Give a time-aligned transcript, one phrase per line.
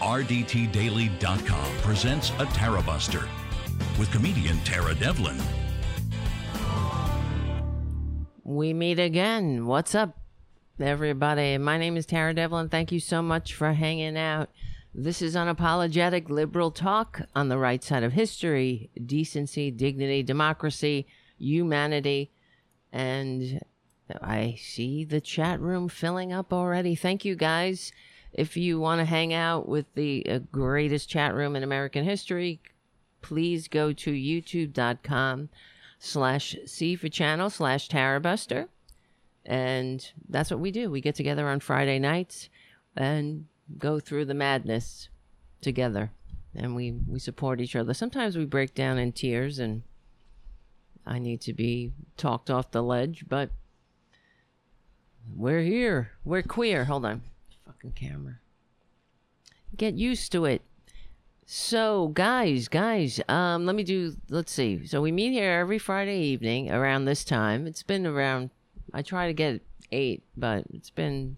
[0.00, 3.28] RDTDaily.com presents a Tara Buster
[3.98, 5.40] with comedian Tara Devlin.
[8.42, 9.66] We meet again.
[9.66, 10.18] What's up,
[10.80, 11.56] everybody?
[11.58, 12.68] My name is Tara Devlin.
[12.68, 14.50] Thank you so much for hanging out.
[14.94, 21.06] This is unapologetic liberal talk on the right side of history, decency, dignity, democracy,
[21.38, 22.30] humanity,
[22.92, 23.60] and
[24.20, 26.94] I see the chat room filling up already.
[26.94, 27.90] Thank you guys.
[28.34, 32.60] If you want to hang out with the uh, greatest chat room in American history,
[33.22, 35.48] please go to youtube.com
[36.00, 38.66] slash C for channel slash Tarabuster.
[39.46, 40.90] And that's what we do.
[40.90, 42.48] We get together on Friday nights
[42.96, 43.46] and
[43.78, 45.08] go through the madness
[45.60, 46.10] together.
[46.56, 47.94] And we, we support each other.
[47.94, 49.82] Sometimes we break down in tears and
[51.06, 53.50] I need to be talked off the ledge, but
[55.34, 56.12] we're here.
[56.24, 56.84] We're queer.
[56.86, 57.22] Hold on.
[57.84, 58.38] Fucking camera.
[59.76, 60.62] Get used to it.
[61.46, 64.16] So, guys, guys, um, let me do.
[64.30, 64.86] Let's see.
[64.86, 67.66] So we meet here every Friday evening around this time.
[67.66, 68.50] It's been around.
[68.94, 69.60] I try to get
[69.92, 71.36] eight, but it's been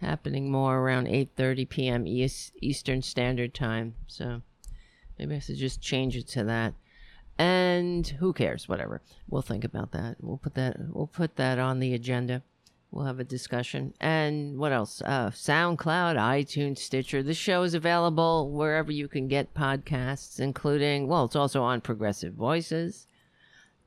[0.00, 2.06] happening more around eight thirty p.m.
[2.06, 3.94] East, Eastern Standard Time.
[4.06, 4.42] So
[5.18, 6.74] maybe I should just change it to that.
[7.38, 8.68] And who cares?
[8.68, 9.00] Whatever.
[9.30, 10.16] We'll think about that.
[10.20, 10.76] We'll put that.
[10.90, 12.42] We'll put that on the agenda.
[12.90, 13.92] We'll have a discussion.
[14.00, 15.02] And what else?
[15.04, 17.22] Uh, SoundCloud, iTunes, Stitcher.
[17.22, 22.32] The show is available wherever you can get podcasts, including, well, it's also on Progressive
[22.32, 23.06] Voices.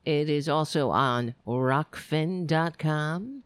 [0.04, 3.42] It is also on rockfin.com.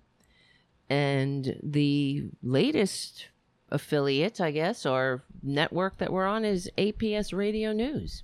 [0.88, 3.28] And the latest
[3.70, 8.22] affiliate, I guess, or network that we're on is APS Radio News.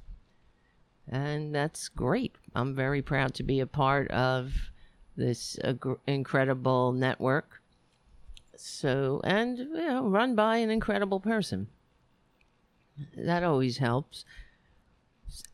[1.08, 2.34] And that's great.
[2.54, 4.71] I'm very proud to be a part of
[5.16, 5.58] this
[6.06, 7.60] incredible network.
[8.56, 11.68] So, and, you know, run by an incredible person.
[13.16, 14.24] That always helps.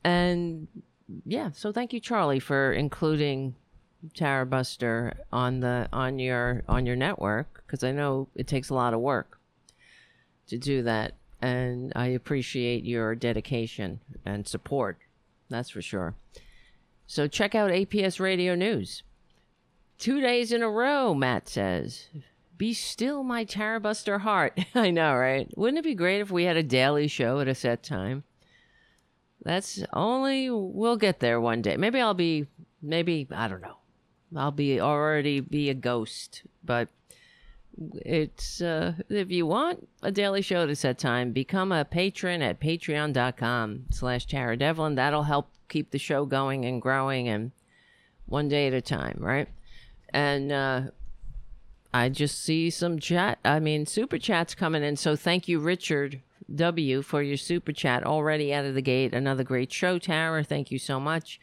[0.04, 0.68] And
[1.24, 3.54] yeah, so thank you, Charlie, for including
[4.14, 8.74] Tara Buster on the on your on your network because I know it takes a
[8.74, 9.38] lot of work
[10.48, 14.98] to do that, and I appreciate your dedication and support.
[15.48, 16.14] That's for sure.
[17.06, 19.02] So check out APS Radio News.
[19.98, 22.06] Two days in a row, Matt says.
[22.56, 24.58] Be still, my Tarabuster heart.
[24.74, 25.50] I know, right?
[25.56, 28.22] Wouldn't it be great if we had a daily show at a set time?
[29.44, 31.76] That's only, we'll get there one day.
[31.76, 32.46] Maybe I'll be,
[32.82, 33.76] maybe, I don't know.
[34.36, 36.88] I'll be already be a ghost, but
[38.04, 42.42] it's, uh, if you want a daily show at a set time, become a patron
[42.42, 44.96] at patreon.com slash Tara Devlin.
[44.96, 47.52] That'll help keep the show going and growing and
[48.26, 49.48] one day at a time, right?
[50.10, 50.82] And uh,
[51.92, 53.38] I just see some chat.
[53.44, 54.96] I mean, super chats coming in.
[54.96, 56.20] So thank you, Richard
[56.54, 59.14] W, for your super chat already out of the gate.
[59.14, 60.44] Another great show, Tara.
[60.44, 61.40] Thank you so much.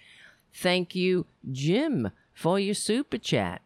[0.53, 3.61] Thank you, Jim, for your super chat.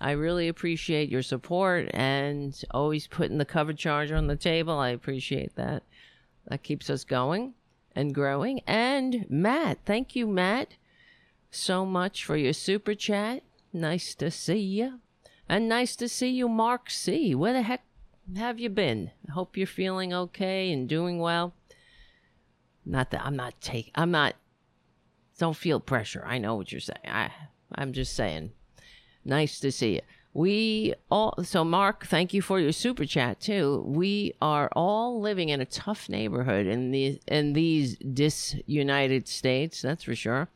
[0.00, 4.78] I really appreciate your support and always putting the cover charge on the table.
[4.78, 5.82] I appreciate that.
[6.48, 7.52] That keeps us going
[7.94, 8.60] and growing.
[8.66, 10.76] And Matt, thank you, Matt,
[11.50, 13.42] so much for your super chat.
[13.72, 15.00] Nice to see you.
[15.48, 17.34] And nice to see you, Mark C.
[17.34, 17.84] Where the heck
[18.36, 19.10] have you been?
[19.28, 21.54] I hope you're feeling okay and doing well.
[22.84, 24.34] Not that I'm not taking, I'm not,
[25.38, 26.24] don't feel pressure.
[26.26, 26.98] I know what you're saying.
[27.04, 27.30] I,
[27.74, 28.52] I'm just saying.
[29.24, 30.00] Nice to see you.
[30.32, 33.82] We all, so Mark, thank you for your super chat too.
[33.86, 40.04] We are all living in a tough neighborhood in the, in these disunited states, that's
[40.04, 40.48] for sure.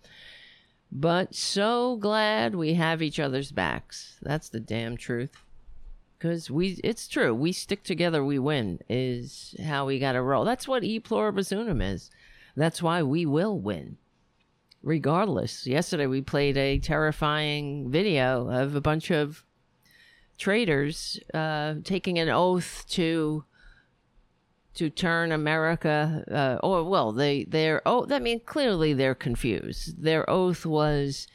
[0.96, 4.16] But so glad we have each other's backs.
[4.22, 5.32] That's the damn truth.
[6.16, 7.34] Because we, it's true.
[7.34, 10.44] We stick together, we win, is how we got to roll.
[10.44, 12.10] That's what E pluribus unum is.
[12.56, 13.98] That's why we will win.
[14.84, 15.66] Regardless.
[15.66, 19.44] Yesterday we played a terrifying video of a bunch of
[20.38, 23.44] traitors uh, taking an oath to
[24.74, 26.24] to turn America,
[26.62, 30.02] uh, or well, they their oh, I mean, clearly they're confused.
[30.02, 31.26] Their oath was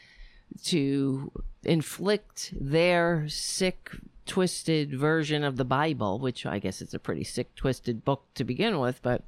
[0.66, 1.32] to
[1.64, 3.92] inflict their sick,
[4.26, 8.44] twisted version of the Bible, which I guess it's a pretty sick, twisted book to
[8.44, 9.24] begin with, but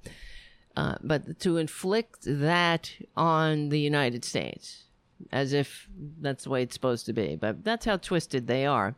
[0.76, 4.84] uh, but to inflict that on the United States,
[5.32, 5.88] as if
[6.20, 7.36] that's the way it's supposed to be.
[7.36, 8.96] But that's how twisted they are.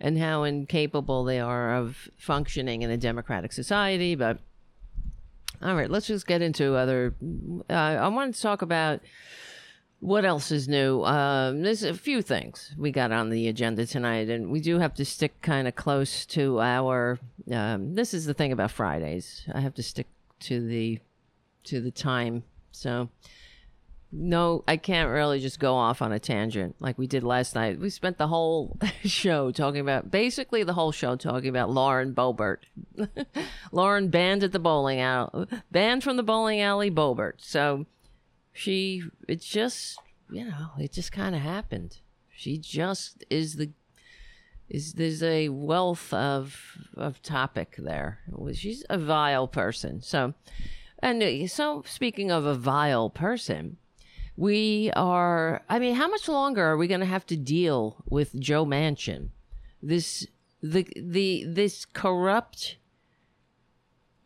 [0.00, 4.38] And how incapable they are of functioning in a democratic society, but
[5.62, 7.14] all right, let's just get into other.
[7.68, 9.00] Uh, I want to talk about
[10.00, 11.02] what else is new.
[11.04, 14.94] Um, there's a few things we got on the agenda tonight, and we do have
[14.94, 17.18] to stick kind of close to our.
[17.50, 19.42] Um, this is the thing about Fridays.
[19.52, 20.06] I have to stick
[20.40, 21.00] to the
[21.64, 22.44] to the time.
[22.70, 23.08] So
[24.10, 27.78] no, I can't really just go off on a tangent like we did last night.
[27.78, 32.58] We spent the whole show talking about basically the whole show talking about Lauren Boebert.
[33.72, 37.34] Lauren banned at the bowling alley, banned from the bowling alley, Boebert.
[37.38, 37.84] So
[38.52, 39.98] she, it just,
[40.30, 41.98] you know, it just kind of happened.
[42.34, 43.70] She just is the
[44.70, 48.20] is there's a wealth of of topic there.
[48.54, 50.00] She's a vile person.
[50.02, 50.34] So,
[50.98, 53.76] and uh, so speaking of a vile person
[54.38, 58.38] we are i mean how much longer are we going to have to deal with
[58.38, 59.30] joe manchin?
[59.82, 60.26] This
[60.62, 62.76] the the this corrupt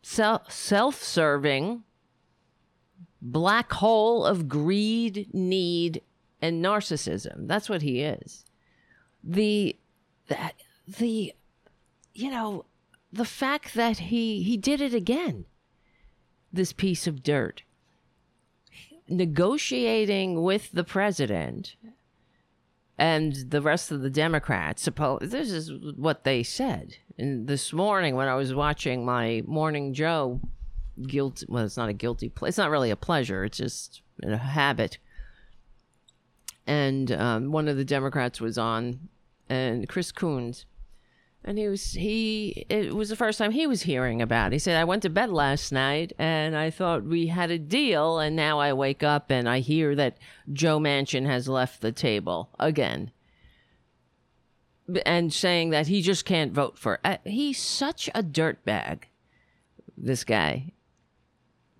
[0.03, 1.85] self self-serving
[3.23, 6.03] black hole of greed need
[6.43, 7.47] and narcissism.
[7.47, 8.45] That's what he is.
[9.25, 9.77] The
[10.29, 10.57] that
[10.87, 11.33] the
[12.13, 12.67] you know
[13.11, 15.47] the fact that he he did it again
[16.53, 17.63] this piece of dirt
[19.17, 21.77] negotiating with the president
[22.99, 24.89] and the rest of the Democrats.
[25.21, 26.97] This is what they said.
[27.19, 30.41] And this morning, when I was watching my Morning Joe,
[31.07, 32.29] guilt well, it's not a guilty.
[32.29, 33.45] Ple- it's not really a pleasure.
[33.45, 34.99] It's just a habit.
[36.67, 39.09] And um, one of the Democrats was on,
[39.49, 40.67] and Chris Coons
[41.45, 44.55] and he was he it was the first time he was hearing about it.
[44.55, 48.19] he said i went to bed last night and i thought we had a deal
[48.19, 50.19] and now i wake up and i hear that
[50.53, 53.11] joe manchin has left the table again.
[55.07, 59.05] And saying that he just can't vote for uh, he's such a dirtbag
[59.97, 60.73] this guy.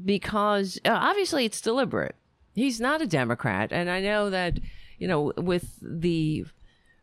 [0.03, 2.15] Because uh, obviously it's deliberate.
[2.55, 3.71] He's not a democrat.
[3.73, 4.61] And i know that
[4.99, 6.47] you know with the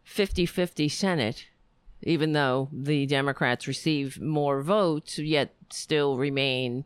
[0.07, 1.45] 50-50 senate
[2.01, 6.85] even though the Democrats receive more votes, yet still remain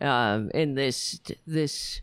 [0.00, 2.00] uh, in this this.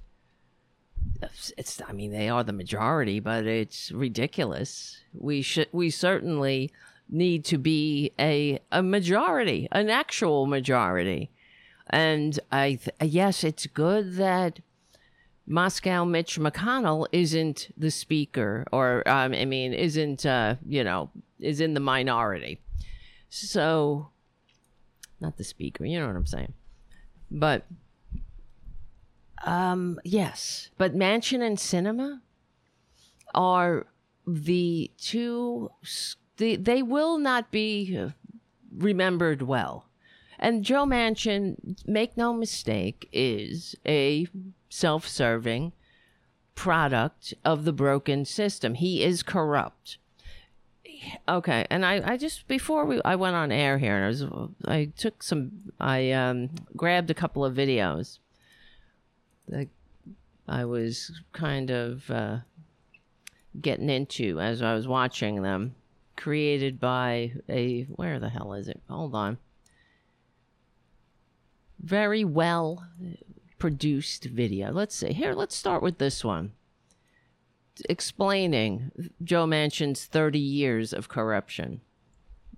[1.58, 5.02] It's I mean they are the majority, but it's ridiculous.
[5.14, 6.72] We should we certainly
[7.10, 11.32] need to be a a majority, an actual majority,
[11.90, 14.60] and I th- yes, it's good that
[15.48, 21.62] Moscow Mitch McConnell isn't the speaker, or um, I mean, isn't uh, you know, is
[21.62, 22.60] in the minority.
[23.30, 24.10] So,
[25.20, 26.54] not the speaker, you know what I'm saying.
[27.30, 27.66] But,
[29.44, 32.22] um, yes, but Manchin and Sinema
[33.34, 33.88] are
[34.26, 35.70] the two.
[36.38, 38.12] The, they will not be
[38.76, 39.90] remembered well.
[40.40, 44.28] And Joe Manchin, make no mistake, is a
[44.76, 45.72] self serving
[46.54, 48.76] product of the broken system.
[48.76, 49.98] He is corrupt.
[51.28, 54.26] Okay, and I, I just before we I went on air here and I was
[54.66, 58.20] I took some I um grabbed a couple of videos
[59.48, 59.68] that
[60.48, 62.38] I was kind of uh,
[63.60, 65.76] getting into as I was watching them,
[66.16, 68.82] created by a where the hell is it?
[68.90, 69.38] Hold on.
[71.80, 72.84] Very well
[73.66, 74.72] produced video.
[74.72, 75.12] Let's see.
[75.12, 76.52] Here, let's start with this one.
[77.90, 78.92] Explaining
[79.24, 81.82] Joe Manchin's 30 years of corruption.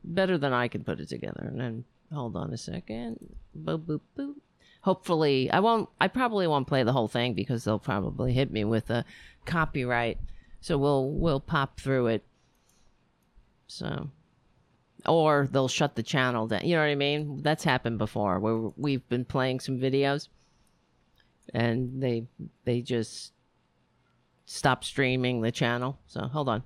[0.04, 1.46] Better than I can put it together.
[1.48, 3.38] And then, hold on a second.
[3.58, 4.34] Boop, boop, boop.
[4.82, 8.66] Hopefully, I won't, I probably won't play the whole thing because they'll probably hit me
[8.66, 9.06] with a
[9.46, 10.18] copyright.
[10.60, 12.26] So we'll, we'll pop through it.
[13.68, 14.10] So,
[15.06, 16.66] or they'll shut the channel down.
[16.66, 17.44] You know what I mean?
[17.44, 20.28] That's happened before where we've been playing some videos
[21.54, 22.26] and they
[22.66, 23.34] they just
[24.46, 26.00] stopped streaming the channel.
[26.08, 26.64] So hold on.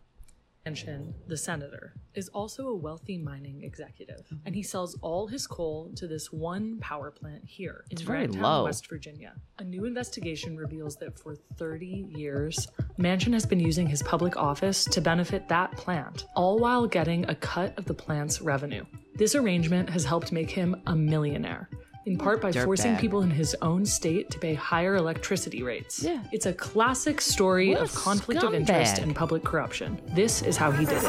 [0.65, 4.45] Manchin, the senator, is also a wealthy mining executive, mm-hmm.
[4.45, 8.65] and he sells all his coal to this one power plant here in Grant Town,
[8.65, 9.33] West Virginia.
[9.57, 12.67] A new investigation reveals that for 30 years,
[12.99, 17.33] Manchin has been using his public office to benefit that plant, all while getting a
[17.33, 18.85] cut of the plant's revenue.
[19.15, 21.69] This arrangement has helped make him a millionaire
[22.05, 23.01] in part by Dirt forcing bag.
[23.01, 26.01] people in his own state to pay higher electricity rates.
[26.03, 26.23] Yeah.
[26.31, 30.01] It's a classic story what of conflict of interest and public corruption.
[30.15, 31.03] This is how he did it.
[31.03, 31.07] A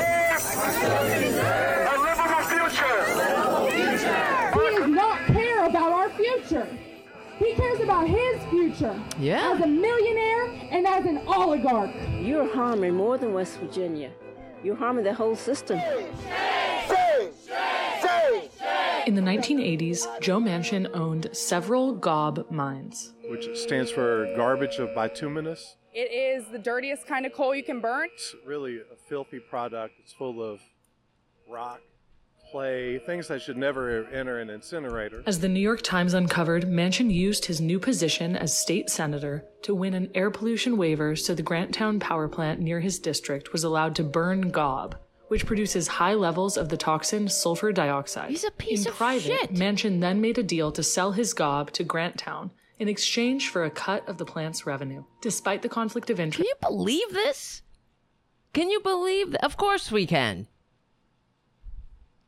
[1.98, 3.04] livable future.
[4.52, 6.66] He does not care about our future.
[7.38, 8.94] He cares about his future.
[9.18, 9.52] Yeah.
[9.52, 11.90] As a millionaire and as an oligarch.
[12.20, 14.10] You're harming more than West Virginia.
[14.62, 15.80] You're harming the whole system.
[19.06, 25.76] In the 1980s, Joe Manchin owned several GOB mines, which stands for garbage of bituminous.
[25.92, 28.08] It is the dirtiest kind of coal you can burn.
[28.14, 29.94] It's really a filthy product.
[29.98, 30.60] It's full of
[31.48, 31.80] rock,
[32.52, 35.24] clay, things that should never enter an incinerator.
[35.26, 39.74] As the New York Times uncovered, Manchin used his new position as state senator to
[39.74, 43.64] win an air pollution waiver so the Grant Town power plant near his district was
[43.64, 44.94] allowed to burn gob,
[45.32, 48.28] which produces high levels of the toxin sulfur dioxide.
[48.28, 49.54] He's a piece in of private, shit.
[49.54, 53.64] Manchin then made a deal to sell his gob to Grant Town in exchange for
[53.64, 55.04] a cut of the plant's revenue.
[55.22, 56.36] Despite the conflict of interest.
[56.36, 57.62] Can you believe this?
[58.52, 59.28] Can you believe?
[59.28, 60.48] Th- of course we can.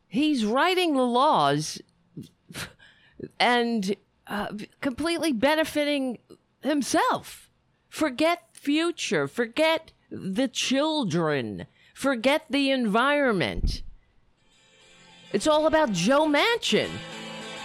[0.06, 1.82] He's writing the laws
[3.38, 3.96] and
[4.26, 4.46] uh,
[4.80, 6.20] completely benefiting
[6.62, 7.50] himself.
[7.90, 9.28] Forget future.
[9.28, 11.66] Forget the children.
[11.94, 13.82] Forget the environment.
[15.32, 16.90] It's all about Joe Manchin.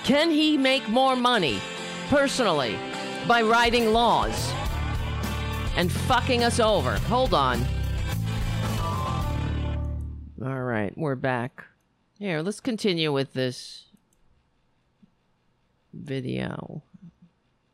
[0.04, 1.60] Can he make more money
[2.10, 2.78] personally
[3.28, 4.54] by writing laws
[5.76, 6.98] and fucking us over?
[7.00, 7.66] Hold on.
[10.42, 11.66] All right, we're back.
[12.20, 13.86] Here, let's continue with this
[15.92, 16.84] video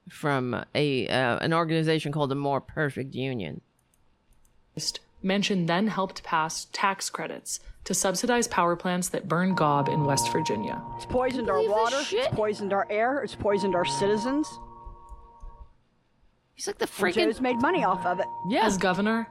[0.10, 3.62] from a uh, an organization called the More Perfect Union.
[5.26, 10.32] Manchin then helped pass tax credits to subsidize power plants that burn gob in West
[10.32, 10.82] Virginia.
[10.96, 14.48] It's poisoned our water, it's poisoned our air, it's poisoned our citizens.
[16.54, 18.28] He's like the And Joe's freaking made money off of it.
[18.48, 18.66] yeah.
[18.66, 19.28] As governor,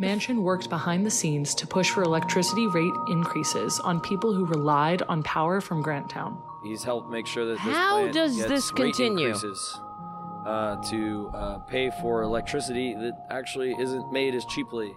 [0.00, 5.02] Manchin worked behind the scenes to push for electricity rate increases on people who relied
[5.02, 6.40] on power from Grant Town.
[6.62, 9.26] He's helped make sure that this How plant does gets this rate continue?
[9.28, 9.80] increases,
[10.46, 14.94] uh, to uh, pay for electricity that actually isn't made as cheaply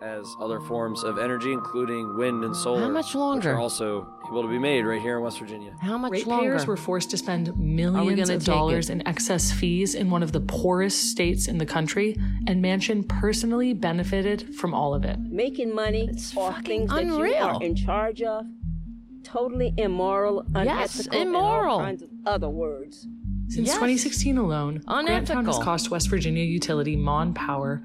[0.00, 2.88] as other forms of energy, including wind and solar.
[2.88, 3.54] much Which longer?
[3.54, 5.72] are also able to be made right here in West Virginia.
[5.80, 6.42] How much Ratepayers longer?
[6.50, 8.94] Ratepayers were forced to spend millions of dollars it?
[8.94, 13.72] in excess fees in one of the poorest states in the country, and Manchin personally
[13.74, 15.18] benefited from all of it.
[15.18, 18.46] Making money off fucking things that you are in charge of.
[19.24, 21.60] Totally immoral, Yes, unethical, immoral.
[21.60, 23.06] and all kinds of other words.
[23.48, 23.74] Since Yes.
[23.76, 25.62] 2016 alone, Grant Town has Unethical.
[25.62, 27.82] cost West Virginia utility Mon Power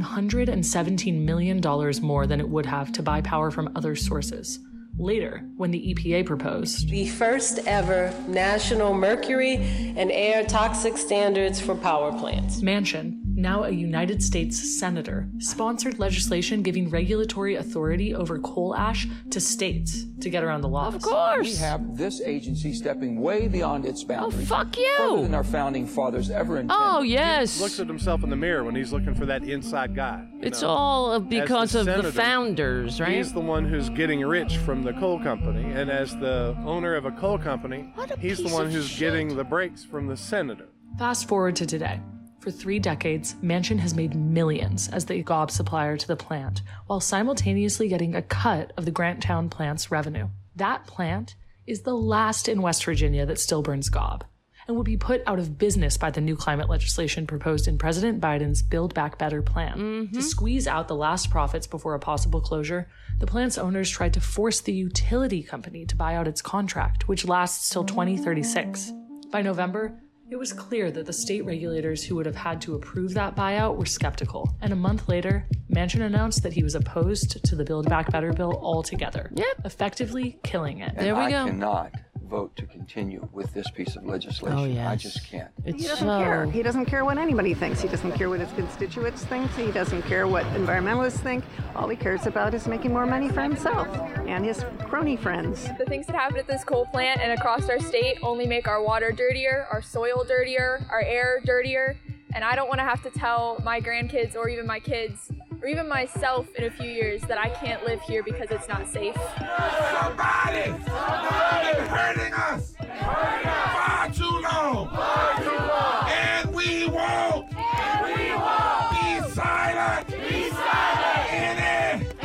[0.00, 1.60] $117 million
[2.02, 4.58] more than it would have to buy power from other sources.
[4.98, 9.56] Later, when the EPA proposed, the first ever national mercury
[9.96, 12.60] and air toxic standards for power plants.
[12.60, 19.40] Manchin, now a United States senator, sponsored legislation giving regulatory authority over coal ash to
[19.40, 20.86] states to get around the law.
[20.86, 21.46] of course.
[21.46, 24.50] We have this agency stepping way beyond its boundaries.
[24.50, 24.78] oh boundaries.
[24.78, 25.36] fuck Further than you!
[25.36, 26.76] our founding fathers ever intended.
[26.88, 29.94] Oh yes He looks at himself in the mirror when he's looking for that inside
[29.94, 30.24] guy.
[30.40, 30.68] It's know.
[30.68, 33.16] all As because of the founders, right?
[33.16, 37.04] He's the one who's getting rich from the coal company, and as the owner of
[37.04, 39.00] a coal company, a he's the one who's shit.
[39.00, 40.68] getting the breaks from the senator.
[40.98, 42.00] Fast forward to today.
[42.42, 46.98] For three decades, Manchin has made millions as the gob supplier to the plant, while
[46.98, 50.26] simultaneously getting a cut of the Grant Town plant's revenue.
[50.56, 51.36] That plant
[51.68, 54.24] is the last in West Virginia that still burns gob,
[54.66, 58.20] and would be put out of business by the new climate legislation proposed in President
[58.20, 59.76] Biden's Build Back Better plan.
[59.76, 60.20] To mm-hmm.
[60.20, 62.88] squeeze out the last profits before a possible closure,
[63.20, 67.24] the plant's owners tried to force the utility company to buy out its contract, which
[67.24, 68.90] lasts till 2036.
[69.30, 69.96] By November,
[70.32, 73.76] it was clear that the state regulators who would have had to approve that buyout
[73.76, 74.48] were skeptical.
[74.62, 78.32] And a month later, Manchin announced that he was opposed to the Build Back Better
[78.32, 79.46] bill altogether, Yep.
[79.66, 80.96] effectively killing it.
[80.96, 81.44] There we I go.
[81.46, 81.92] cannot
[82.32, 84.58] vote to continue with this piece of legislation.
[84.58, 85.50] Oh, I just can't.
[85.64, 86.46] It's He doesn't so care.
[86.46, 87.80] He doesn't care what anybody thinks.
[87.80, 89.50] He doesn't care what his constituents think.
[89.52, 91.44] He doesn't care what environmentalists think.
[91.74, 93.86] All he cares about is making more money for himself
[94.26, 95.68] and his crony friends.
[95.78, 98.82] The things that happen at this coal plant and across our state only make our
[98.82, 101.98] water dirtier, our soil dirtier, our air dirtier.
[102.34, 105.30] And I don't want to have to tell my grandkids or even my kids
[105.62, 108.88] or even myself in a few years that I can't live here because it's not
[108.88, 109.14] safe.
[109.36, 110.74] Somebody!
[110.84, 112.74] Somebody hurting us!
[112.76, 114.88] Far too long!
[114.90, 116.10] Far too long!
[116.10, 117.54] And we won't!
[117.54, 118.90] And we won't!
[118.90, 120.08] Be silent!
[120.08, 121.32] Be silent!
[121.32, 122.16] In it!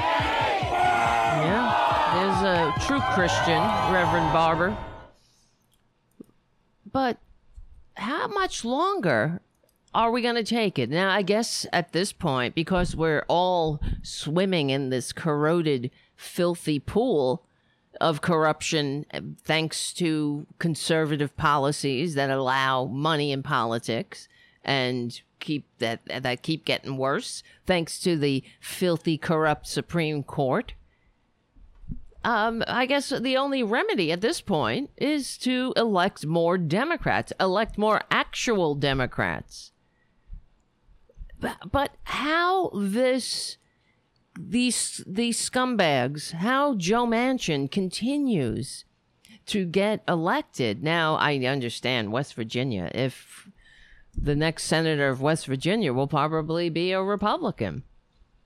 [1.45, 1.61] Yeah,
[2.15, 3.61] there's a true Christian,
[3.93, 4.75] Reverend Barber.
[6.91, 7.17] But
[7.93, 9.41] how much longer
[9.93, 10.89] are we going to take it?
[10.89, 17.43] Now, I guess at this point, because we're all swimming in this corroded, filthy pool
[17.99, 19.05] of corruption,
[19.43, 24.27] thanks to conservative policies that allow money in politics
[24.63, 30.73] and keep that that keep getting worse, thanks to the filthy, corrupt Supreme Court
[32.27, 37.77] um, I guess the only remedy at this point is to elect more Democrats, elect
[37.77, 39.71] more actual Democrats.
[41.39, 43.57] But, how this
[44.39, 48.85] these these scumbags, how Joe Manchin continues
[49.47, 50.83] to get elected.
[50.83, 52.91] Now I understand West Virginia.
[52.93, 53.49] If
[54.15, 57.83] the next senator of West Virginia will probably be a Republican,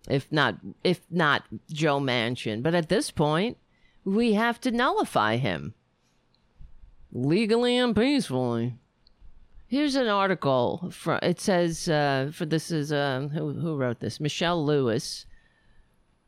[0.10, 2.62] if not if not Joe Manchin.
[2.62, 3.58] But at this point,
[4.06, 5.74] we have to nullify him
[7.12, 8.76] legally and peacefully.
[9.72, 10.90] Here's an article.
[10.92, 14.20] From, it says, uh, for this is, uh, who, who wrote this?
[14.20, 15.26] Michelle Lewis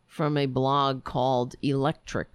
[0.07, 2.27] from a blog called Electrek.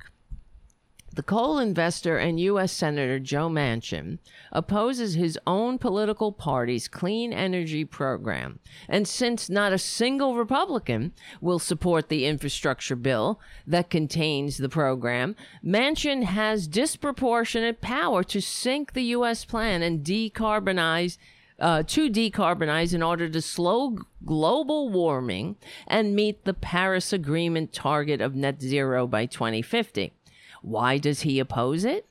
[1.18, 2.70] The coal investor and U.S.
[2.70, 4.20] Senator Joe Manchin
[4.52, 8.60] opposes his own political party's clean energy program.
[8.88, 15.34] And since not a single Republican will support the infrastructure bill that contains the program,
[15.60, 19.44] Manchin has disproportionate power to sink the U.S.
[19.44, 21.18] plan and decarbonize.
[21.60, 25.56] Uh, to decarbonize in order to slow global warming
[25.88, 30.12] and meet the Paris Agreement target of net zero by 2050.
[30.62, 32.06] Why does he oppose it?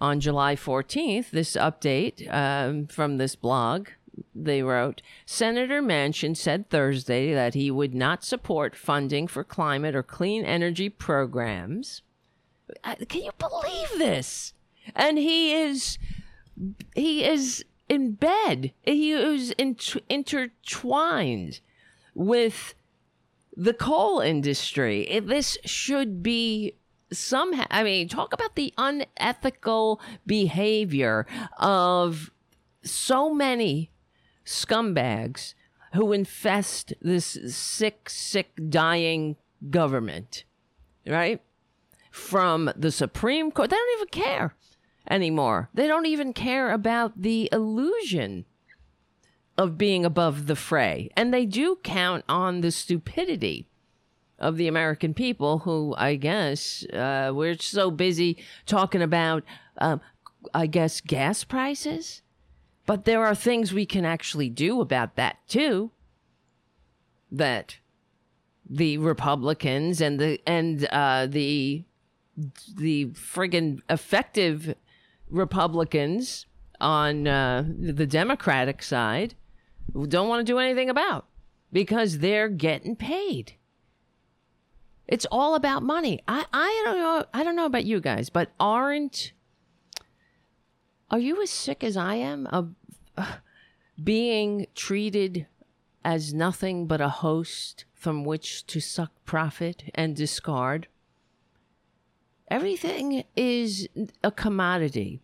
[0.00, 3.88] On July 14th, this update um, from this blog,
[4.34, 10.02] they wrote Senator Manchin said Thursday that he would not support funding for climate or
[10.02, 12.02] clean energy programs.
[12.82, 14.54] Uh, can you believe this?
[14.94, 15.98] And he is
[16.94, 18.72] he is in bed.
[18.82, 21.60] He is int- intertwined
[22.14, 22.74] with
[23.56, 25.20] the coal industry.
[25.22, 26.74] This should be
[27.12, 31.26] somehow, I mean, talk about the unethical behavior
[31.58, 32.30] of
[32.82, 33.90] so many
[34.44, 35.54] scumbags
[35.94, 39.36] who infest this sick, sick, dying
[39.70, 40.44] government,
[41.06, 41.40] right?
[42.10, 43.70] From the Supreme Court.
[43.70, 44.54] They don't even care
[45.08, 45.70] anymore.
[45.72, 48.44] They don't even care about the illusion
[49.56, 51.10] of being above the fray.
[51.16, 53.68] And they do count on the stupidity
[54.38, 59.44] of the American people who I guess uh, we're so busy talking about,
[59.78, 60.00] um,
[60.52, 62.22] I guess, gas prices.
[62.86, 65.90] But there are things we can actually do about that too.
[67.30, 67.78] That
[68.68, 71.84] the Republicans and the and uh, the
[72.76, 74.74] the friggin' effective
[75.30, 76.46] Republicans
[76.80, 79.34] on uh, the Democratic side
[80.08, 81.26] don't want to do anything about
[81.72, 83.54] because they're getting paid.
[85.06, 86.20] It's all about money.
[86.26, 87.24] I, I don't know.
[87.34, 89.32] I don't know about you guys, but aren't
[91.10, 92.74] are you as sick as I am of
[94.02, 95.46] being treated
[96.04, 100.88] as nothing but a host from which to suck profit and discard?
[102.48, 103.88] Everything is
[104.22, 105.20] a commodity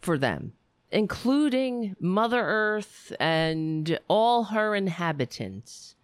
[0.00, 0.52] for them,
[0.90, 5.94] including Mother Earth and all her inhabitants.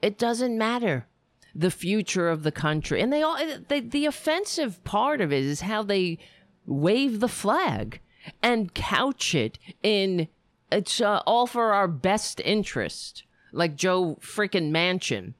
[0.00, 1.06] It doesn't matter
[1.54, 3.00] the future of the country.
[3.00, 6.18] And they all they, the offensive part of it is how they
[6.66, 8.00] wave the flag
[8.42, 10.28] and couch it in
[10.70, 15.34] it's uh, all for our best interest, like Joe freaking Manchin.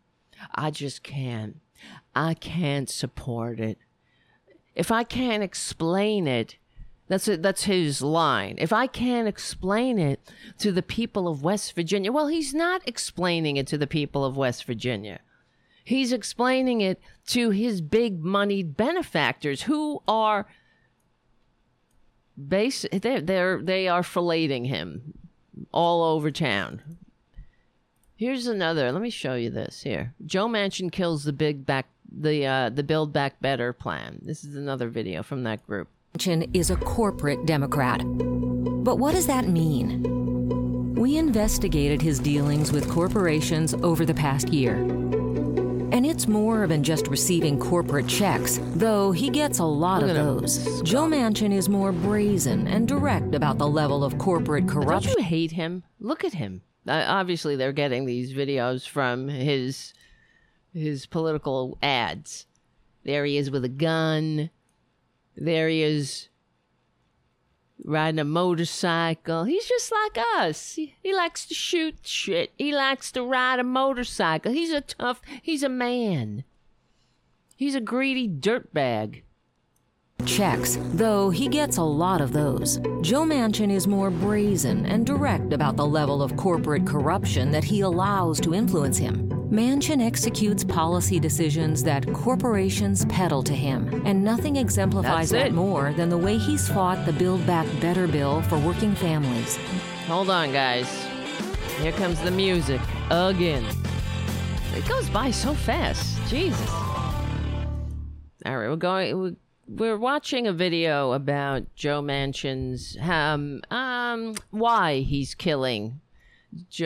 [0.55, 1.61] I just can't.
[2.15, 3.79] I can't support it.
[4.75, 6.57] If I can't explain it,
[7.09, 8.57] that's a, that's his line.
[8.59, 10.21] If I can't explain it
[10.59, 14.37] to the people of West Virginia, well, he's not explaining it to the people of
[14.37, 15.21] West Virginia.
[15.85, 20.47] He's explaining it to his big moneyed benefactors who are
[22.49, 25.15] base they're, they're they are filleting him
[25.73, 26.83] all over town.
[28.17, 28.93] Here's another.
[28.93, 30.15] Let me show you this here.
[30.27, 34.21] Joe Manchin kills the big back the uh, the Build Back Better plan.
[34.23, 35.89] This is another video from that group.
[36.15, 38.03] Manchin is a corporate Democrat.
[38.05, 40.95] But what does that mean?
[40.95, 44.77] We investigated his dealings with corporations over the past year.
[45.93, 50.81] And it's more than just receiving corporate checks, though he gets a lot of those.
[50.83, 55.13] Joe Manchin is more brazen and direct about the level of corporate corruption.
[55.13, 55.83] Don't you hate him?
[55.99, 56.63] Look at him.
[56.87, 59.93] Uh, obviously, they're getting these videos from his
[60.73, 62.47] his political ads.
[63.05, 64.51] There he is with a gun.
[65.37, 66.30] There he is
[67.85, 69.45] riding a motorcycle.
[69.45, 70.75] He's just like us.
[70.75, 72.53] He, he, likes to shoot shit.
[72.59, 74.53] He likes to ride a motorcycle.
[74.53, 76.45] He's a tough, he's a man.
[77.57, 79.23] He's a greedy dirtbag.
[80.27, 82.79] Checks, though he gets a lot of those.
[83.01, 87.81] Joe Manchin is more brazen and direct about the level of corporate corruption that he
[87.81, 89.29] allows to influence him.
[89.51, 96.09] Manchin executes policy decisions that corporations peddle to him, and nothing exemplifies that more than
[96.09, 99.57] the way he's fought the Build Back Better bill for working families.
[100.07, 100.89] Hold on, guys.
[101.81, 102.81] Here comes the music
[103.11, 103.65] again.
[104.75, 106.21] It goes by so fast.
[106.29, 106.71] Jesus.
[108.47, 109.19] All right, we're going.
[109.21, 109.35] We're
[109.99, 116.01] watching a video about Joe Manchin's um um why he's killing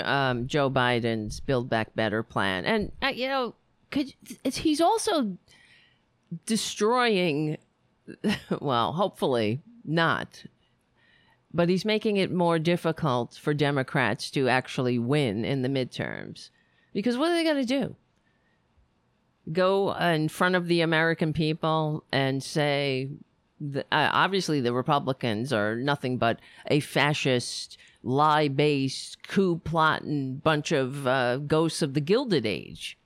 [0.02, 3.54] um, Joe Biden's Build Back Better plan, and uh, you know,
[3.90, 5.36] could he's also
[6.46, 7.58] destroying.
[8.60, 10.44] Well, hopefully not,
[11.54, 16.50] but he's making it more difficult for Democrats to actually win in the midterms.
[16.92, 17.96] Because what are they going to do?
[19.52, 23.10] Go in front of the American people and say,
[23.62, 31.06] uh, obviously, the Republicans are nothing but a fascist, lie based, coup plotting bunch of
[31.06, 32.98] uh, ghosts of the Gilded Age.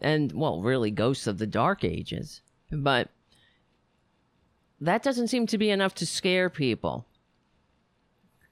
[0.00, 2.42] And, well, really, ghosts of the Dark Ages.
[2.70, 3.08] But
[4.80, 7.06] that doesn't seem to be enough to scare people.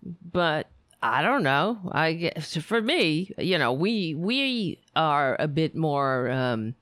[0.02, 0.68] But
[1.02, 1.78] I don't know.
[1.92, 6.74] I guess for me, you know, we we are a bit more um,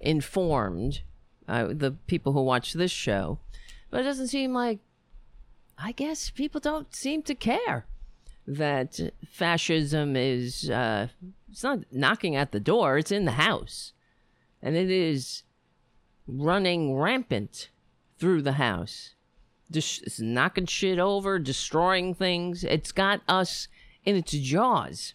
[0.00, 1.02] informed,
[1.48, 3.40] uh, the people who watch this show,
[3.90, 4.80] but it doesn't seem like.
[5.76, 7.86] I guess people don't seem to care
[8.46, 10.70] that fascism is.
[10.70, 11.08] Uh,
[11.50, 13.92] it's not knocking at the door; it's in the house,
[14.62, 15.42] and it is
[16.28, 17.70] running rampant
[18.18, 19.13] through the house
[19.70, 22.64] just knocking shit over, destroying things.
[22.64, 23.68] It's got us
[24.04, 25.14] in its jaws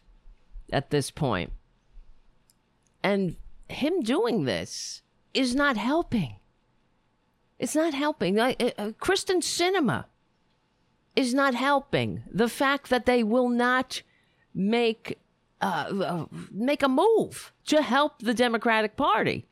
[0.72, 1.52] at this point.
[3.04, 3.36] And
[3.70, 5.02] him doing this
[5.34, 6.36] is not helping.
[7.60, 8.36] It's not helping.
[8.36, 10.06] Like, uh, uh, Kyrsten
[11.16, 12.24] is not helping.
[12.32, 14.02] The fact that they will not
[14.54, 15.20] make
[15.62, 19.46] uh, uh, make a move to help the Democratic Party.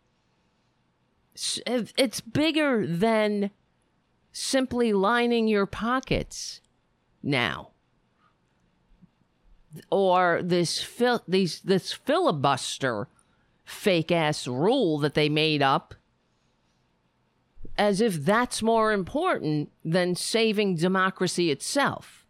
[1.36, 3.52] It's bigger than
[4.38, 6.62] simply lining your pockets
[7.24, 7.72] now
[9.90, 13.08] or this fil- these this filibuster
[13.66, 15.96] fake ass rule that they made up
[17.78, 22.26] as if that's more important than saving democracy itself.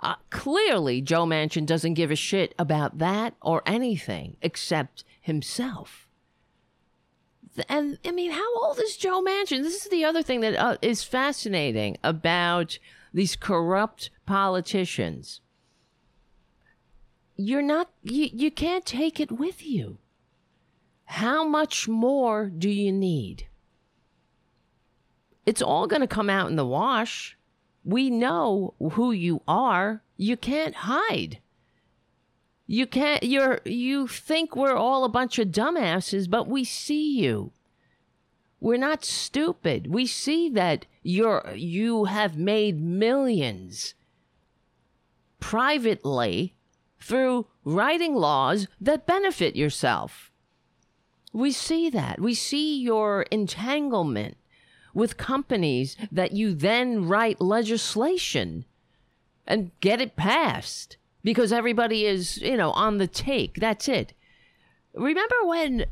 [0.00, 6.09] Uh, clearly, Joe Manchin doesn't give a shit about that or anything except himself
[7.68, 9.62] and I mean, how old is Joe Manchin?
[9.62, 12.78] This is the other thing that uh, is fascinating about
[13.12, 15.40] these corrupt politicians.
[17.36, 19.98] You're not, you, you can't take it with you.
[21.04, 23.46] How much more do you need?
[25.44, 27.36] It's all going to come out in the wash.
[27.84, 30.02] We know who you are.
[30.16, 31.38] You can't hide.
[32.72, 37.50] You can't you're you think we're all a bunch of dumbasses, but we see you.
[38.60, 39.88] We're not stupid.
[39.88, 43.94] We see that you're you have made millions
[45.40, 46.54] privately
[47.00, 50.30] through writing laws that benefit yourself.
[51.32, 52.20] We see that.
[52.20, 54.36] We see your entanglement
[54.94, 58.64] with companies that you then write legislation
[59.44, 63.60] and get it passed because everybody is, you know, on the take.
[63.60, 64.12] That's it.
[64.94, 65.86] Remember when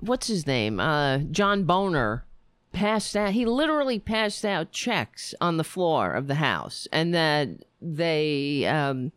[0.00, 0.80] what's his name?
[0.80, 2.24] Uh, John Boehner
[2.72, 3.32] passed out.
[3.32, 7.48] He literally passed out checks on the floor of the house, and that
[7.80, 9.12] they, um,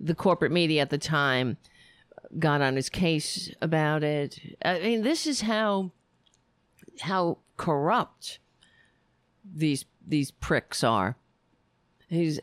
[0.00, 1.56] the corporate media at the time,
[2.38, 4.56] got on his case about it.
[4.64, 5.92] I mean, this is how
[7.00, 8.38] how corrupt
[9.44, 11.16] these these pricks are.
[12.08, 12.40] He's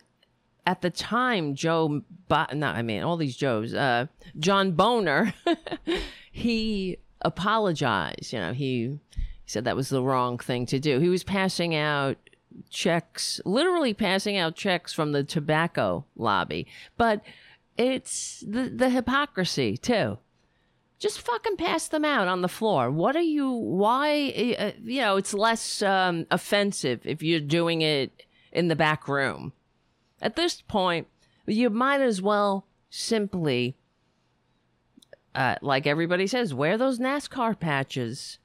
[0.65, 5.33] at the time, Joe, Bo- no, I mean, all these Joes, uh, John Boehner,
[6.31, 8.31] he apologized.
[8.31, 10.99] You know, he, he said that was the wrong thing to do.
[10.99, 12.17] He was passing out
[12.69, 16.67] checks, literally passing out checks from the tobacco lobby.
[16.97, 17.21] But
[17.77, 20.19] it's the, the hypocrisy, too.
[20.99, 22.91] Just fucking pass them out on the floor.
[22.91, 28.23] What are you, why, uh, you know, it's less um, offensive if you're doing it
[28.51, 29.53] in the back room
[30.21, 31.07] at this point,
[31.45, 33.75] you might as well simply,
[35.33, 38.37] uh, like everybody says, wear those NASCAR patches.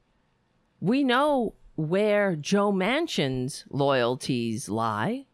[0.81, 5.27] We know where Joe Manchin's loyalties lie.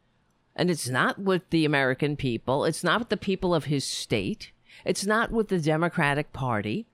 [0.54, 2.64] And it's not with the American people.
[2.64, 4.52] It's not with the people of his state.
[4.84, 6.86] It's not with the Democratic Party.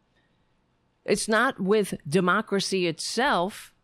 [1.04, 3.74] It's not with democracy itself.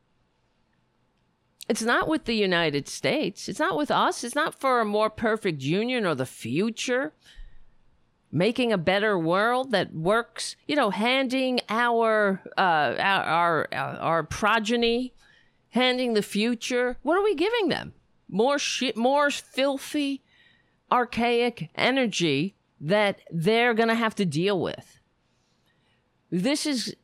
[1.68, 3.48] It's not with the United States.
[3.48, 4.22] It's not with us.
[4.22, 7.14] It's not for a more perfect union or the future.
[8.30, 15.14] Making a better world that works, you know, handing our uh, our, our our progeny,
[15.70, 16.96] handing the future.
[17.02, 17.94] What are we giving them?
[18.28, 20.22] More shit, more filthy,
[20.90, 24.98] archaic energy that they're gonna have to deal with.
[26.30, 26.96] this is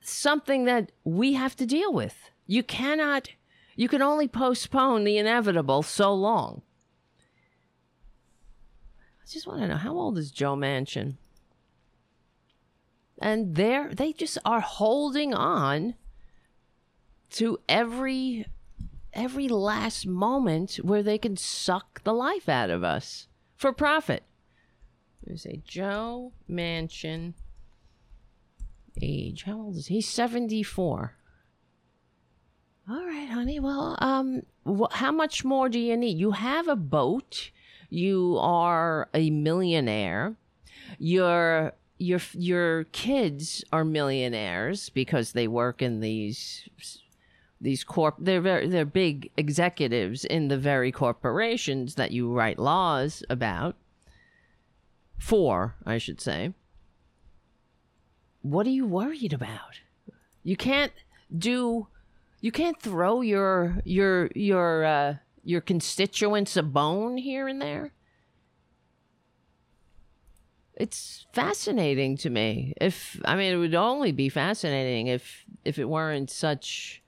[0.00, 2.30] something that we have to deal with.
[2.46, 3.28] You cannot,
[3.78, 6.62] you can only postpone the inevitable so long.
[9.22, 11.14] I just want to know how old is Joe Manchin?
[13.22, 15.94] And they're, they just are holding on
[17.30, 18.46] to every
[19.12, 24.24] every last moment where they can suck the life out of us for profit.
[25.22, 27.34] There's say Joe Manchin
[29.00, 29.44] age.
[29.44, 29.96] How old is he?
[29.96, 31.17] He's 74.
[32.90, 33.60] All right, honey.
[33.60, 36.18] Well, um, wh- how much more do you need?
[36.18, 37.50] You have a boat.
[37.90, 40.36] You are a millionaire.
[40.98, 46.68] Your your your kids are millionaires because they work in these
[47.60, 53.24] these corp they're very they're big executives in the very corporations that you write laws
[53.28, 53.74] about
[55.18, 56.54] for i should say
[58.42, 59.80] what are you worried about
[60.44, 60.92] you can't
[61.36, 61.88] do
[62.40, 67.92] you can't throw your your your uh your constituents a bone here and there?
[70.74, 72.74] It's fascinating to me.
[72.80, 77.02] If i mean it would only be fascinating if if it weren't such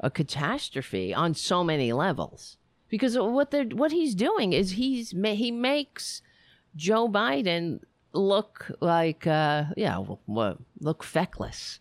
[0.00, 2.56] a catastrophe on so many levels.
[2.88, 6.22] Because what they're what he's doing is he's he makes
[6.74, 7.80] Joe Biden
[8.12, 10.02] look like uh yeah
[10.80, 11.80] look feckless.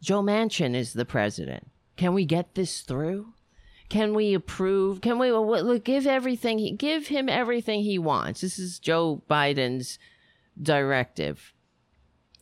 [0.00, 1.68] Joe Manchin is the president.
[1.96, 3.32] Can we get this through?
[3.88, 5.00] Can we approve?
[5.00, 8.40] Can we uh, give everything he give him everything he wants?
[8.40, 9.98] This is Joe Biden's
[10.60, 11.54] directive.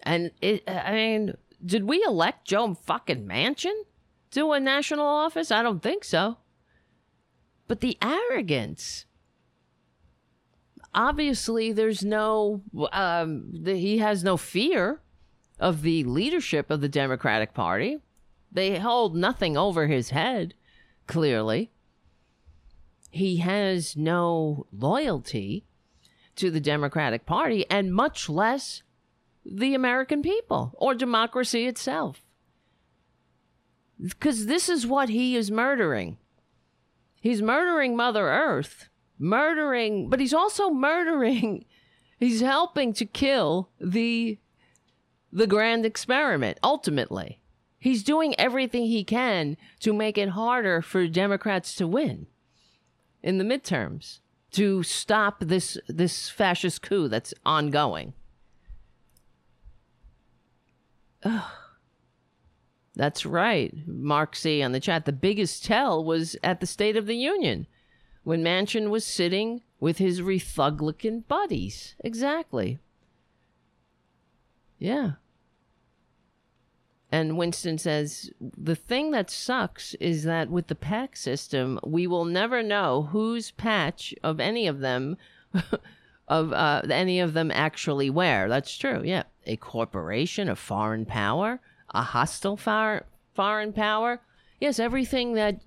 [0.02, 3.74] And it I mean, did we elect Joe fucking Manchin?
[4.34, 5.50] to a national office?
[5.50, 6.36] I don't think so.
[7.66, 9.06] But the arrogance.
[10.92, 12.62] Obviously, there's no,
[12.92, 15.00] um, the, he has no fear
[15.58, 17.98] of the leadership of the Democratic Party.
[18.50, 20.54] They hold nothing over his head,
[21.06, 21.70] clearly.
[23.10, 25.64] He has no loyalty
[26.36, 28.82] to the Democratic Party and much less
[29.44, 32.24] the American people or democracy itself
[34.00, 36.18] because this is what he is murdering.
[37.20, 38.88] He's murdering Mother Earth,
[39.18, 41.64] murdering, but he's also murdering.
[42.20, 44.38] He's helping to kill the
[45.34, 46.58] the grand experiment.
[46.62, 47.40] Ultimately,
[47.78, 52.28] he's doing everything he can to make it harder for Democrats to win
[53.22, 54.20] in the midterms
[54.52, 58.14] to stop this this fascist coup that's ongoing.
[61.24, 61.50] Ugh.
[62.96, 63.74] That's right.
[63.88, 65.04] Mark C on the chat.
[65.04, 67.66] The biggest tell was at the State of the Union
[68.22, 71.96] when Manchin was sitting with his Rethuglican buddies.
[72.04, 72.78] Exactly.
[74.78, 75.12] Yeah.
[77.14, 82.24] And Winston says the thing that sucks is that with the PAC system, we will
[82.24, 85.16] never know whose patch of any of them
[86.28, 88.48] of uh, any of them actually wear.
[88.48, 89.02] That's true.
[89.04, 91.60] Yeah, a corporation, a foreign power
[91.94, 94.20] a hostile far, foreign power.
[94.60, 95.60] Yes, everything that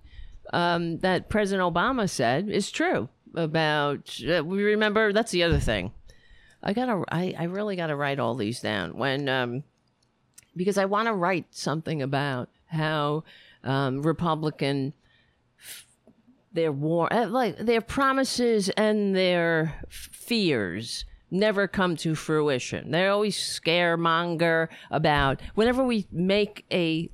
[0.53, 4.19] um, that President Obama said is true about.
[4.21, 5.91] Uh, we remember that's the other thing.
[6.61, 7.03] I gotta.
[7.09, 9.63] I, I really gotta write all these down when um,
[10.57, 13.23] because I want to write something about how
[13.63, 14.93] um, Republican
[16.53, 22.91] their war uh, like their promises and their fears never come to fruition.
[22.91, 27.09] They always scaremonger about whenever we make a,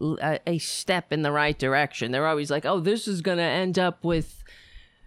[0.46, 2.12] a, step in the right direction.
[2.12, 4.44] They're always like, "Oh, this is going to end up with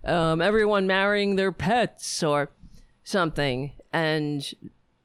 [0.05, 2.51] um, everyone marrying their pets or
[3.05, 4.53] something," and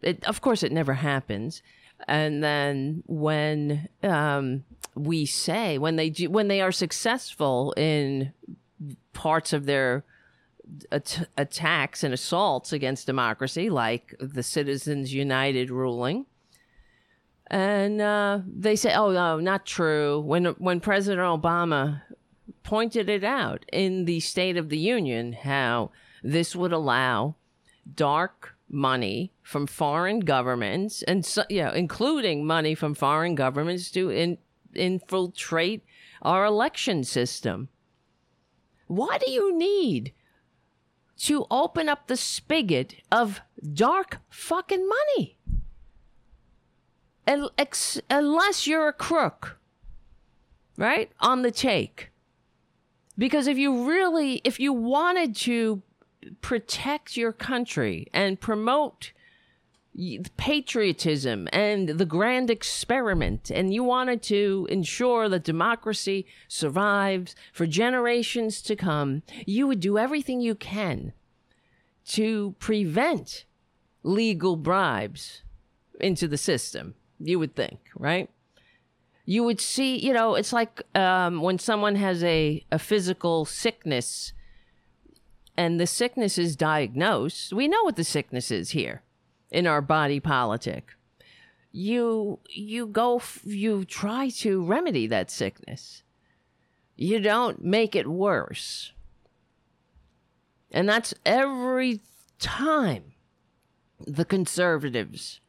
[0.02, 1.62] it, of course, it never happens.
[2.07, 4.63] And then when um,
[4.95, 8.33] we say when they do, when they are successful in
[9.13, 10.03] parts of their
[10.91, 16.25] at- attacks and assaults against democracy, like the Citizens United ruling.
[17.47, 22.01] And uh, they say, "Oh no, not true." When when President Obama
[22.63, 25.91] pointed it out in the State of the Union, how
[26.23, 27.35] this would allow
[27.93, 34.10] dark money from foreign governments, and so, you know, including money from foreign governments to
[34.10, 34.38] in,
[34.73, 35.84] infiltrate
[36.21, 37.69] our election system.
[38.88, 40.13] Why do you need
[41.21, 43.41] to open up the spigot of
[43.73, 45.38] dark fucking money.
[47.27, 49.60] Unless you're a crook,
[50.77, 51.12] right?
[51.19, 52.10] On the take.
[53.19, 55.84] Because if you really, if you wanted to
[56.41, 59.12] protect your country and promote
[60.38, 68.62] patriotism and the grand experiment, and you wanted to ensure that democracy survives for generations
[68.62, 71.12] to come, you would do everything you can
[72.05, 73.45] to prevent
[74.03, 75.43] legal bribes
[75.99, 78.29] into the system, you would think, right?
[79.25, 84.34] You would see, you know, it's like um, when someone has a, a physical sickness
[85.62, 89.04] and the sickness is diagnosed, we know what the sickness is here
[89.52, 90.95] in our body politic.
[91.71, 96.02] You you go you try to remedy that sickness.
[96.95, 98.91] You don't make it worse.
[100.71, 102.02] And that's every
[102.39, 103.13] time
[104.08, 105.41] the conservatives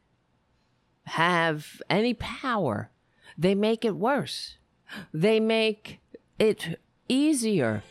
[1.05, 2.91] have any power,
[3.35, 4.57] they make it worse.
[5.11, 5.99] They make
[6.37, 7.81] it easier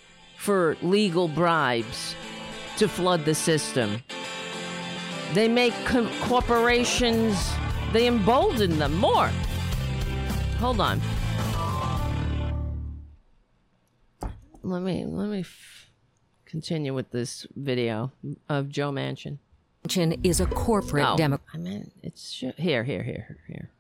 [0.43, 2.17] for legal bribes
[2.77, 4.03] to flood the system.
[5.35, 7.53] They make co- corporations,
[7.93, 9.31] they embolden them more.
[10.59, 11.01] Hold on.
[14.65, 15.91] Let me let me f-
[16.45, 18.11] continue with this video
[18.49, 19.39] of Joe Manchin.
[19.87, 21.55] Manchin is a corporate no, Democrat.
[21.55, 23.71] I mean, it's sh- here, here, here, here.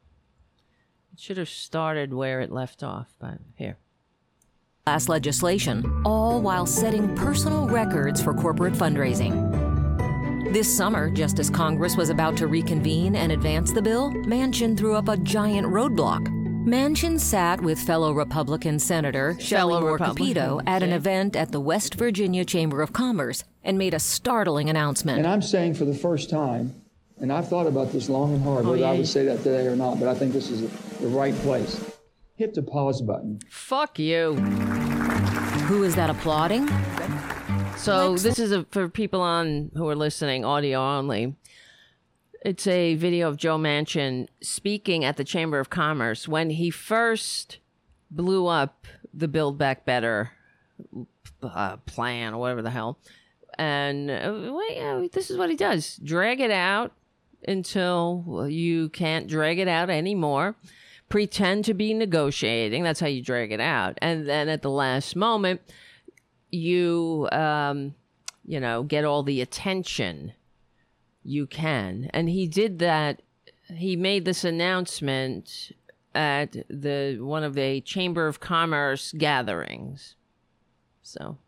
[1.13, 3.79] It should have started where it left off, but here.
[4.89, 9.33] Last legislation, all while setting personal records for corporate fundraising.
[10.53, 14.97] This summer, just as Congress was about to reconvene and advance the bill, Manchin threw
[14.97, 16.27] up a giant roadblock.
[16.67, 21.95] Manchin sat with fellow Republican Senator Shelley Moore Capito at an event at the West
[21.95, 25.19] Virginia Chamber of Commerce and made a startling announcement.
[25.19, 26.75] And I'm saying for the first time,
[27.21, 28.91] and I've thought about this long and hard, Oh, whether yeah.
[28.91, 30.69] I would say that today or not, but I think this is
[30.99, 31.92] the right place.
[32.43, 33.39] Hit the pause button.
[33.49, 34.35] Fuck you.
[35.69, 36.69] Who is that applauding?
[37.77, 41.37] So this is a, for people on who are listening, audio only.
[42.45, 47.61] It's a video of Joe Manchin speaking at the Chamber of Commerce when he first
[48.11, 50.33] blew up the Build Back Better
[51.45, 52.99] uh, plan or whatever the hell.
[53.57, 56.91] And uh, well, yeah, this is what he does: drag it out
[57.47, 60.57] until you can't drag it out anymore.
[61.13, 62.83] Pretend to be negotiating.
[62.83, 63.99] That's how you drag it out.
[64.01, 65.61] And then at the last moment,
[66.51, 67.95] you um
[68.45, 70.33] you know get all the attention
[71.23, 73.23] you can and he did that
[73.75, 75.73] he made this announcement
[76.15, 80.15] at the one of the chamber of commerce gatherings
[81.03, 81.39] so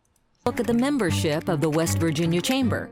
[0.45, 2.91] Look at the membership of the West Virginia Chamber.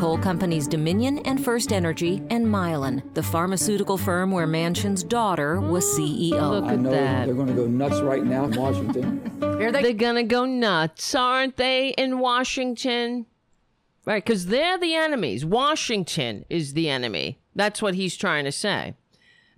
[0.00, 5.84] Coal companies Dominion and First Energy, and Mylan, the pharmaceutical firm where Manchin's daughter was
[5.84, 6.52] CEO.
[6.52, 9.38] Look I know they're going to go nuts right now in Washington.
[9.42, 9.82] Are they?
[9.82, 11.90] They're gonna go nuts, aren't they?
[11.98, 13.26] In Washington,
[14.06, 14.24] right?
[14.24, 15.44] Because they're the enemies.
[15.44, 17.38] Washington is the enemy.
[17.54, 18.94] That's what he's trying to say.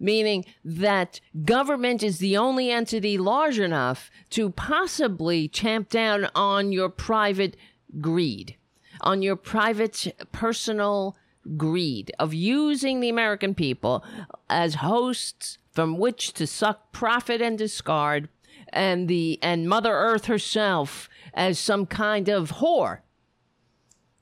[0.01, 6.89] Meaning that government is the only entity large enough to possibly tamp down on your
[6.89, 7.57] private
[8.01, 8.57] greed,
[9.03, 11.17] on your private personal
[11.57, 14.05] greed of using the American people
[14.49, 18.29] as hosts from which to suck profit and discard
[18.69, 23.01] and the and Mother Earth herself as some kind of whore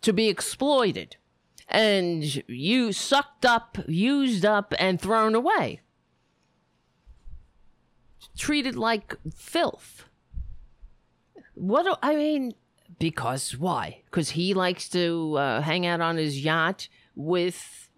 [0.00, 1.16] to be exploited
[1.70, 5.80] and you sucked up, used up, and thrown away.
[8.36, 10.04] Treated like filth.
[11.54, 12.54] What do I mean?
[13.00, 14.02] Because why?
[14.04, 17.88] Because he likes to uh, hang out on his yacht with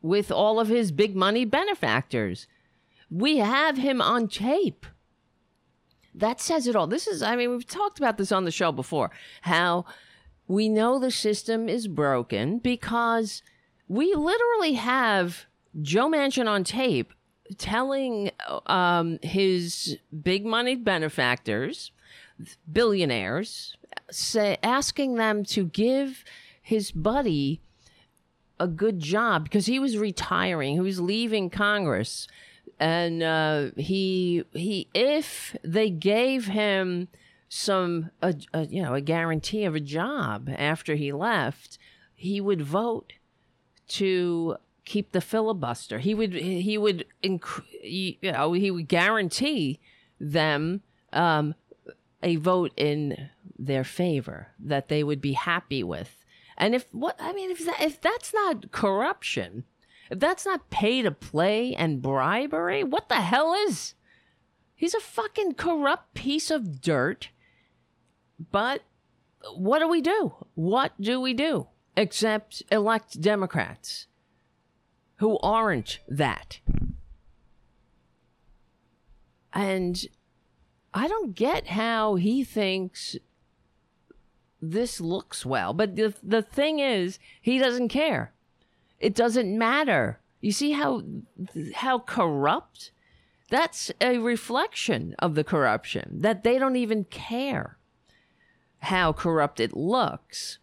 [0.00, 2.46] with all of his big money benefactors.
[3.10, 4.86] We have him on tape.
[6.14, 6.86] That says it all.
[6.86, 9.10] This is, I mean, we've talked about this on the show before.
[9.42, 9.84] How
[10.46, 13.42] we know the system is broken because
[13.86, 15.46] we literally have
[15.82, 17.12] Joe Manchin on tape
[17.56, 18.30] telling
[18.66, 21.92] um, his big money benefactors,
[22.70, 23.76] billionaires,
[24.10, 26.24] say, asking them to give
[26.60, 27.60] his buddy
[28.60, 32.26] a good job because he was retiring, he was leaving Congress,
[32.78, 37.08] and uh, he he if they gave him
[37.48, 41.78] some a, a, you know a guarantee of a job after he left,
[42.14, 43.14] he would vote
[43.88, 45.98] to keep the filibuster.
[45.98, 49.80] He would he would you know he would guarantee
[50.20, 50.82] them
[51.12, 51.54] um,
[52.22, 56.24] a vote in their favor that they would be happy with.
[56.56, 59.64] And if what I mean if that if that's not corruption,
[60.10, 63.94] if that's not pay to play and bribery, what the hell is?
[64.74, 67.30] He's a fucking corrupt piece of dirt.
[68.52, 68.82] But
[69.56, 70.34] what do we do?
[70.54, 71.66] What do we do?
[71.96, 74.06] Except elect Democrats.
[75.16, 76.60] who aren't that.
[79.52, 80.06] And
[80.94, 83.16] I don't get how he thinks
[84.60, 85.72] this looks well.
[85.72, 88.32] But the, the thing is, he doesn't care.
[89.00, 90.20] It doesn't matter.
[90.40, 91.02] You see how
[91.74, 92.90] how corrupt?
[93.50, 97.78] That's a reflection of the corruption that they don't even care
[98.80, 100.58] how corrupt it looks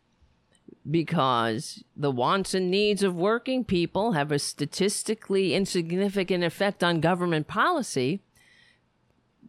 [0.89, 7.47] because the wants and needs of working people have a statistically insignificant effect on government
[7.47, 8.21] policy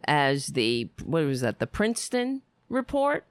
[0.05, 3.25] as the what was that the Princeton report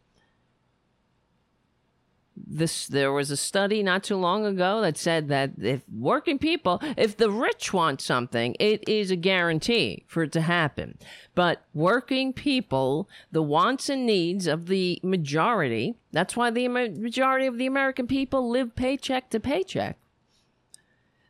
[2.37, 6.81] this there was a study not too long ago that said that if working people
[6.97, 10.99] if the rich want something it is a guarantee for it to happen.
[11.35, 17.59] But working people the wants and needs of the majority that's why the majority of
[17.59, 19.99] the american people live paycheck to paycheck.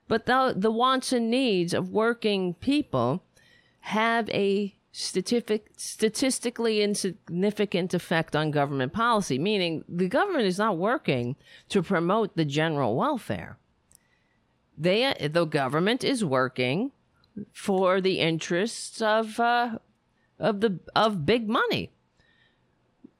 [0.09, 3.25] But the the wants and needs of working people
[3.81, 11.37] have a statistic, statistically insignificant effect on government policy, meaning the government is not working
[11.69, 13.59] to promote the general welfare.
[14.79, 16.93] They, the government is working
[17.53, 19.79] for the interests of uh,
[20.39, 21.91] of the of big money,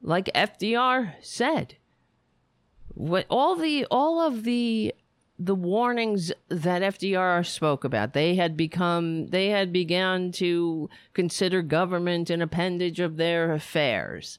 [0.01, 1.77] like FDR said.
[2.95, 4.95] What all the all of the
[5.39, 8.13] the warnings that FDR spoke about.
[8.13, 14.39] They had become, they had begun to consider government an appendage of their affairs.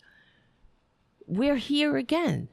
[1.28, 2.48] We're here again.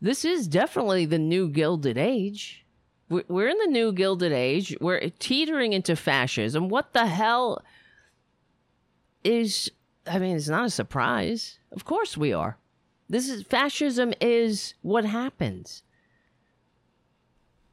[0.00, 2.64] This is definitely the new Gilded Age.
[3.08, 4.76] We're in the new Gilded Age.
[4.80, 6.68] We're teetering into fascism.
[6.68, 7.62] What the hell
[9.22, 9.70] is,
[10.06, 11.58] I mean, it's not a surprise.
[11.70, 12.58] Of course we are.
[13.08, 15.82] This is fascism is what happens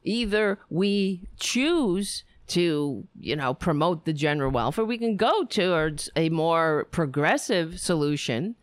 [0.04, 6.28] either we choose to, you know, promote the general welfare, we can go towards a
[6.28, 8.56] more progressive solution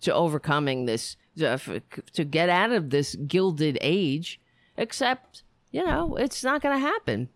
[0.00, 4.40] to overcoming this, to get out of this gilded age,
[4.76, 7.28] except, you know, it's not going to happen.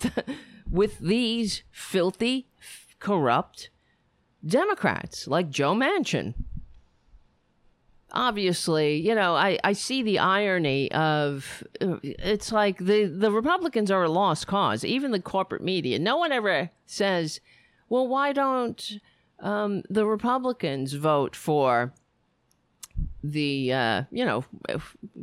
[0.70, 2.48] With these filthy,
[2.98, 3.68] corrupt
[4.44, 6.34] Democrats like Joe Manchin
[8.14, 14.04] obviously, you know, I, I see the irony of it's like the, the Republicans are
[14.04, 15.98] a lost cause, even the corporate media.
[15.98, 17.40] No one ever says,
[17.88, 19.00] well, why don't
[19.40, 21.92] um, the Republicans vote for
[23.22, 24.44] the, uh, you know,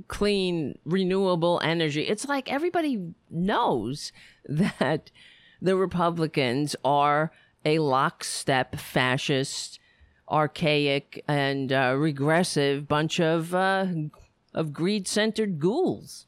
[0.08, 2.04] clean, renewable energy?
[2.04, 4.12] It's like everybody knows
[4.46, 5.12] that
[5.62, 7.32] the Republicans are
[7.64, 9.80] a lockstep fascist
[10.32, 13.86] archaic and uh, regressive bunch of uh,
[14.54, 16.26] of greed centered ghouls.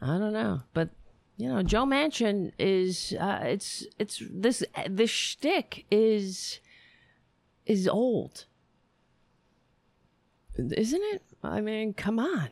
[0.00, 0.90] I don't know, but
[1.36, 6.60] you know, Joe Manchin is uh, it's it's this this shtick is
[7.66, 8.46] is old,
[10.56, 11.22] isn't it?
[11.42, 12.50] I mean, come on,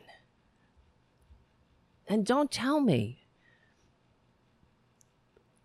[2.07, 3.25] and don't tell me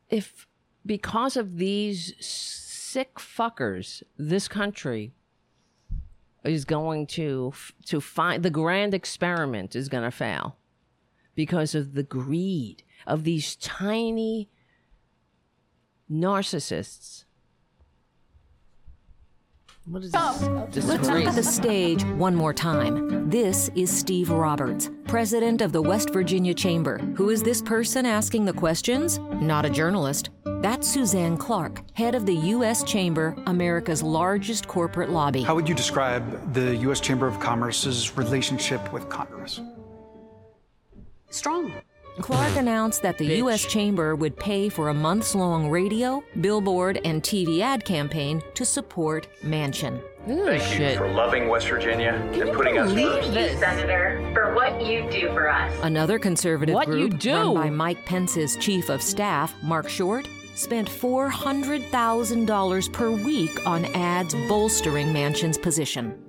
[0.09, 0.47] if
[0.87, 2.15] because of these
[2.89, 5.13] sick fuckers this country
[6.43, 7.53] is going to
[7.85, 10.57] to find the grand experiment is going to fail
[11.35, 14.49] because of the greed of these tiny
[16.11, 17.25] narcissists
[19.91, 20.85] what is this?
[20.85, 23.31] Let's look at the stage one more time.
[23.31, 26.99] This is Steve Roberts, president of the West Virginia Chamber.
[27.17, 29.19] Who is this person asking the questions?
[29.41, 30.31] Not a journalist.
[30.45, 32.83] That's Suzanne Clark, head of the U.S.
[32.85, 35.43] Chamber, America's largest corporate lobby.
[35.43, 37.01] How would you describe the U.S.
[37.01, 39.61] Chamber of Commerce's relationship with Congress?
[41.31, 41.73] Strong.
[42.21, 43.37] Clark announced that the Bitch.
[43.39, 43.65] U.S.
[43.65, 49.29] Chamber would pay for a months long radio, billboard, and TV ad campaign to support
[49.43, 50.01] Manchin.
[50.29, 50.93] Ooh, Thank shit.
[50.93, 53.31] you for loving West Virginia Can and putting us first.
[53.31, 55.73] Thank you, Senator, for what you do for us.
[55.83, 62.93] Another conservative what group run by Mike Pence's chief of staff, Mark Short, spent $400,000
[62.93, 66.21] per week on ads bolstering Manchin's position.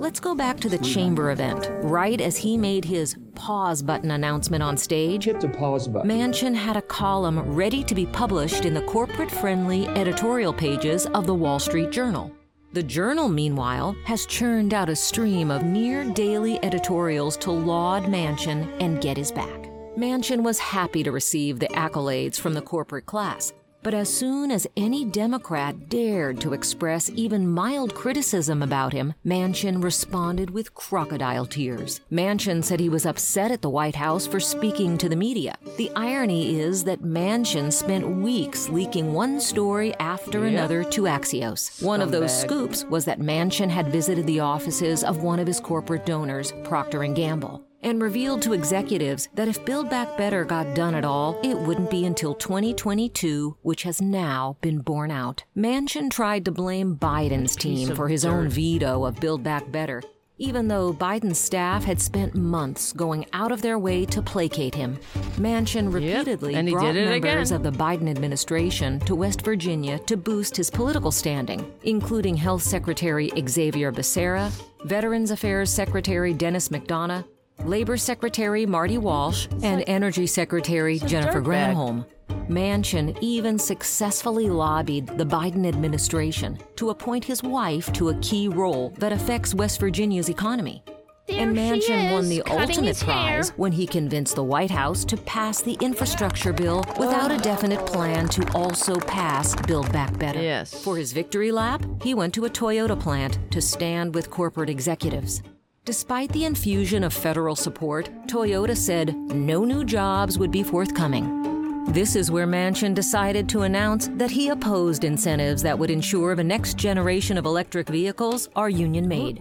[0.00, 1.68] Let's go back to the chamber event.
[1.82, 6.08] Right as he made his pause button announcement on stage, hit the pause button.
[6.08, 11.26] Manchin had a column ready to be published in the corporate friendly editorial pages of
[11.26, 12.30] the Wall Street Journal.
[12.74, 18.70] The Journal, meanwhile, has churned out a stream of near daily editorials to laud Manchin
[18.80, 19.68] and get his back.
[19.96, 23.52] Manchin was happy to receive the accolades from the corporate class,
[23.88, 29.82] But as soon as any Democrat dared to express even mild criticism about him, Manchin
[29.82, 32.02] responded with crocodile tears.
[32.12, 35.56] Manchin said he was upset at the White House for speaking to the media.
[35.78, 40.52] The irony is that Manchin spent weeks leaking one story after Yep.
[40.52, 41.82] another to Axios.
[41.82, 45.60] One of those scoops was that Manchin had visited the offices of one of his
[45.60, 50.74] corporate donors, Procter & Gamble, and revealed to executives that if Build Back Better got
[50.74, 55.44] done at all, it wouldn't be until 2022, which has now been borne out.
[55.56, 60.02] Manchin tried to blame Biden's team for his own veto of Build Back Better,
[60.38, 64.98] even though Biden's staff had spent months going out of their way to placate him.
[65.36, 67.52] Manchin repeatedly he brought members again.
[67.52, 73.30] of the Biden administration to West Virginia to boost his political standing, including Health Secretary
[73.48, 74.50] Xavier Becerra,
[74.84, 77.24] Veterans Affairs Secretary Dennis McDonough,
[77.64, 81.42] Labor Secretary Marty Walsh, and Energy Secretary Jennifer.
[81.42, 82.06] Granholm.
[82.48, 88.90] Manchin even successfully lobbied the Biden administration to appoint his wife to a key role
[88.98, 90.82] that affects West Virginia's economy.
[91.28, 93.14] and There she Manchin won the ultimate hair.
[93.14, 97.84] prize when he convinced the White House to pass the infrastructure bill without a definite
[97.84, 100.40] plan to also pass Build Back Better.
[100.40, 100.72] Yes.
[100.82, 105.42] For his victory lap, he went to a Toyota plant to stand with corporate executives.
[105.88, 111.86] Despite the infusion of federal support, Toyota said no new jobs would be forthcoming.
[111.86, 116.44] This is where Manchin decided to announce that he opposed incentives that would ensure the
[116.44, 119.40] next generation of electric vehicles are union made.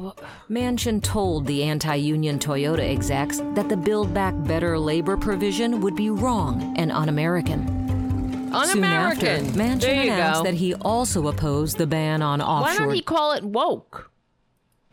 [0.49, 5.97] Manchin told the anti union Toyota execs that the Build Back Better labor provision would
[5.97, 7.67] be wrong and un American.
[7.67, 9.45] Soon after, Un-American.
[9.47, 10.43] Manchin announced go.
[10.45, 12.73] that he also opposed the ban on offshore.
[12.73, 14.11] Why don't he call it woke?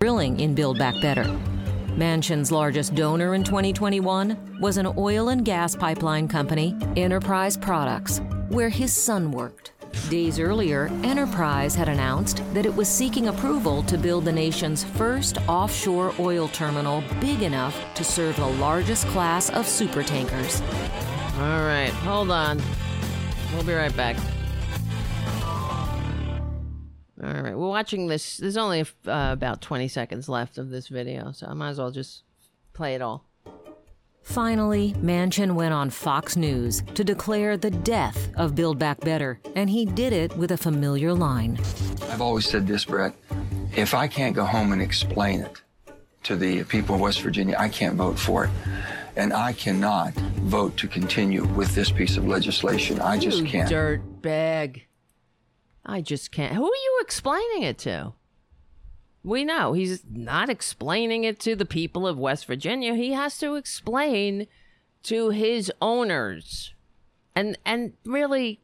[0.05, 1.25] Drilling in Build Back Better.
[1.97, 8.69] Manchin's largest donor in 2021 was an oil and gas pipeline company, Enterprise Products, where
[8.69, 9.73] his son worked.
[10.11, 15.39] Days earlier, Enterprise had announced that it was seeking approval to build the nation's first
[15.49, 20.61] offshore oil terminal big enough to serve the largest class of supertankers.
[21.39, 22.61] All right, hold on.
[23.55, 24.17] We'll be right back.
[27.25, 28.37] All right, we're watching this.
[28.37, 31.91] There's only uh, about 20 seconds left of this video, so I might as well
[31.91, 32.23] just
[32.75, 33.25] play it all.
[34.23, 39.71] Finally, Manchin went on Fox News to declare the death of Build Back Better, and
[39.71, 41.59] he did it with a familiar line.
[42.11, 43.15] I've always said this, Bret.
[43.75, 45.63] If I can't go home and explain it
[46.25, 48.51] to the people of West Virginia, I can't vote for it.
[49.17, 53.01] And I cannot vote to continue with this piece of legislation.
[53.01, 53.69] I just you can't.
[53.69, 54.87] Dirt bag.
[55.87, 56.55] I just can't.
[56.55, 58.15] Who are you explaining it to?
[59.23, 62.95] We know he's not explaining it to the people of West Virginia.
[62.95, 64.47] He has to explain
[65.05, 66.75] to his owners.
[67.35, 68.61] And and really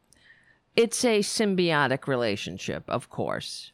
[0.76, 3.72] it's a symbiotic relationship, of course.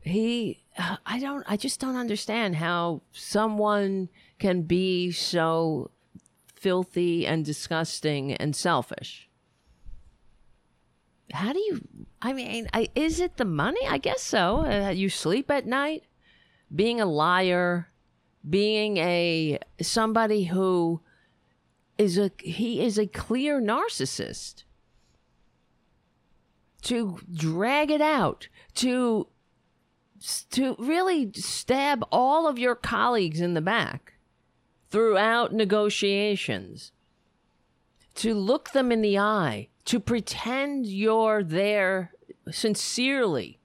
[0.00, 0.62] He
[1.06, 5.90] I don't I just don't understand how someone can be so
[6.54, 9.29] filthy and disgusting and selfish.
[11.32, 11.80] How do you?
[12.22, 13.80] I mean, I, is it the money?
[13.88, 14.64] I guess so.
[14.66, 16.04] Uh, you sleep at night,
[16.74, 17.88] being a liar,
[18.48, 21.00] being a somebody who
[21.98, 24.64] is a he is a clear narcissist.
[26.82, 29.28] To drag it out, to
[30.50, 34.14] to really stab all of your colleagues in the back
[34.90, 36.92] throughout negotiations,
[38.16, 42.12] to look them in the eye, to pretend you're there
[42.50, 43.58] sincerely,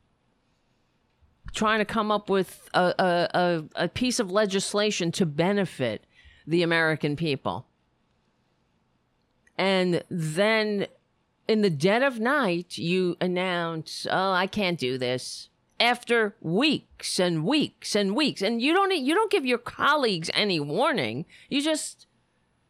[1.54, 2.94] trying to come up with a,
[3.34, 6.06] a, a, piece of legislation to benefit
[6.48, 7.68] the American people.
[9.58, 10.88] And then
[11.48, 15.50] in the dead of night, you announce, "Oh, I can't do this."
[15.80, 20.60] After weeks and weeks and weeks, and you don't you don't give your colleagues any
[20.60, 21.26] warning.
[21.50, 22.08] You just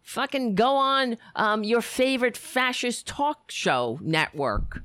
[0.06, 4.84] fucking go on um, your favorite fascist talk show network,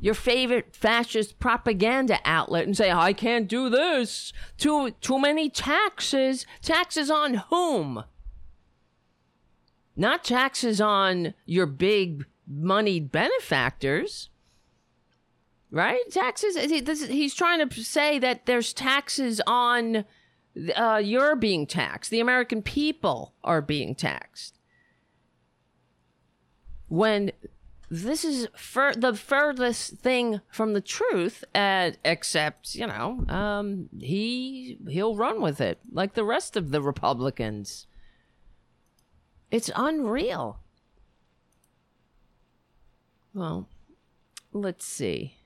[0.00, 6.46] your favorite fascist propaganda outlet, and say, "I can't do this." Too too many taxes.
[6.62, 8.04] Taxes on whom?
[9.96, 14.28] Not taxes on your big moneyed benefactors.
[15.72, 16.00] Right?
[16.10, 16.56] Taxes.
[16.56, 20.04] he- this- He's trying to say that there's taxes on
[20.76, 22.10] uh, you're being taxed.
[22.10, 24.58] The American people are being taxed.
[26.88, 27.30] When
[27.88, 34.78] this is fur- the furthest thing from the truth, uh, except you know, um, he
[34.88, 37.86] he'll run with it like the rest of the Republicans.
[39.50, 40.60] It's unreal.
[43.34, 43.68] Well,
[44.52, 45.39] let's see.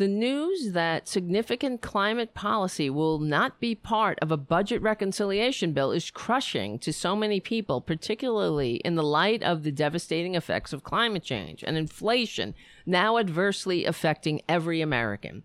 [0.00, 5.92] The news that significant climate policy will not be part of a budget reconciliation bill
[5.92, 10.84] is crushing to so many people, particularly in the light of the devastating effects of
[10.84, 12.54] climate change and inflation
[12.86, 15.42] now adversely affecting every American.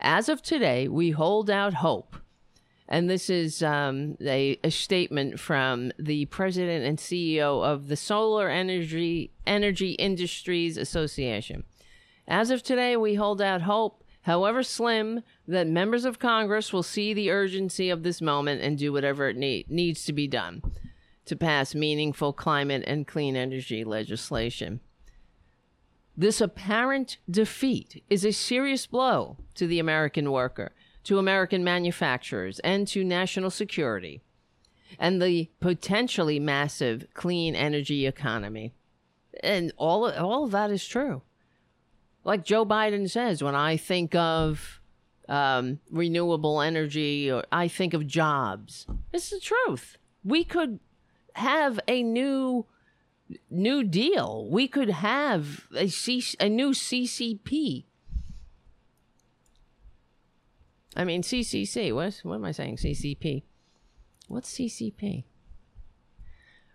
[0.00, 2.16] As of today, we hold out hope.
[2.88, 8.48] And this is um, a, a statement from the president and CEO of the Solar
[8.48, 11.64] Energy Energy Industries Association.
[12.28, 17.12] As of today, we hold out hope, however slim, that members of Congress will see
[17.12, 20.62] the urgency of this moment and do whatever it need, needs to be done
[21.24, 24.80] to pass meaningful climate and clean energy legislation.
[26.16, 30.72] This apparent defeat is a serious blow to the American worker,
[31.04, 34.20] to American manufacturers, and to national security,
[34.98, 38.74] and the potentially massive clean energy economy.
[39.42, 41.22] And all, all of that is true
[42.24, 44.80] like Joe Biden says, when I think of
[45.28, 48.86] um, renewable energy, or I think of jobs.
[49.12, 49.96] It's the truth.
[50.24, 50.80] We could
[51.34, 52.66] have a new
[53.50, 54.46] new deal.
[54.50, 57.84] We could have a, C- a new CCP.
[60.94, 61.94] I mean CCC.
[61.94, 62.76] What what am I saying?
[62.76, 63.44] CCP.
[64.28, 65.24] What's CCP?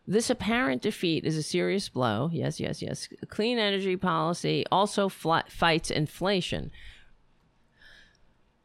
[0.10, 2.30] This apparent defeat is a serious blow.
[2.32, 3.10] Yes, yes, yes.
[3.28, 6.72] Clean energy policy also fl- fights inflation.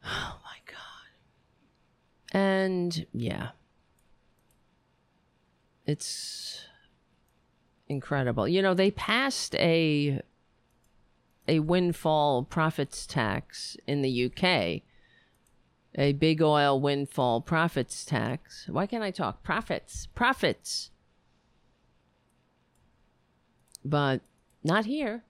[0.05, 2.37] Oh my God.
[2.37, 3.51] And yeah,
[5.87, 6.67] it's
[7.89, 8.49] incredible.
[8.49, 10.21] You know, they passed a
[11.47, 14.83] a windfall profits tax in the UK.
[15.95, 18.67] A big oil windfall profits tax.
[18.69, 19.45] Why can't I talk?
[19.45, 20.09] Profits.
[20.17, 20.91] Profits
[23.85, 24.21] but
[24.63, 25.25] not here.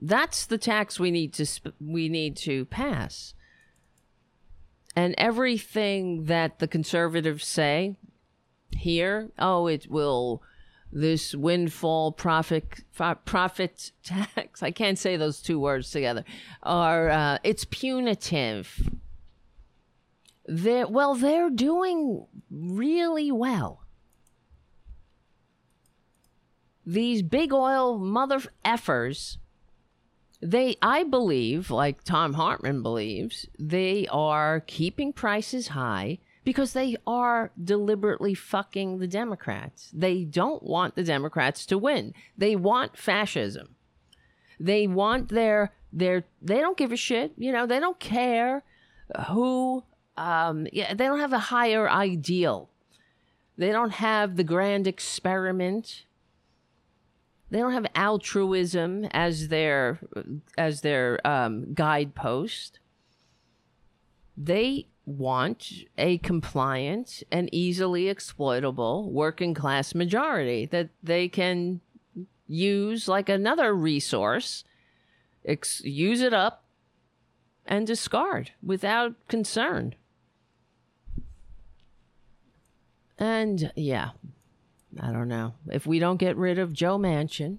[0.00, 3.34] That's the tax we need to sp- we need to pass.
[4.94, 7.96] And everything that the conservatives say
[8.72, 10.42] here, oh, it will
[10.92, 12.84] this windfall profit
[13.24, 14.62] profit tax.
[14.62, 16.24] I can't say those two words together.
[16.62, 18.88] Are uh, it's punitive.
[20.46, 23.82] They're, well, they're doing really well.
[26.88, 29.36] These big oil mother effers,
[30.40, 37.50] they, I believe, like Thom Hartmann believes, they are keeping prices high because they are
[37.62, 39.90] deliberately fucking the Democrats.
[39.92, 42.14] They don't want the Democrats to win.
[42.38, 43.74] They want fascism.
[44.58, 48.62] They want their their they don't give a shit, you know, they don't care
[49.26, 49.84] who
[50.16, 52.70] um yeah, they don't have a higher ideal.
[53.58, 56.04] They don't have the grand experiment
[57.50, 60.00] they don't have altruism as their
[60.56, 62.78] as their um, guidepost.
[64.36, 71.80] They want a compliant and easily exploitable working class majority that they can
[72.46, 74.64] use like another resource,
[75.44, 76.64] ex- use it up,
[77.66, 79.94] and discard without concern.
[83.18, 84.10] And yeah,
[85.00, 85.54] I don't know.
[85.70, 87.58] If we don't get rid of Joe Manchin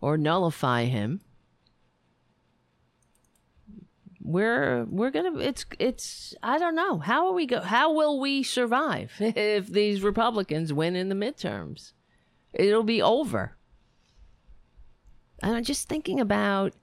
[0.00, 1.20] or nullify him,
[4.20, 6.98] we're we're gonna it's it's I don't know.
[6.98, 11.92] How are we go how will we survive if these Republicans win in the midterms?
[12.52, 13.56] It'll be over.
[15.42, 16.74] And I'm just thinking about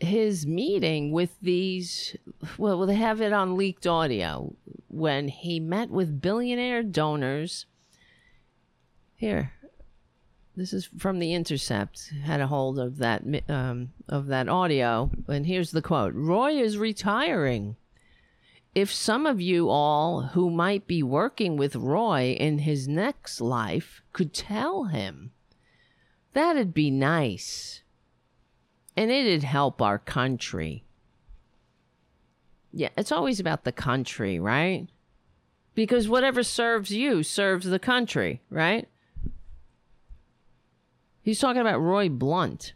[0.00, 2.16] his meeting with these
[2.56, 4.54] well they have it on leaked audio.
[4.88, 7.66] When he met with billionaire donors
[9.16, 9.52] here
[10.58, 15.10] this is from the intercept had a hold of that um, of that audio.
[15.28, 17.76] And here's the quote roy is retiring.
[18.74, 24.02] If some of you all who might be working with roy in his next life
[24.12, 25.30] could tell him
[26.32, 27.82] that'd be nice
[28.98, 30.82] and it'd help our country.
[32.72, 34.88] Yeah, it's always about the country, right?
[35.76, 38.88] Because whatever serves you serves the country, right?
[41.22, 42.72] He's talking about Roy Blunt.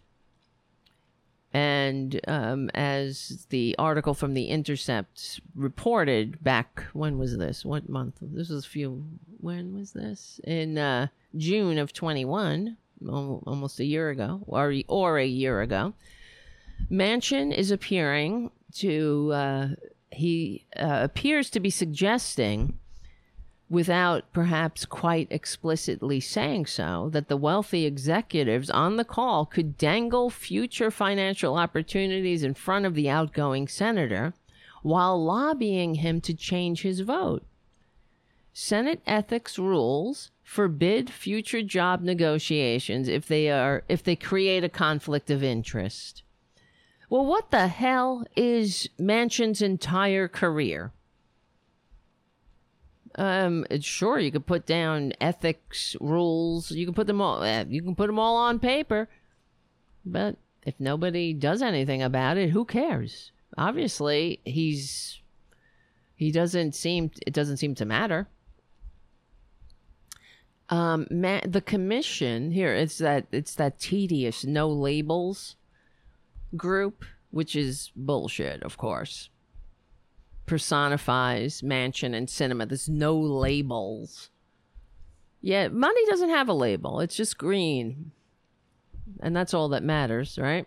[1.53, 7.65] And um, as the article from The Intercept reported back, when was this?
[7.65, 8.19] What month?
[8.23, 9.05] This was a few,
[9.41, 10.41] when was this?
[10.45, 12.77] In uh, June of 21
[13.09, 15.95] almost a year ago, or or a year ago.
[16.91, 19.31] Manchin is appearing to.
[19.33, 19.69] Uh,
[20.11, 22.79] he uh, appears to be suggesting
[23.73, 30.29] without perhaps quite explicitly saying so, that the wealthy executives on the call could dangle
[30.29, 34.35] future financial opportunities in front of the outgoing senator
[34.83, 37.43] while lobbying him to change his vote.
[38.53, 45.31] Senate ethics rules forbid future job negotiations if they are if they create a conflict
[45.31, 46.23] of interest.
[47.09, 50.93] Well, what the hell is Manchin's entire career?
[53.17, 56.71] Um, sure, you could put down ethics rules.
[56.71, 57.43] You can put them all.
[57.43, 59.09] Uh, you can put them all on paper,
[60.07, 63.33] but if nobody does anything about it, who cares?
[63.59, 65.21] Obviously, he's
[66.15, 68.29] he doesn't seem it doesn't seem to matter.
[70.73, 75.57] Um, the commission here it's that it's that tedious no labels
[76.57, 79.29] group, which is bullshit, of course
[80.47, 82.69] personifies Manchin and Sinema.
[82.69, 84.31] There's no labels.
[85.41, 87.01] Yeah, money doesn't have a label.
[87.01, 88.13] It's just green.
[89.21, 90.67] And that's all that matters, right?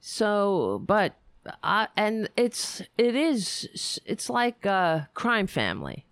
[0.00, 1.16] So, but
[1.62, 6.06] uh, and it's it is it's like a crime family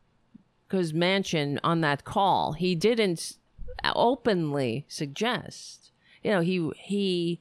[0.70, 3.36] because Manchin on that call he didn't
[3.96, 5.90] openly suggest
[6.22, 7.40] you know he he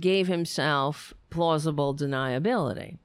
[0.00, 2.98] gave himself plausible deniability.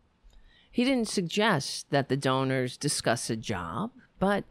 [0.72, 4.46] He didn't suggest that the donors discuss a job, but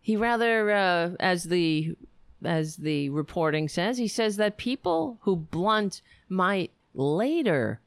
[0.00, 1.96] he rather, uh, as the
[2.44, 7.80] as the reporting says, he says that people who Blunt might later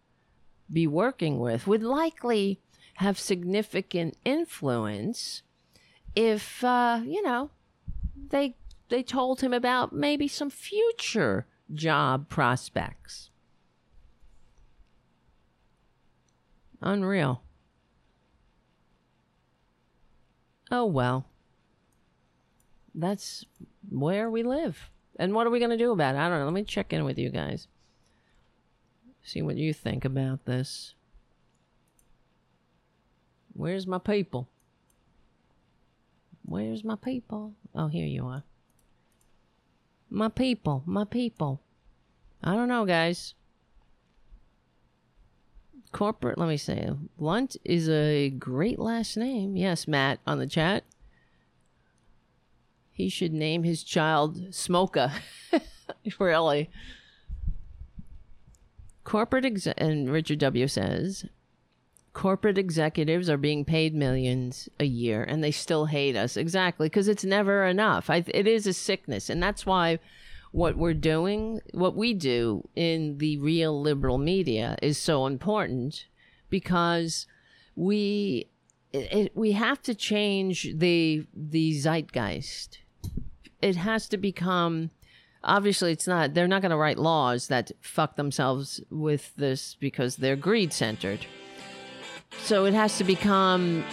[0.71, 2.59] be working with would likely
[2.95, 5.41] have significant influence
[6.15, 7.51] if uh, you know
[8.29, 8.55] they
[8.89, 13.29] they told him about maybe some future job prospects.
[16.81, 17.41] Unreal.
[20.71, 21.25] Oh, well.
[22.93, 23.45] That's
[23.89, 24.89] where we live.
[25.17, 26.19] And what are we going to do about it?
[26.19, 26.45] I don't know.
[26.45, 27.67] Let me check in with you guys.
[29.23, 30.93] See what you think about this.
[33.53, 34.49] Where's my people?
[36.45, 37.53] Where's my people?
[37.73, 38.43] Oh, here you are.
[40.09, 41.61] My people, my people.
[42.43, 43.33] I don't know, guys
[45.95, 46.37] corporate.
[46.37, 49.55] Let me say, Blunt is a great last name.
[49.55, 50.83] Yes, Matt on the chat.
[52.91, 55.13] He should name his child Smoka.
[56.19, 56.69] really.
[59.05, 61.25] Corporate ex- and Richard W says
[62.15, 67.09] corporate executives are being paid millions a year and they still hate us exactly because
[67.09, 68.09] it's never enough.
[68.09, 69.99] I, it is a sickness, and that's why
[70.51, 76.05] what we're doing, what we do in the real liberal media is so important
[76.49, 77.27] because
[77.75, 78.49] we
[78.93, 82.77] it, we have to change the the zeitgeist.
[83.61, 84.89] It has to become
[85.43, 90.15] obviously it's not they're not going to write laws that fuck themselves with this because
[90.15, 91.25] they're greed centered.
[92.43, 93.83] So it has to become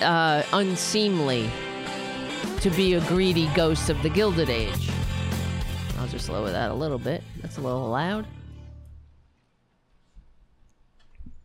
[0.00, 1.48] uh, unseemly
[2.60, 4.90] to be a greedy ghost of the Gilded Age.
[5.98, 7.22] I'll just lower that a little bit.
[7.40, 8.26] That's a little loud.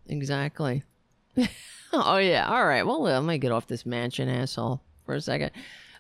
[0.08, 0.84] Exactly.
[1.94, 2.48] oh yeah.
[2.48, 2.86] All right.
[2.86, 5.52] Well, let me get off this Manchin asshole for a second.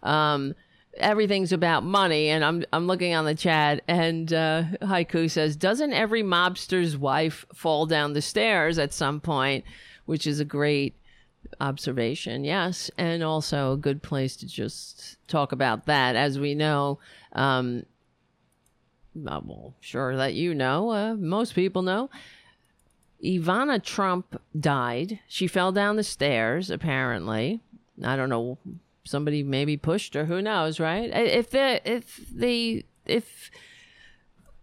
[0.03, 0.55] Um,
[0.97, 5.93] everything's about money, and I'm I'm looking on the chat, and uh, Haiku says, "Doesn't
[5.93, 9.65] every mobster's wife fall down the stairs at some point?"
[10.05, 10.95] Which is a great
[11.59, 12.43] observation.
[12.43, 16.15] Yes, and also a good place to just talk about that.
[16.15, 16.99] As we know,
[17.33, 17.85] um,
[19.27, 22.09] uh, well, sure that you know, uh, most people know.
[23.23, 25.19] Ivana Trump died.
[25.27, 27.61] She fell down the stairs, apparently.
[28.03, 28.57] I don't know.
[29.03, 30.25] Somebody maybe pushed her.
[30.25, 31.09] Who knows, right?
[31.11, 33.51] If the if the if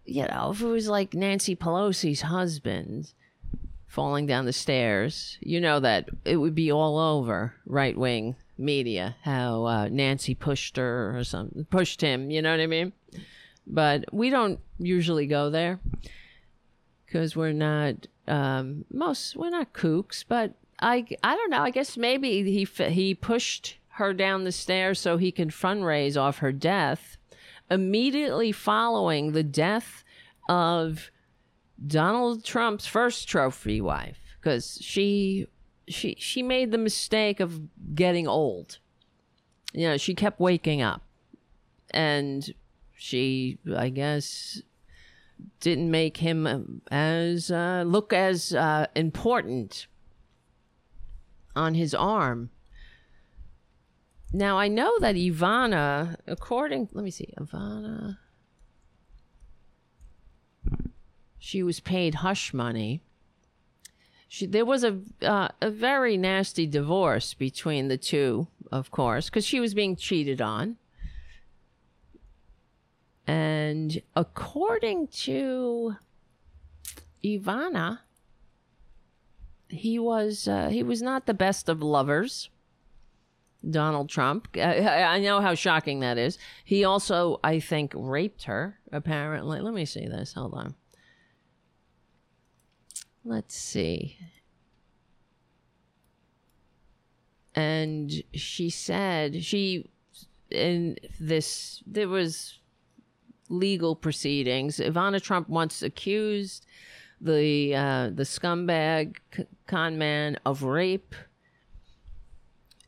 [0.05, 3.13] you know if it was like Nancy Pelosi's husband
[3.93, 9.15] falling down the stairs, you know that it would be all over right wing media
[9.21, 12.31] how uh, Nancy pushed her or something, pushed him.
[12.31, 12.93] You know what I mean?
[13.65, 15.79] but we don't usually go there
[17.05, 20.23] because we're not um, most we're not kooks.
[20.27, 21.61] But I I don't know.
[21.61, 26.39] I guess maybe he he pushed her down the stairs so he can fundraise off
[26.39, 27.17] her death.
[27.69, 30.03] Immediately following the death
[30.49, 31.09] of
[31.85, 35.47] Donald Trump's first trophy wife, because she
[35.87, 37.59] she she made the mistake of
[37.95, 38.79] getting old.
[39.73, 41.01] You know, she kept waking up,
[41.91, 42.53] and
[42.95, 44.61] she, I guess,
[45.59, 49.87] didn't make him as uh, look as uh, important
[51.55, 52.49] on his arm.
[54.31, 58.17] Now I know that Ivana, according, let me see, Ivana,
[61.43, 63.01] she was paid hush money.
[64.29, 69.45] She, there was a uh, a very nasty divorce between the two, of course, because
[69.45, 70.77] she was being cheated on.
[73.27, 75.97] And according to
[77.21, 77.99] Ivana,
[79.67, 82.49] he was uh, he was not the best of lovers.
[83.69, 84.47] Donald Trump.
[84.55, 86.37] I, I know how shocking that is.
[86.63, 88.79] He also, I think, raped her.
[88.93, 90.33] Apparently, let me see this.
[90.33, 90.75] Hold on.
[93.25, 94.17] Let's see.
[97.55, 99.89] And she said she
[100.49, 102.59] in this there was
[103.49, 104.77] legal proceedings.
[104.77, 106.65] Ivana Trump once accused
[107.21, 109.17] the uh, the scumbag
[109.67, 111.15] con man of rape.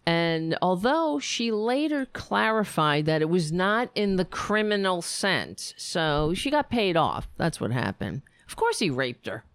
[0.07, 6.51] And although she later clarified that it was not in the criminal sense, so she
[6.51, 7.27] got paid off.
[7.37, 8.21] That's what happened.
[8.47, 9.45] Of course, he raped her.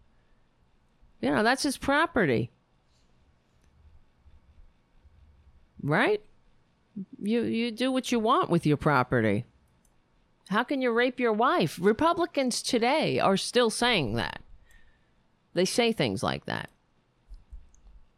[1.20, 2.50] You know, that's his property.
[5.82, 6.22] Right?
[7.18, 9.44] You you do what you want with your property.
[10.48, 11.78] How can you rape your wife?
[11.80, 14.42] Republicans today are still saying that.
[15.54, 16.70] They say things like that.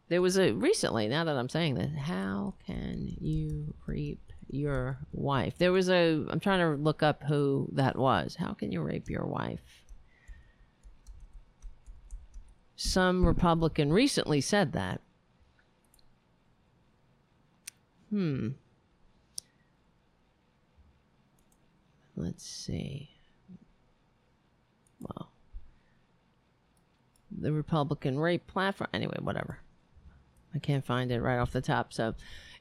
[0.08, 5.58] There was a recently, now that I'm saying that, how can you rape your wife?
[5.58, 8.36] There was a I'm trying to look up who that was.
[8.36, 9.60] How can you rape your wife?
[12.84, 15.00] Some Republican recently said that.
[18.10, 18.48] Hmm.
[22.16, 23.10] Let's see.
[25.00, 25.30] Well,
[27.30, 28.90] the Republican rape platform.
[28.92, 29.60] Anyway, whatever.
[30.52, 31.92] I can't find it right off the top.
[31.92, 32.14] So,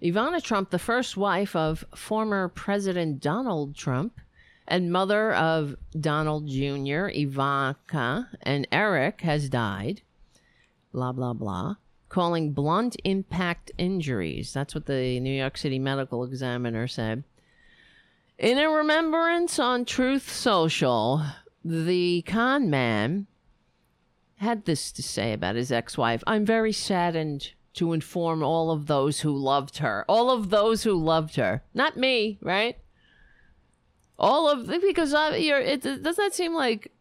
[0.04, 4.22] Ivana Trump, the first wife of former President Donald Trump
[4.68, 10.04] and mother of Donald Jr., Ivanka, and Eric, has died.
[10.92, 11.76] Blah, blah, blah.
[12.10, 14.54] Calling blunt impact injuries.
[14.54, 17.24] That's what the New York City Medical Examiner said.
[18.38, 21.24] In a remembrance on Truth Social,
[21.64, 23.28] the con man
[24.38, 28.88] had this to say about his ex wife I'm very saddened to inform all of
[28.88, 30.04] those who loved her.
[30.10, 31.64] All of those who loved her.
[31.74, 32.78] Not me, right?
[34.20, 36.92] All of because I, you're, it does that seem like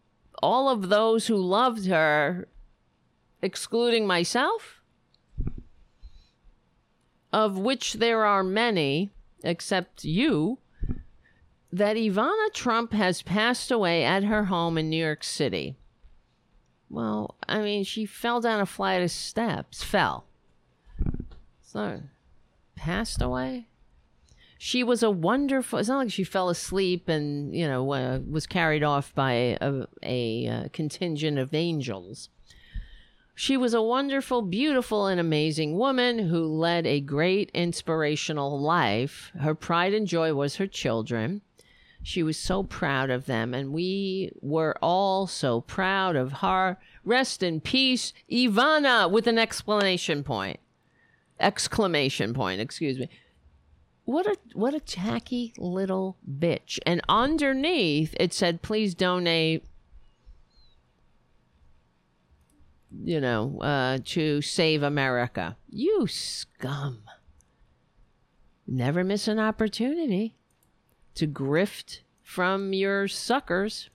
[0.42, 2.48] all of those who loved her,
[3.42, 4.82] excluding myself,
[7.32, 9.10] of which there are many,
[9.42, 10.58] except you,
[11.72, 15.76] that Ivana Trump has passed away at her home in New York City.
[16.88, 20.24] Well, I mean, she fell down a flight of steps, fell.
[21.62, 22.02] So,
[22.74, 23.68] passed away?
[24.58, 25.78] She was a wonderful.
[25.78, 29.86] It's not like she fell asleep and you know uh, was carried off by a,
[30.02, 32.28] a, a contingent of angels.
[33.40, 39.32] She was a wonderful, beautiful, and amazing woman who led a great, inspirational life.
[39.40, 41.40] Her pride and joy was her children.
[42.02, 46.76] She was so proud of them, and we were all so proud of her.
[47.02, 50.60] Rest in peace, Ivana, with an exclamation point.
[51.40, 53.08] Exclamation point, excuse me.
[54.04, 56.78] What a what a tacky little bitch.
[56.84, 59.64] And underneath it said, please donate
[63.04, 65.56] you know, uh, to save America.
[65.68, 67.02] You scum.
[68.66, 70.36] Never miss an opportunity
[71.14, 73.90] to grift from your suckers.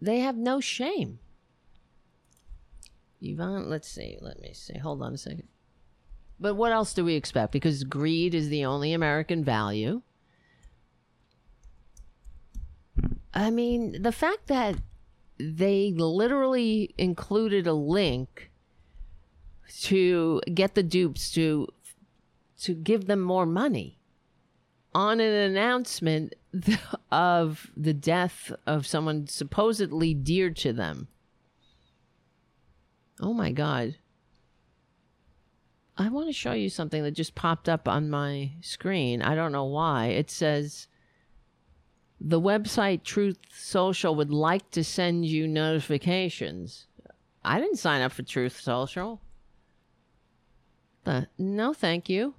[0.00, 1.18] They have no shame.
[3.20, 4.16] Yvonne, let's see.
[4.20, 4.78] Let me see.
[4.78, 5.48] Hold on a second.
[6.38, 7.52] But what else do we expect?
[7.52, 10.00] Because greed is the only American value.
[13.34, 14.76] I mean, the fact that
[15.40, 18.50] they literally included a link
[19.82, 21.68] to get the dupes to
[22.58, 23.98] to give them more money
[24.94, 26.34] on an announcement
[27.12, 31.08] of the death of someone supposedly dear to them.
[33.20, 33.96] Oh my god.
[35.96, 39.20] I want to show you something that just popped up on my screen.
[39.20, 40.06] I don't know why.
[40.06, 40.88] It says
[42.20, 46.86] the website Truth Social would like to send you notifications.
[47.42, 49.22] I didn't sign up for Truth Social.
[51.02, 52.34] But no, thank you.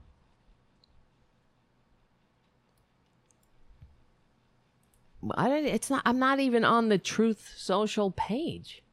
[5.36, 8.84] I don't, it's not I'm not even on the Truth Social page.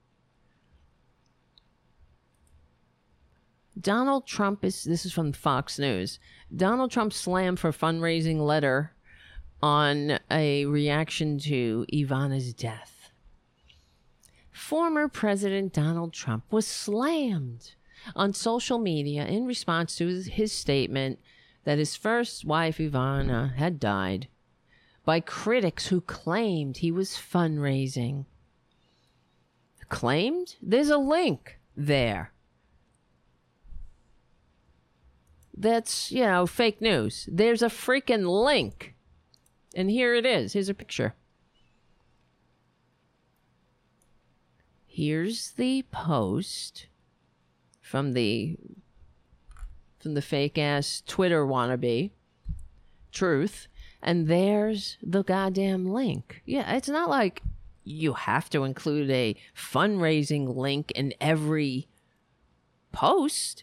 [3.79, 6.19] Donald Trump is this is from Fox News.
[6.55, 8.93] Donald Trump slammed for fundraising letter
[9.63, 13.11] on a reaction to Ivana's death.
[14.53, 17.73] Former President Donald Trump was slammed
[18.15, 21.19] on social media in response to his statement
[21.65, 24.29] that his first wife Ivana had died
[25.05, 28.27] by critics who claimed he was fundraising.
[29.89, 30.57] Claimed?
[30.61, 32.33] There's a link there.
[35.57, 37.29] That's, you know, fake news.
[37.33, 38.95] There's a freaking link.
[39.79, 40.55] And here it is.
[40.55, 41.15] Here's a picture.
[44.89, 46.89] Here's the post
[47.81, 48.57] from the
[50.01, 52.11] from the fake ass Twitter wannabe
[53.13, 53.69] truth
[54.03, 56.43] and there's the goddamn link.
[56.45, 57.45] Yeah, it's not like
[57.85, 61.87] you have to include a fundraising link in every
[62.91, 63.63] post.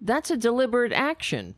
[0.00, 1.56] That's a deliberate action.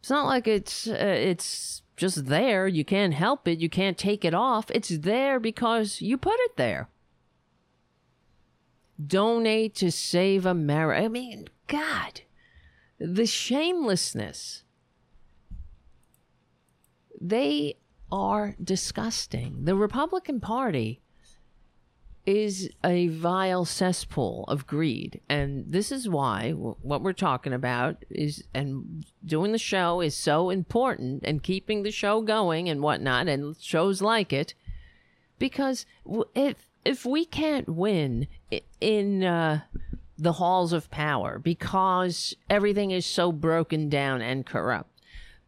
[0.00, 2.66] It's not like it's uh, it's just there.
[2.68, 3.58] You can't help it.
[3.58, 4.70] You can't take it off.
[4.70, 6.88] It's there because you put it there.
[9.04, 11.04] Donate to save America.
[11.04, 12.22] I mean, God,
[12.98, 14.64] the shamelessness.
[17.20, 17.76] They
[18.10, 19.64] are disgusting.
[19.64, 21.00] The Republican Party
[22.28, 25.18] is a vile cesspool of greed.
[25.30, 30.50] And this is why what we're talking about is, and doing the show is so
[30.50, 34.52] important and keeping the show going and whatnot, and shows like it,
[35.38, 35.86] because
[36.34, 38.28] if, if we can't win
[38.78, 39.62] in uh,
[40.18, 45.00] the halls of power because everything is so broken down and corrupt,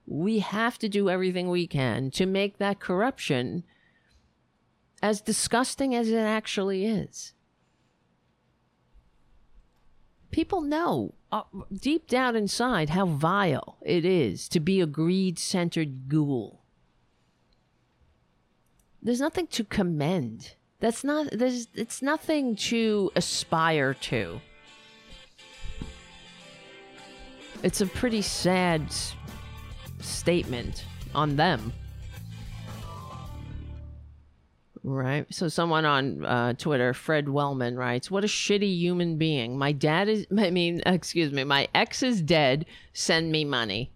[0.07, 3.64] we have to do everything we can to make that corruption
[5.03, 7.32] as disgusting as it actually is.
[10.30, 11.42] People know uh,
[11.72, 16.61] deep down inside how vile it is to be a greed centered ghoul.
[19.03, 20.55] There's nothing to commend.
[20.78, 24.40] That's not, there's, it's nothing to aspire to.
[27.62, 28.82] It's a pretty sad
[30.01, 30.84] statement
[31.14, 31.72] on them.
[34.83, 35.26] Right.
[35.33, 39.59] So someone on uh, Twitter, Fred Wellman, writes, "What a shitty human being.
[39.59, 40.26] My dad is.
[40.39, 41.45] I mean, excuse me.
[41.45, 42.66] My ex is dead.
[42.93, 43.93] Send me money."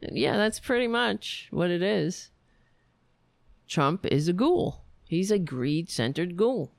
[0.00, 2.30] Yeah, that's pretty much what it is.
[3.68, 4.82] Trump is a ghoul.
[5.08, 6.72] He's a greed-centered ghoul.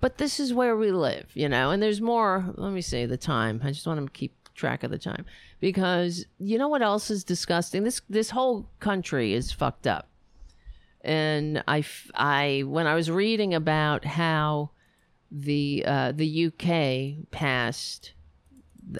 [0.00, 1.70] But this is where we live, you know.
[1.70, 2.52] And there's more.
[2.56, 3.60] Let me see the time.
[3.64, 5.24] I just want to keep track of the time
[5.60, 7.84] because you know what else is disgusting?
[7.84, 10.08] This this whole country is fucked up.
[11.04, 11.84] And I,
[12.14, 14.70] I when I was reading about how
[15.30, 18.12] the uh, the UK passed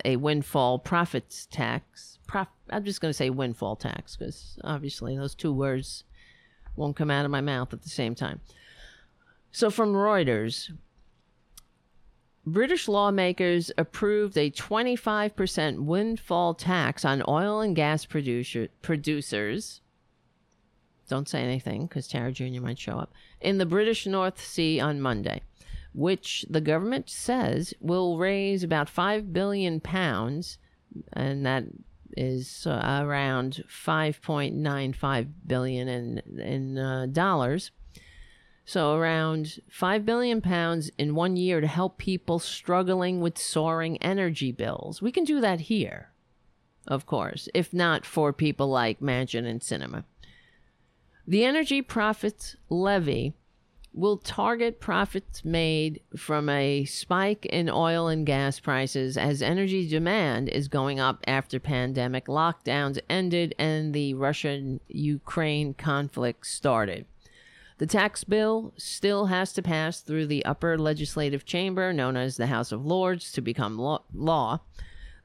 [0.04, 2.18] a windfall profits tax.
[2.26, 6.04] Prof, I'm just going to say windfall tax because obviously those two words
[6.76, 8.40] won't come out of my mouth at the same time.
[9.52, 10.72] So from Reuters,
[12.46, 19.80] British lawmakers approved a 25% windfall tax on oil and gas producer, producers.
[21.08, 22.60] Don't say anything because Tara Jr.
[22.60, 23.12] might show up.
[23.40, 25.42] In the British North Sea on Monday,
[25.92, 30.58] which the government says will raise about 5 billion pounds,
[31.12, 31.64] and that
[32.16, 37.70] is uh, around 5.95 billion in, in uh, dollars
[38.64, 44.52] so around 5 billion pounds in one year to help people struggling with soaring energy
[44.52, 45.02] bills.
[45.02, 46.10] We can do that here,
[46.88, 50.04] of course, if not for people like Manchin and Sinema.
[51.26, 53.34] The energy profits levy
[53.94, 60.48] will target profits made from a spike in oil and gas prices as energy demand
[60.48, 67.06] is going up after pandemic lockdowns ended and the Russian Ukraine conflict started.
[67.78, 72.48] The tax bill still has to pass through the upper legislative chamber, known as the
[72.48, 74.60] House of Lords, to become law.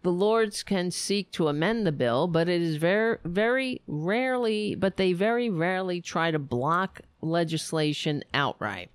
[0.02, 4.96] The Lords can seek to amend the bill, but it is very, very rarely, but
[4.96, 8.92] they very rarely try to block legislation outright.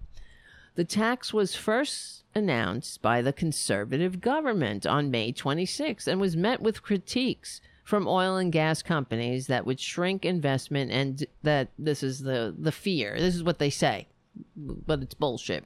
[0.77, 6.61] The tax was first announced by the conservative government on May 26 and was met
[6.61, 12.21] with critiques from oil and gas companies that would shrink investment and that this is
[12.21, 13.15] the the fear.
[13.19, 14.09] This is what they say.
[14.57, 15.65] But it's bullshit.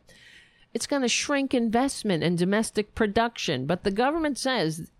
[0.74, 4.90] It's going to shrink investment and domestic production, but the government says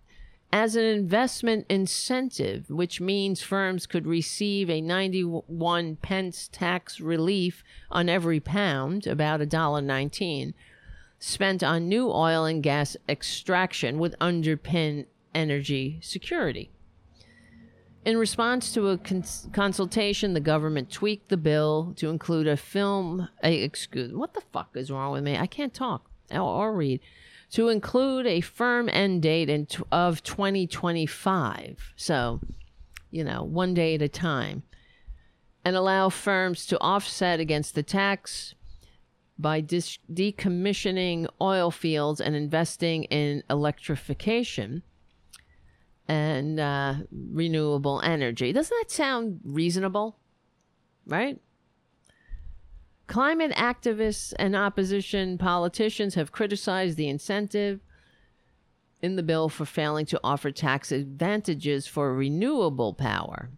[0.53, 8.09] as an investment incentive, which means firms could receive a 91 pence tax relief on
[8.09, 10.55] every pound, about a dollar 19.
[11.21, 16.71] spent on new oil and gas extraction would underpin energy security.
[18.05, 23.29] In response to a cons- consultation, the government tweaked the bill to include a film.
[23.43, 25.37] A, excuse, what the fuck is wrong with me?
[25.37, 27.01] I can't talk or read.
[27.53, 31.95] To include a firm end date in t- of 2025.
[31.97, 32.41] So,
[33.11, 34.63] you know, one day at a time.
[35.65, 38.55] And allow firms to offset against the tax
[39.39, 44.83] by dis- decommissioning oil fields and investing in electrification
[46.09, 48.53] and uh, renewable energy.
[48.53, 50.19] Doesn't that sound reasonable?
[51.07, 51.41] Right?
[53.09, 57.81] Climate activists and opposition politicians have criticized the incentive
[59.01, 63.49] in the bill for failing to offer tax advantages for renewable power.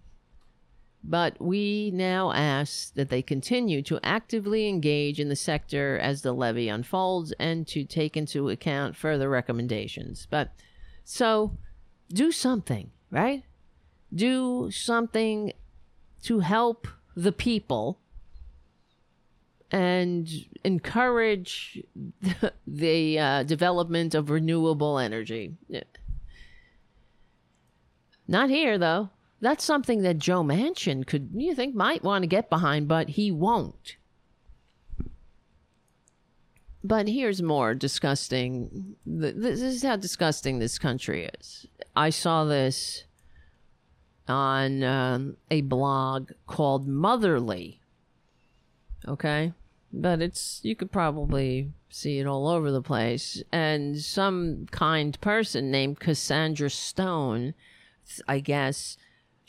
[1.02, 6.32] But we now ask that they continue to actively engage in the sector as the
[6.32, 10.28] levy unfolds and to take into account further recommendations.
[10.30, 10.52] But
[11.02, 11.56] so
[12.12, 13.42] do something, right?
[14.14, 15.54] Do something
[16.22, 16.86] to help
[17.16, 17.98] the people
[19.70, 20.28] and
[20.64, 21.82] encourage
[22.20, 25.54] the, the uh, development of renewable energy.
[28.26, 29.10] Not here, though.
[29.40, 33.30] That's something that Joe Manchin could, you think, might want to get behind, but he
[33.30, 33.96] won't.
[36.82, 38.96] But here's more disgusting.
[39.04, 41.66] This is how disgusting this country is.
[41.94, 43.04] I saw this
[44.28, 47.80] on um, a blog called Motherly.
[49.06, 49.52] Okay?
[49.92, 53.42] But it's, you could probably see it all over the place.
[53.50, 57.54] And some kind person named Cassandra Stone,
[58.28, 58.96] I guess,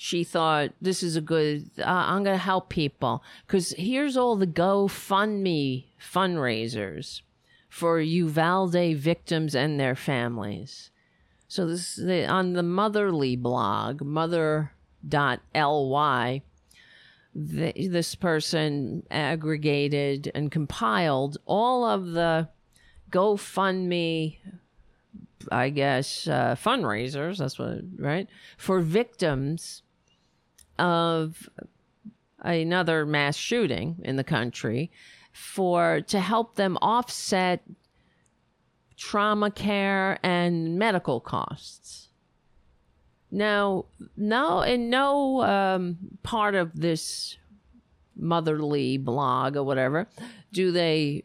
[0.02, 4.36] she thought this is a good uh, i'm going to help people because here's all
[4.36, 7.22] the gofundme fundraisers
[7.70, 10.90] for uvalde victims and their families
[11.48, 14.72] so this the, on the motherly blog mother.ly
[17.34, 22.50] this person aggregated and compiled all of the
[23.10, 24.38] gofundme
[25.52, 27.38] I guess uh, fundraisers.
[27.38, 28.28] That's what right
[28.58, 29.84] for victims
[30.78, 31.50] of
[32.40, 34.92] another mass shooting in the country
[35.32, 37.64] for to help them offset
[38.98, 42.01] trauma care and medical costs.
[43.32, 43.86] Now,
[44.18, 47.38] no, in no um, part of this
[48.16, 50.08] motherly blog or whatever
[50.52, 51.24] do they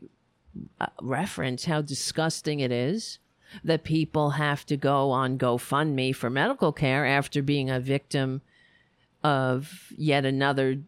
[0.81, 3.19] uh, reference how disgusting it is
[3.63, 8.41] that people have to go on GoFundMe for medical care after being a victim
[9.23, 10.81] of yet another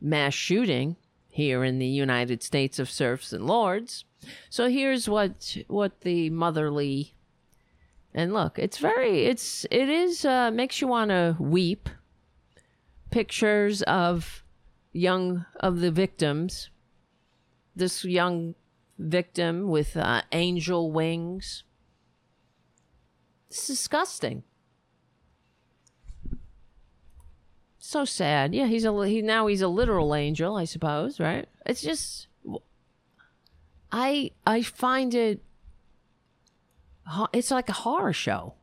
[0.00, 0.96] mass shooting
[1.28, 4.04] here in the United States of serfs and lords.
[4.50, 7.13] So here's what what the motherly
[8.14, 11.88] and look, it's very it's it is uh makes you want to weep.
[13.10, 14.44] Pictures of
[14.92, 16.70] young of the victims.
[17.76, 18.54] This young
[18.98, 21.64] victim with uh, angel wings.
[23.48, 24.44] It's disgusting.
[27.84, 28.54] so sad.
[28.54, 31.46] Yeah, he's a he now he's a literal angel, I suppose, right?
[31.66, 32.28] It's just
[33.92, 35.42] I I find it
[37.32, 38.54] it's like a horror show.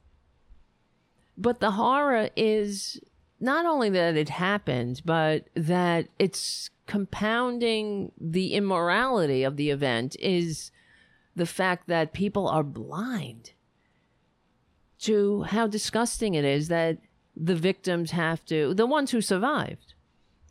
[1.38, 3.00] But the horror is
[3.40, 10.72] not only that it happened, but that it's compounding the immorality of the event is
[11.36, 13.54] the fact that people are blind
[15.00, 16.98] to how disgusting it is that
[17.36, 19.94] the victims have to, the ones who survived,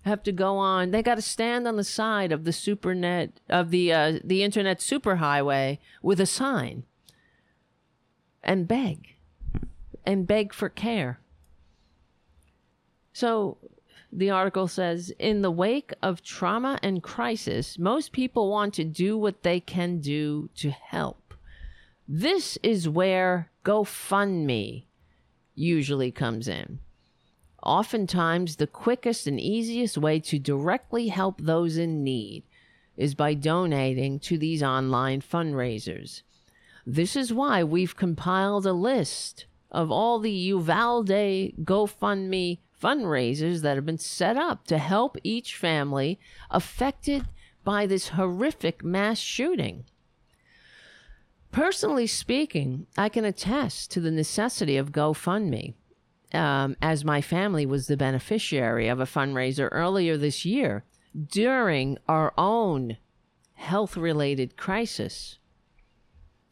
[0.04, 0.90] have to go on.
[0.90, 4.78] They got to stand on the side of the supernet of the uh, the internet
[4.78, 6.84] superhighway with a sign
[8.42, 9.14] and beg
[10.04, 11.20] and beg for care.
[13.12, 13.58] So
[14.12, 19.16] the article says in the wake of trauma and crisis, most people want to do
[19.16, 21.34] what they can do to help.
[22.08, 24.84] This is where GoFundMe
[25.54, 26.80] usually comes in.
[27.62, 32.42] Oftentimes, the quickest and easiest way to directly help those in need
[32.96, 36.22] is by donating to these online fundraisers.
[36.92, 43.86] This is why we've compiled a list of all the Uvalde GoFundMe fundraisers that have
[43.86, 46.18] been set up to help each family
[46.50, 47.28] affected
[47.62, 49.84] by this horrific mass shooting.
[51.52, 55.74] Personally speaking, I can attest to the necessity of GoFundMe,
[56.34, 60.84] um, as my family was the beneficiary of a fundraiser earlier this year
[61.28, 62.96] during our own
[63.54, 65.36] health related crisis.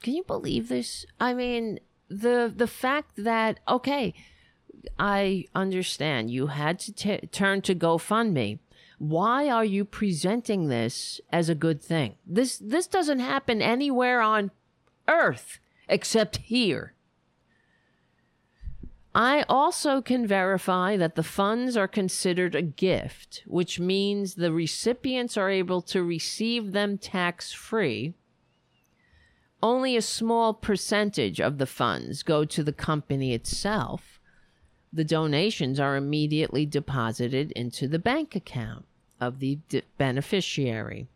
[0.02, 1.06] Can you believe this?
[1.20, 4.14] I mean, the the fact that okay,
[4.98, 8.58] I understand you had to t- turn to GoFundMe.
[8.98, 12.16] Why are you presenting this as a good thing?
[12.26, 14.50] This this doesn't happen anywhere on
[15.06, 15.58] earth
[15.88, 16.94] except here.
[19.14, 25.36] I also can verify that the funds are considered a gift, which means the recipients
[25.36, 28.14] are able to receive them tax free.
[29.62, 34.20] Only a small percentage of the funds go to the company itself.
[34.92, 38.84] The donations are immediately deposited into the bank account
[39.20, 41.08] of the d- beneficiary.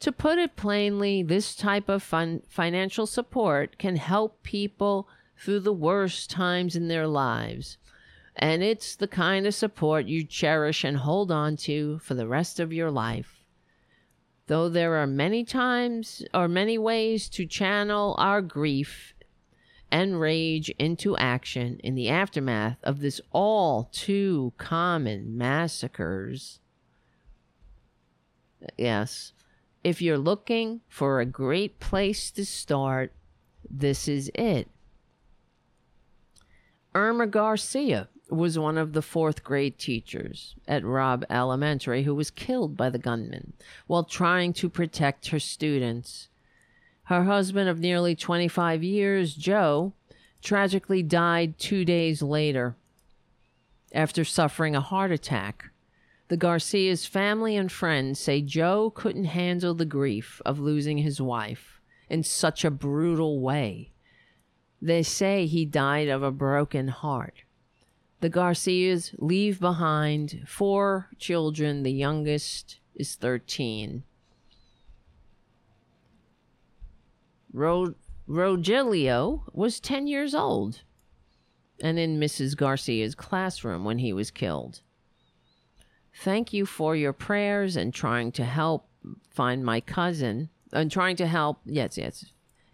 [0.00, 5.72] To put it plainly, this type of fun- financial support can help people through the
[5.72, 7.78] worst times in their lives.
[8.34, 12.60] And it's the kind of support you cherish and hold on to for the rest
[12.60, 13.37] of your life.
[14.48, 19.14] Though there are many times or many ways to channel our grief
[19.90, 26.60] and rage into action in the aftermath of this all too common massacres.
[28.78, 29.34] Yes,
[29.84, 33.12] if you're looking for a great place to start,
[33.68, 34.70] this is it.
[36.94, 42.76] Irma Garcia was one of the fourth grade teachers at Robb Elementary who was killed
[42.76, 43.54] by the gunman
[43.86, 46.28] while trying to protect her students.
[47.04, 49.94] Her husband of nearly 25 years, Joe,
[50.42, 52.76] tragically died two days later
[53.92, 55.70] after suffering a heart attack.
[56.28, 61.80] The Garcia's family and friends say Joe couldn't handle the grief of losing his wife
[62.10, 63.92] in such a brutal way.
[64.80, 67.44] They say he died of a broken heart.
[68.20, 71.84] The Garcias leave behind four children.
[71.84, 74.02] The youngest is 13.
[77.52, 77.94] Ro-
[78.28, 80.82] Rogelio was 10 years old
[81.80, 82.56] and in Mrs.
[82.56, 84.80] Garcia's classroom when he was killed.
[86.14, 88.88] Thank you for your prayers and trying to help
[89.30, 91.60] find my cousin and trying to help.
[91.64, 92.24] Yes, yes.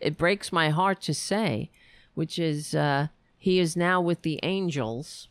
[0.01, 1.71] It breaks my heart to say,
[2.15, 5.29] which is uh, he is now with the angels.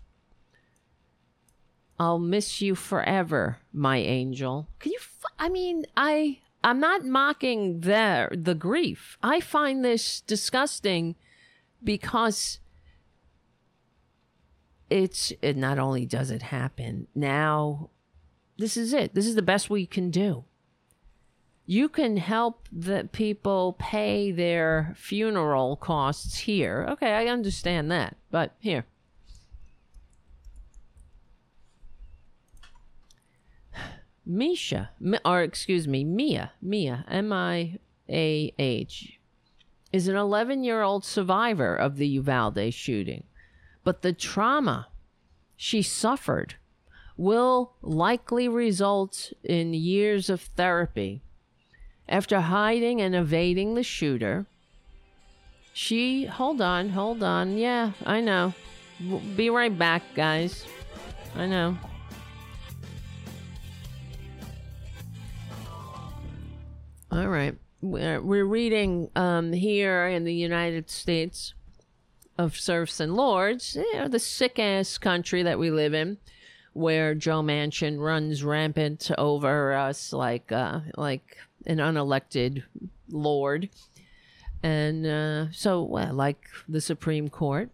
[1.99, 4.67] I'll miss you forever, my angel.
[4.79, 4.99] Can you?
[4.99, 9.17] F- I mean, I I'm not mocking the the grief.
[9.21, 11.15] I find this disgusting
[11.83, 12.59] because
[14.89, 17.89] it's it not only does it happen now
[18.57, 20.43] this is it this is the best we can do
[21.65, 28.53] you can help the people pay their funeral costs here okay i understand that but
[28.59, 28.85] here
[34.25, 34.89] misha
[35.25, 37.79] or excuse me mia mia m-i-a-h
[39.91, 43.23] is an 11 year old survivor of the uvalde shooting
[43.83, 44.87] but the trauma
[45.55, 46.55] she suffered
[47.17, 51.21] will likely result in years of therapy.
[52.07, 54.45] After hiding and evading the shooter,
[55.73, 56.25] she.
[56.25, 57.57] Hold on, hold on.
[57.57, 58.53] Yeah, I know.
[59.35, 60.65] Be right back, guys.
[61.35, 61.77] I know.
[67.13, 67.55] All right.
[67.79, 71.53] We're reading um, here in the United States
[72.39, 76.17] of serfs and lords, you know, the sick ass country that we live in,
[76.71, 81.37] where Joe Manchin runs rampant over us like uh, like
[81.67, 82.63] an unelected
[83.11, 83.69] lord,
[84.63, 87.69] and uh, so well, like the Supreme Court,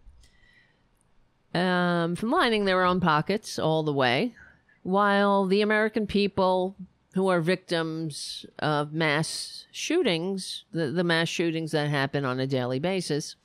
[1.54, 4.34] um, from lining their own pockets all the way,
[4.82, 6.76] while the American people
[7.14, 12.78] who are victims of mass shootings, the, the mass shootings that happen on a daily
[12.78, 13.36] basis,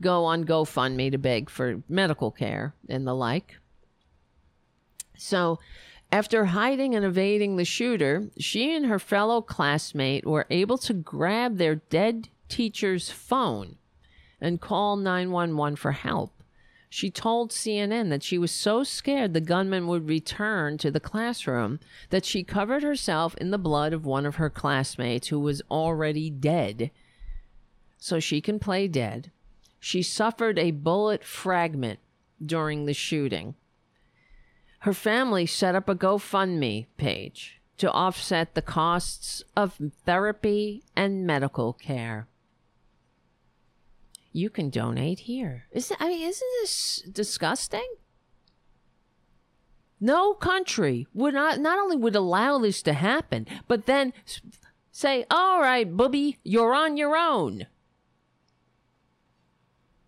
[0.00, 3.56] go on GoFundMe to beg for medical care and the like.
[5.16, 5.58] So,
[6.10, 11.58] after hiding and evading the shooter, she and her fellow classmate were able to grab
[11.58, 13.76] their dead teacher's phone
[14.40, 16.37] and call 911 for help.
[16.90, 21.80] She told CNN that she was so scared the gunman would return to the classroom
[22.10, 26.30] that she covered herself in the blood of one of her classmates who was already
[26.30, 26.90] dead
[27.98, 29.30] so she can play dead.
[29.80, 31.98] She suffered a bullet fragment
[32.44, 33.54] during the shooting.
[34.80, 41.72] Her family set up a GoFundMe page to offset the costs of therapy and medical
[41.72, 42.28] care.
[44.38, 45.66] You can donate here.
[45.72, 47.88] Is I mean, isn't this disgusting?
[50.00, 54.12] No country would not not only would allow this to happen, but then
[54.92, 57.66] say, "All right, booby, you're on your own."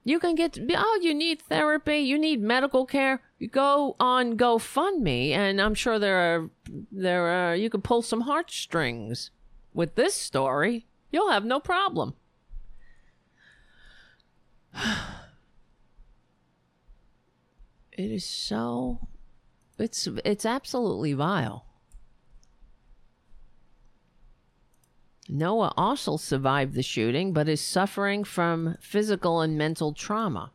[0.05, 3.21] You can get, oh, you need therapy, you need medical care.
[3.39, 6.51] You go on GoFundMe, and I'm sure there are,
[6.91, 9.31] there are, you can pull some heartstrings.
[9.75, 12.15] With this story, you'll have no problem.
[18.01, 19.09] It is so,
[19.79, 21.67] it's, it's absolutely vile.
[25.29, 30.53] Noah also survived the shooting, but is suffering from physical and mental trauma.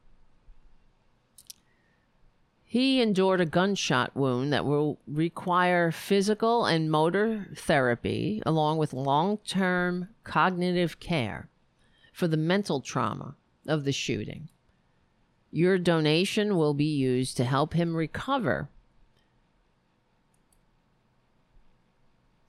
[2.63, 9.37] He endured a gunshot wound that will require physical and motor therapy, along with long
[9.37, 11.49] term cognitive care
[12.11, 13.35] for the mental trauma
[13.67, 14.49] of the shooting.
[15.51, 18.69] Your donation will be used to help him recover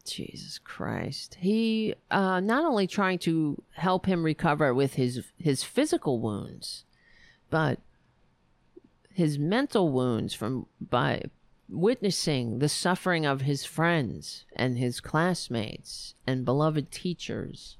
[0.06, 1.36] Jesus Christ.
[1.40, 6.84] He uh, not only trying to help him recover with his his physical wounds,
[7.50, 7.80] but
[9.12, 11.22] his mental wounds from by
[11.68, 17.76] witnessing the suffering of his friends and his classmates and beloved teachers.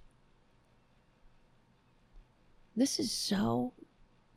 [2.77, 3.73] This is so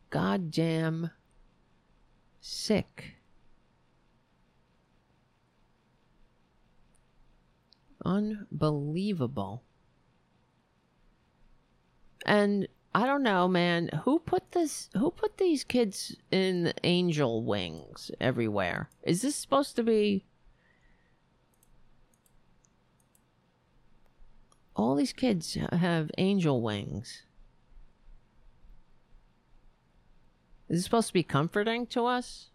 [0.09, 1.11] goddamn
[2.39, 3.15] sick.
[8.05, 9.63] Unbelievable.
[12.25, 18.09] And I don't know, man, who put this who put these kids in angel wings
[18.21, 18.89] everywhere?
[19.03, 20.25] Is this supposed to be
[24.79, 27.23] All these kids have angel wings.
[30.69, 32.49] Is it supposed to be comforting to us?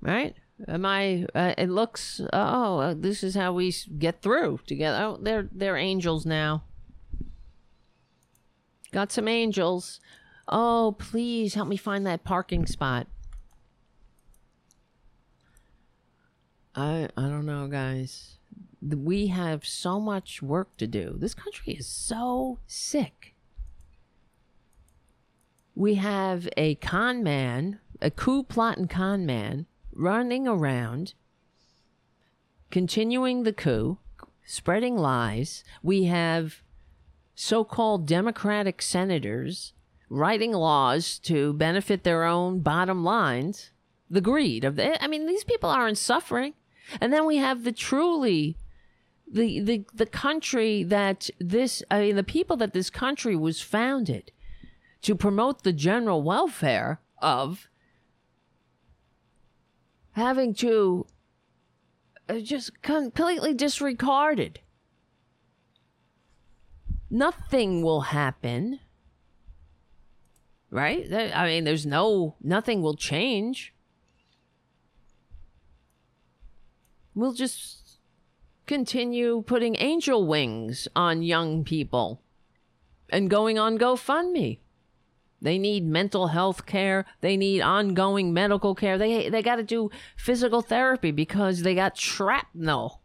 [0.00, 0.34] right?
[0.68, 1.26] Am I?
[1.34, 2.20] Uh, it looks.
[2.32, 4.98] Oh, uh, this is how we get through together.
[5.02, 6.64] Oh, they're they're angels now.
[8.92, 10.00] Got some angels.
[10.48, 13.06] Oh, please help me find that parking spot.
[16.74, 18.36] I I don't know, guys.
[18.82, 21.14] We have so much work to do.
[21.16, 23.34] This country is so sick.
[25.74, 31.14] We have a con man, a coup plotting con man running around,
[32.70, 33.98] continuing the coup,
[34.44, 35.62] spreading lies.
[35.82, 36.62] We have
[37.34, 39.72] so called Democratic senators
[40.08, 43.70] writing laws to benefit their own bottom lines.
[44.10, 46.54] The greed of the, I mean, these people aren't suffering.
[47.00, 48.56] And then we have the truly
[49.32, 54.32] the the the country that this I mean the people that this country was founded
[55.02, 57.68] to promote the general welfare of
[60.12, 61.06] having to
[62.28, 64.60] uh, just completely disregarded.
[67.10, 68.80] Nothing will happen.
[70.70, 71.12] Right?
[71.12, 73.74] I mean, there's no, nothing will change.
[77.12, 77.79] We'll just
[78.66, 82.22] continue putting angel wings on young people
[83.10, 84.58] and going on GoFundMe.
[85.42, 87.06] They need mental health care.
[87.20, 88.98] They need ongoing medical care.
[88.98, 93.00] They they got to do physical therapy because they got shrapnel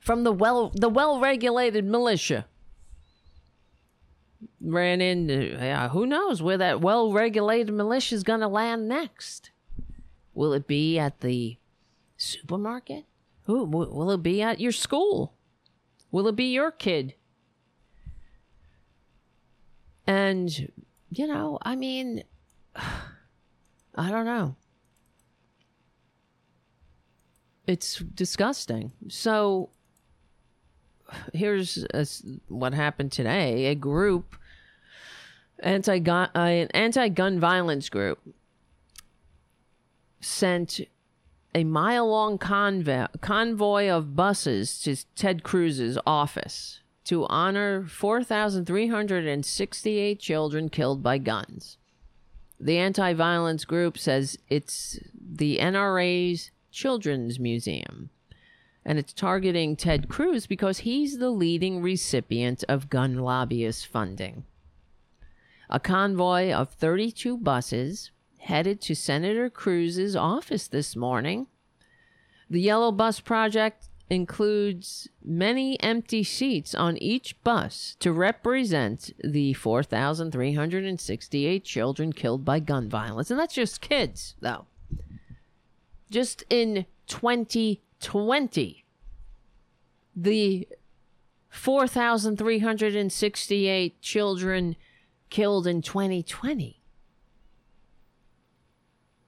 [0.00, 2.46] from the well the well regulated militia.
[4.60, 9.50] Ran into yeah, who knows where that well regulated militia is going to land next?
[10.34, 11.56] Will it be at the
[12.24, 13.04] supermarket?
[13.44, 15.34] Who will it be at your school?
[16.10, 17.14] Will it be your kid?
[20.06, 20.72] And,
[21.10, 22.24] you know, I mean,
[22.76, 24.56] I don't know.
[27.66, 28.92] It's disgusting.
[29.08, 29.70] So
[31.32, 32.06] here's a,
[32.48, 33.66] what happened today.
[33.66, 34.36] A group,
[35.60, 38.20] anti-gun, uh, an anti-gun violence group,
[40.20, 40.80] sent
[41.54, 51.02] a mile-long convoy, convoy of buses to Ted Cruz's office to honor 4,368 children killed
[51.02, 51.78] by guns.
[52.58, 58.10] The anti violence group says it's the NRA's Children's Museum.
[58.86, 64.44] And it's targeting Ted Cruz because he's the leading recipient of gun lobbyist funding.
[65.70, 68.10] A convoy of 32 buses
[68.44, 71.48] headed to Senator Cruz's office this morning.
[72.48, 81.64] The Yellow Bus Project includes many empty seats on each bus to represent the 4,368
[81.64, 83.30] children killed by gun violence.
[83.30, 84.66] And that's just kids, though.
[86.10, 88.84] Just in 2020.
[90.16, 90.68] the
[91.50, 94.76] 4,368 children
[95.30, 96.83] killed in 2020.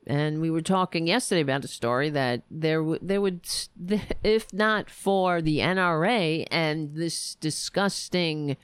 [0.07, 3.41] And we were talking yesterday about a story that there w- there would,
[4.23, 8.57] if not for the NRA and this disgusting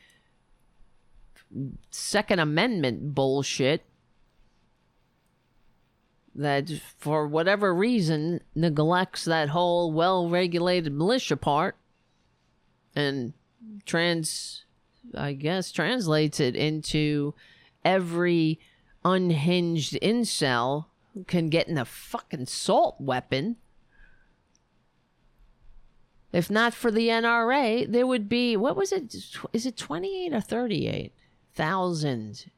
[1.91, 3.85] Second Amendment bullshit,
[6.35, 11.77] that for whatever reason neglects that whole well regulated militia part
[12.95, 13.33] and
[13.85, 14.65] trans
[15.15, 17.35] I guess translates it into
[17.85, 18.61] every
[19.05, 20.87] unhinged incel
[21.27, 23.57] can get in a fucking assault weapon.
[26.33, 29.15] If not for the NRA, there would be what was it?
[29.53, 31.13] Is it twenty eight or thirty eight
[31.55, 32.51] thousand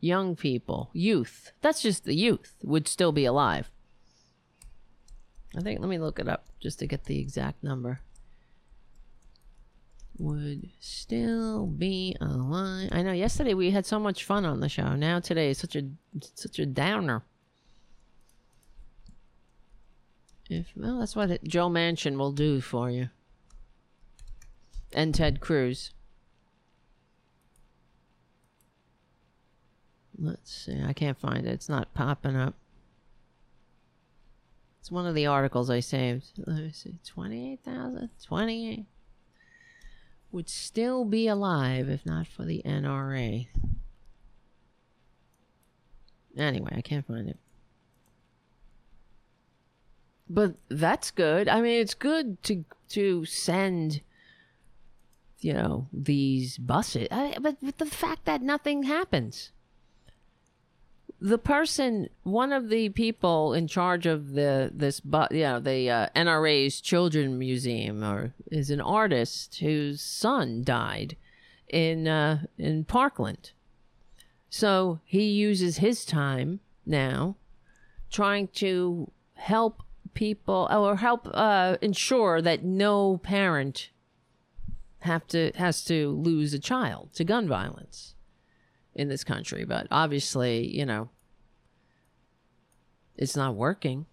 [0.00, 1.52] young people, youth?
[1.60, 3.70] That's just the youth would still be alive.
[5.56, 5.80] I think.
[5.80, 8.00] Let me look it up just to get the exact number
[10.18, 12.88] would still be alive.
[12.92, 14.94] I know yesterday we had so much fun on the show.
[14.94, 15.82] Now today is such a
[16.34, 17.22] such a downer.
[20.52, 23.08] If well, that's what it, Joe Manchin will do for you.
[24.92, 25.92] And Ted Cruz.
[30.18, 30.80] Let's see.
[30.86, 31.52] I can't find it.
[31.52, 32.54] It's not popping up.
[34.80, 36.26] It's one of the articles I saved.
[36.38, 36.98] Let me see.
[37.04, 38.10] 28,000?
[38.24, 38.86] 28
[40.32, 43.46] would still be alive if not for the NRA.
[46.36, 47.38] Anyway, I can't find it.
[50.28, 51.48] But that's good.
[51.48, 54.02] I mean, it's good to to send
[55.40, 59.50] you know these buses, I, but with the fact that nothing happens.
[61.20, 65.88] The person, one of the people in charge of the this, but you know, the
[65.88, 71.16] uh, NRA's Children Museum, or is an artist whose son died
[71.68, 73.52] in uh, in Parkland.
[74.50, 77.36] So he uses his time now
[78.10, 79.82] trying to help
[80.14, 83.90] people or help uh, ensure that no parent
[85.00, 88.14] have to has to lose a child to gun violence
[88.94, 89.64] in this country.
[89.64, 91.10] But obviously, you know,
[93.16, 94.06] it's not working.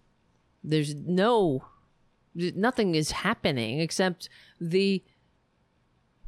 [0.62, 1.64] There's no
[2.34, 4.28] nothing is happening except
[4.60, 5.02] the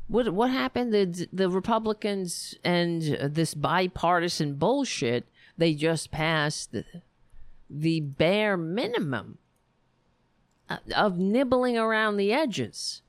[0.08, 6.84] what what happened the the republicans and this bipartisan bullshit they just passed the,
[7.70, 9.38] the bare minimum
[10.68, 13.02] Uh, of nibbling around the edges.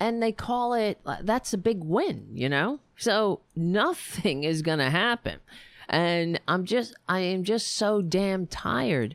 [0.00, 2.80] And they call it uh, that's a big win you know?
[2.96, 5.40] So nothing is going to happen.
[5.88, 9.14] And i'm just i am just so damn tired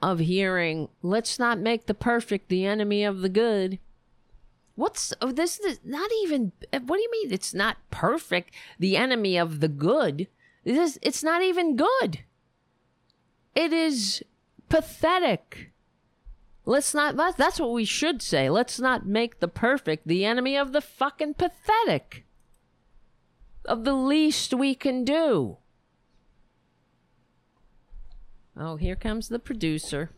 [0.00, 3.78] of hearing let's not make the perfect the enemy of the good.
[4.74, 9.36] What's oh, this is not even what do you mean it's not perfect the enemy
[9.36, 10.28] of the good?
[10.64, 12.20] This it's not even good.
[13.54, 14.22] It is
[14.68, 15.72] pathetic
[16.64, 20.72] let's not that's what we should say let's not make the perfect the enemy of
[20.72, 22.24] the fucking pathetic
[23.64, 25.58] of the least we can do
[28.60, 30.10] Oh, here comes the producer.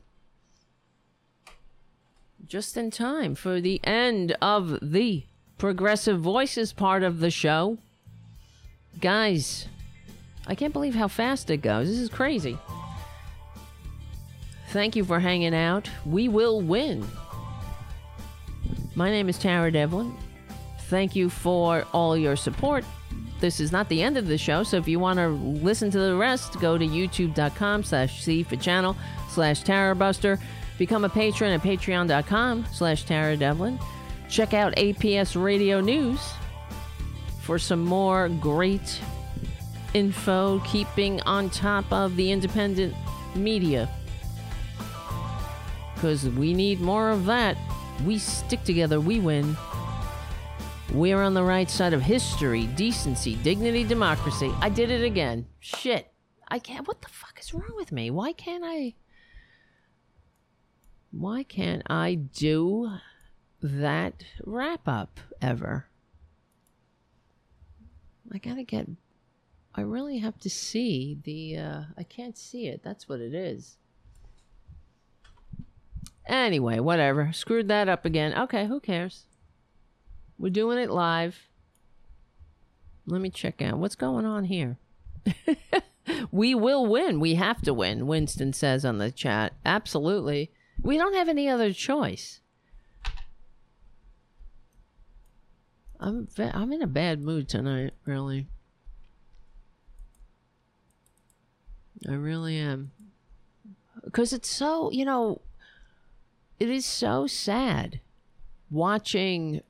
[2.46, 5.24] Just in time for the end of the
[5.58, 7.76] Progressive Voices part of the show.
[8.98, 9.68] Guys,
[10.46, 11.88] I can't believe how fast it goes.
[11.88, 12.58] This is crazy.
[14.70, 15.88] Thank you for hanging out.
[16.04, 17.06] We will win.
[18.94, 20.16] My name is Tara Devlin.
[20.88, 22.84] Thank you for all your support
[23.40, 24.62] this is not the end of the show.
[24.62, 28.56] So if you want to listen to the rest, go to youtube.com slash C for
[28.56, 28.96] channel
[29.28, 30.38] slash Tarabuster.
[30.78, 33.78] Become a patron at patreon.com slash Tara Devlin.
[34.28, 36.20] Check out APS Radio News
[37.40, 39.00] for some more great
[39.92, 42.94] info, keeping on top of the independent
[43.34, 43.88] media.
[46.00, 47.58] Because we need more of that.
[48.06, 49.54] We stick together, we win.
[50.94, 54.50] We're on the right side of history, decency, dignity, democracy.
[54.62, 55.46] I did it again.
[55.58, 56.10] Shit.
[56.48, 56.88] I can't.
[56.88, 58.10] What the fuck is wrong with me?
[58.10, 58.94] Why can't I?
[61.10, 62.92] Why can't I do
[63.62, 65.84] that wrap up ever?
[68.32, 68.88] I gotta get.
[69.74, 71.58] I really have to see the.
[71.58, 72.80] Uh, I can't see it.
[72.82, 73.76] That's what it is.
[76.26, 77.32] Anyway, whatever.
[77.32, 78.36] Screwed that up again.
[78.36, 79.26] Okay, who cares?
[80.38, 81.48] We're doing it live.
[83.06, 84.78] Let me check out what's going on here.
[86.30, 87.20] we will win.
[87.20, 89.54] We have to win, Winston says on the chat.
[89.64, 90.50] Absolutely.
[90.80, 92.40] We don't have any other choice.
[95.98, 98.46] I'm I'm in a bad mood tonight, really.
[102.08, 102.92] I really am.
[104.12, 105.42] Cuz it's so, you know,
[106.60, 108.00] it is so sad
[108.70, 109.62] watching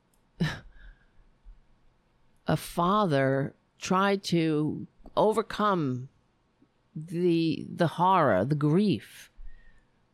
[2.47, 4.87] a father try to
[5.17, 6.09] overcome
[6.95, 9.31] the the horror, the grief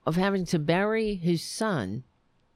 [0.04, 2.04] of having to bury his son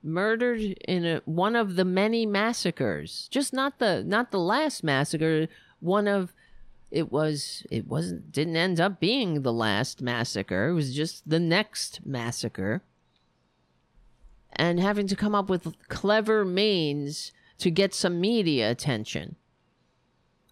[0.03, 3.27] murdered in a, one of the many massacres.
[3.31, 5.49] Just not the not the last massacre,
[5.81, 6.35] one of
[6.91, 10.69] it was it wasn't didn't end up being the last massacre.
[10.69, 12.83] It was just the next massacre.
[14.53, 19.37] And having to come up with clever means to get some media attention.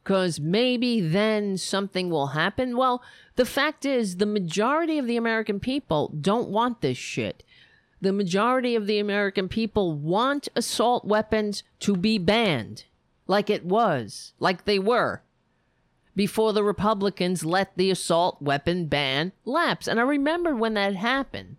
[0.04, 2.76] Cuz maybe then something will happen.
[2.76, 3.02] Well,
[3.36, 7.44] the fact is the majority of the American people don't want this shit
[8.00, 12.84] the majority of the American people want assault weapons to be banned,
[13.26, 15.22] like it was, like they were,
[16.14, 19.88] before the Republicans let the assault weapon ban lapse.
[19.88, 21.56] And I remember when that happened.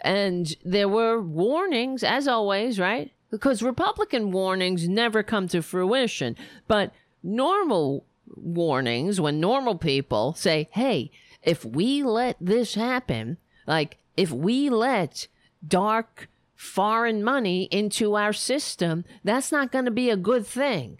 [0.00, 3.12] And there were warnings, as always, right?
[3.30, 6.36] Because Republican warnings never come to fruition.
[6.66, 6.92] But
[7.22, 11.10] normal warnings, when normal people say, hey,
[11.42, 15.26] if we let this happen, like if we let
[15.66, 20.98] dark foreign money into our system, that's not going to be a good thing.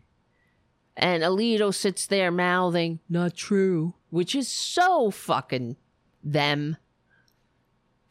[0.97, 5.77] And Alito sits there mouthing, not true, which is so fucking
[6.23, 6.77] them.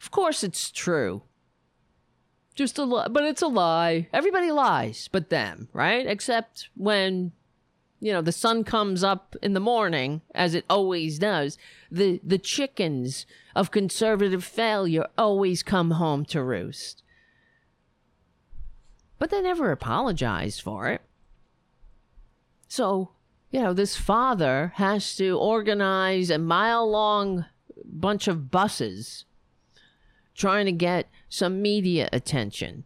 [0.00, 1.22] Of course it's true.
[2.54, 4.08] Just a lie, but it's a lie.
[4.12, 6.06] Everybody lies, but them, right?
[6.06, 7.32] Except when
[8.00, 11.58] you know the sun comes up in the morning as it always does
[11.90, 13.26] the the chickens
[13.56, 17.02] of conservative failure always come home to roost
[19.18, 21.02] but they never apologized for it
[22.68, 23.10] so
[23.50, 27.44] you know this father has to organize a mile long
[27.84, 29.24] bunch of buses
[30.38, 32.84] trying to get some media attention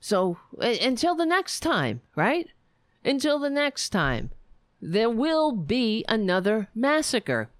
[0.00, 2.48] so until the next time right
[3.04, 4.30] until the next time,
[4.80, 7.50] there will be another massacre.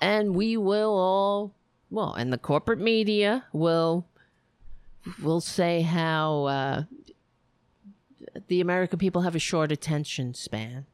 [0.00, 1.54] And we will all,
[1.90, 4.06] well, and the corporate media will
[5.20, 6.82] will say how uh,
[8.46, 10.86] the American people have a short attention span.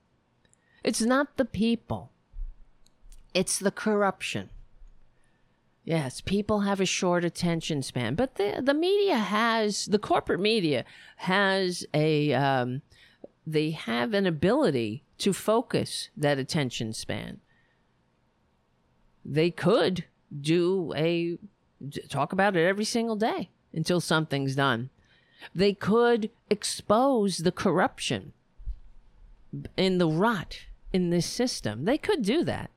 [0.82, 2.10] It's not the people.
[3.34, 4.50] It's the corruption.
[5.88, 10.84] Yes, people have a short attention span, but the the media has the corporate media
[11.16, 12.82] has a um,
[13.46, 17.40] they have an ability to focus that attention span.
[19.24, 20.04] They could
[20.38, 21.38] do a
[22.10, 24.90] talk about it every single day until something's done.
[25.54, 28.34] They could expose the corruption
[29.78, 31.86] in the rot in this system.
[31.86, 32.70] They could do that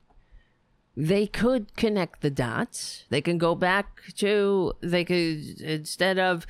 [0.96, 3.06] they could connect the dots.
[3.10, 6.46] They can go back to, they could, instead of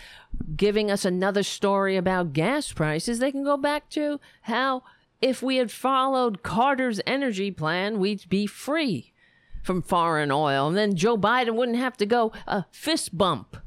[0.55, 4.83] giving us another story about gas prices, they can go back to how
[5.21, 9.13] if we had followed Carter's energy plan, we'd be free
[9.61, 10.67] from foreign oil.
[10.67, 13.57] And then Joe Biden wouldn't have to go a fist bump,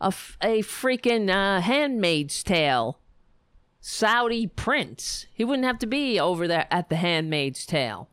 [0.00, 3.00] a, freaking uh, handmaid's tale.
[3.84, 5.26] Saudi prince.
[5.34, 8.08] He wouldn't have to be over there at the handmaid's tale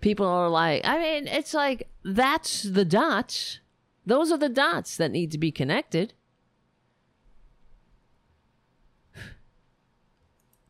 [0.00, 3.60] people are like, I mean, it's like that's the dots.
[4.06, 6.14] Those are the dots that need to be connected.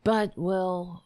[0.03, 1.03] But, well,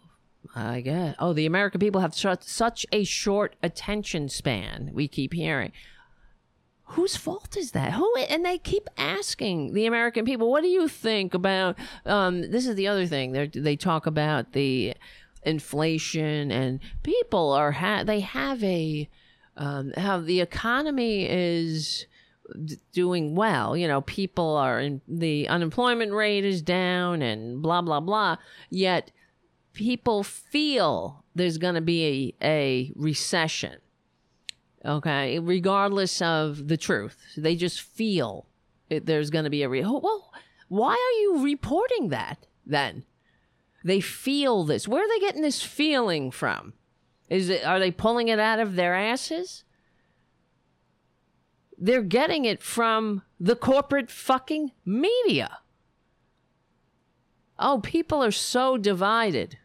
[0.55, 1.15] I guess.
[1.19, 5.71] Oh, the American people have such a short attention span, we keep hearing.
[6.89, 7.93] Whose fault is that?
[7.93, 8.15] Who?
[8.29, 11.77] And they keep asking the American people, what do you think about.
[12.05, 13.31] Um, this is the other thing.
[13.31, 14.93] They they talk about the
[15.45, 19.09] inflation and people are ha- they have a
[19.57, 22.07] um, how the economy is
[22.91, 23.75] doing well.
[23.77, 28.37] You know people are in the unemployment rate is down and blah blah blah.
[28.69, 29.11] Yet
[29.73, 33.77] people feel there's going to be a, a recession.
[34.85, 35.39] Okay?
[35.39, 37.17] Regardless of the truth.
[37.35, 38.47] They just feel
[38.89, 40.31] it, there's going to be a re- well
[40.67, 43.03] why are you reporting that then
[43.85, 44.87] they feel this.
[44.87, 46.73] Where are they getting this feeling from?
[47.29, 49.63] Is it are they pulling it out of their asses?
[51.77, 55.59] They're getting it from the corporate fucking media.
[57.59, 59.59] Oh, people are so divided.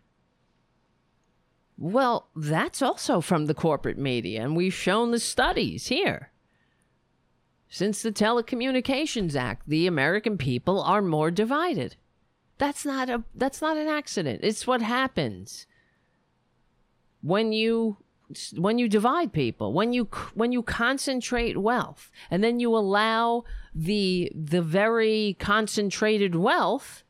[1.78, 6.30] Well, that's also from the corporate media, and we've shown the studies here.
[7.70, 11.96] Since the Telecommunications Act, the American people are more divided.
[12.60, 14.40] That's not a that's not an accident.
[14.42, 15.66] It's what happens
[17.22, 17.96] when you
[18.54, 24.30] when you divide people, when you when you concentrate wealth, and then you allow the
[24.34, 27.02] the very concentrated wealth,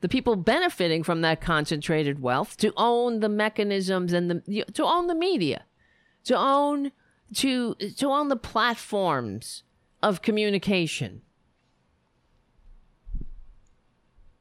[0.00, 5.06] the people benefiting from that concentrated wealth, to own the mechanisms and the to own
[5.06, 5.66] the media,
[6.24, 6.90] to own
[7.34, 9.62] to to own the platforms
[10.02, 11.22] of communication.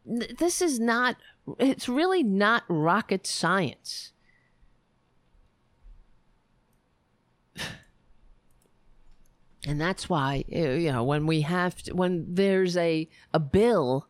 [0.09, 1.17] This is not.
[1.59, 4.11] It's really not rocket science
[9.67, 14.07] and that's why you know when we have to, when there's a a bill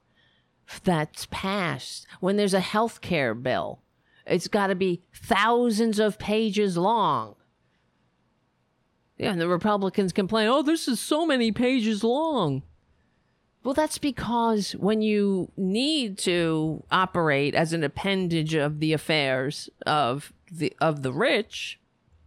[0.84, 3.82] that's passed when there's a health care bill
[4.26, 7.36] it's got to be thousands of pages long
[9.18, 12.62] yeah and the republicans complain oh this is so many pages long
[13.64, 20.34] well that's because when you need to operate as an appendage of the affairs of
[20.52, 21.80] the of the rich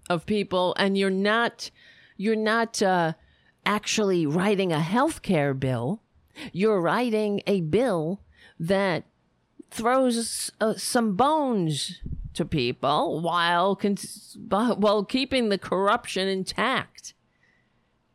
[0.08, 1.70] of people and you're not
[2.16, 3.14] you're not uh,
[3.66, 6.02] actually writing a health care bill.
[6.52, 8.20] You're writing a bill
[8.58, 9.04] that
[9.70, 12.00] throws uh, some bones
[12.34, 13.96] to people while con-
[14.48, 17.14] while keeping the corruption intact.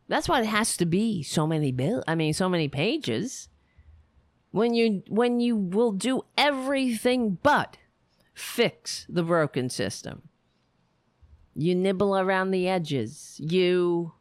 [0.08, 2.04] That's why it has to be so many bill.
[2.08, 3.50] I mean, so many pages.
[4.52, 7.78] When you when you will do everything but
[8.38, 10.30] fix the broken system.
[11.56, 13.36] You nibble around the edges.
[13.40, 14.14] You,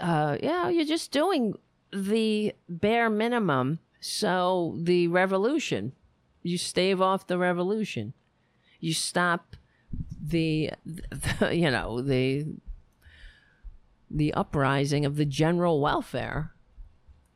[0.00, 1.54] uh, yeah, you're just doing
[1.92, 3.80] the bare minimum.
[4.00, 5.92] So the revolution,
[6.42, 8.14] you stave off the revolution.
[8.80, 9.54] You stop
[10.20, 12.46] the, the you know, the
[14.12, 16.52] the uprising of the general welfare.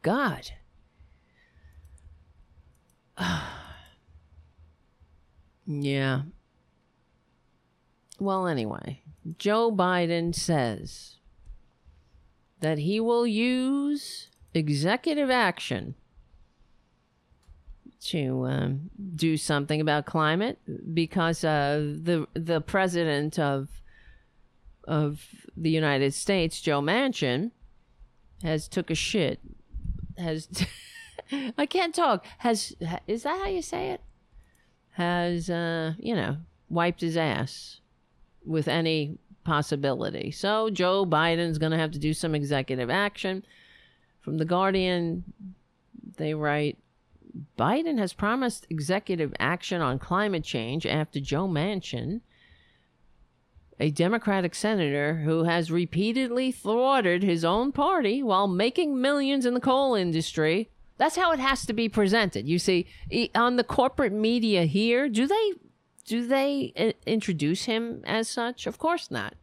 [0.03, 0.51] God.
[5.67, 6.23] yeah.
[8.19, 9.03] Well, anyway,
[9.39, 11.17] Joe Biden says
[12.61, 15.95] that he will use executive action
[18.01, 20.59] to um, do something about climate
[20.95, 23.69] because uh, the the president of
[24.87, 25.27] of
[25.57, 27.51] the United States, Joe Manchin,
[28.43, 29.41] has took a shit.
[30.19, 30.49] Has
[31.59, 32.25] I can't talk.
[32.39, 32.75] Has
[33.07, 34.01] is that how you say it?
[34.93, 36.39] Has uh, you know
[36.69, 37.81] wiped his ass
[38.45, 40.31] with any possibility.
[40.31, 43.45] So Joe Biden's going to have to do some executive action.
[44.21, 45.23] From The Guardian,
[46.17, 46.79] they write
[47.59, 52.21] Biden has promised executive action on climate change after Joe Manchin,
[53.79, 59.61] a Democratic senator who has repeatedly thwarted his own party while making millions in the
[59.61, 60.71] coal industry.
[60.99, 62.49] That's how it has to be presented.
[62.49, 62.87] You see,
[63.35, 65.53] on the corporate media here, do they
[66.07, 68.67] do they uh, introduce him as such?
[68.67, 69.35] Of course not.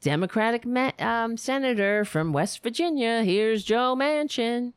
[0.00, 0.64] Democratic
[0.98, 3.22] um, senator from West Virginia.
[3.22, 4.72] Here's Joe Manchin.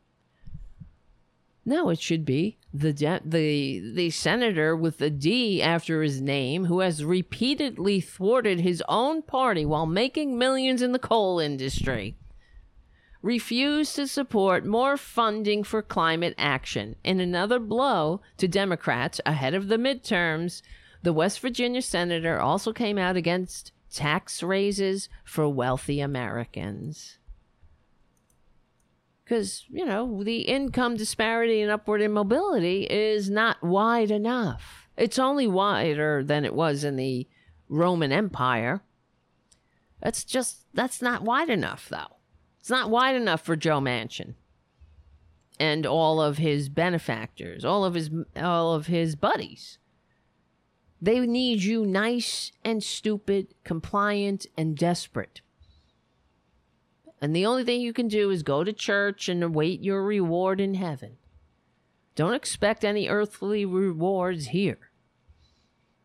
[1.65, 6.65] No, it should be the de- the the senator with the D after his name
[6.65, 12.17] who has repeatedly thwarted his own party while making millions in the coal industry.
[13.21, 16.97] Refused to support more funding for climate action.
[17.05, 20.61] In another blow to Democrats ahead of the midterms,
[21.03, 27.17] the West Virginia senator also came out against tax raises for wealthy Americans.
[29.23, 34.89] Because, you know, the income disparity and upward immobility is not wide enough.
[34.97, 37.27] It's only wider than it was in the
[37.69, 38.81] Roman Empire.
[40.01, 42.17] That's just, that's not wide enough, though.
[42.59, 44.35] It's not wide enough for Joe Manchin
[45.59, 49.77] and all of his benefactors, all of his all of his buddies.
[51.01, 55.41] They need you nice and stupid, compliant and desperate.
[57.23, 60.59] And the only thing you can do is go to church and await your reward
[60.59, 61.15] in heaven.
[62.15, 64.91] Don't expect any earthly rewards here.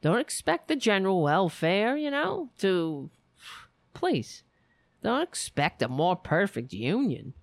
[0.00, 3.10] Don't expect the general welfare, you know, to.
[3.94, 4.44] Please.
[5.02, 7.34] Don't expect a more perfect union.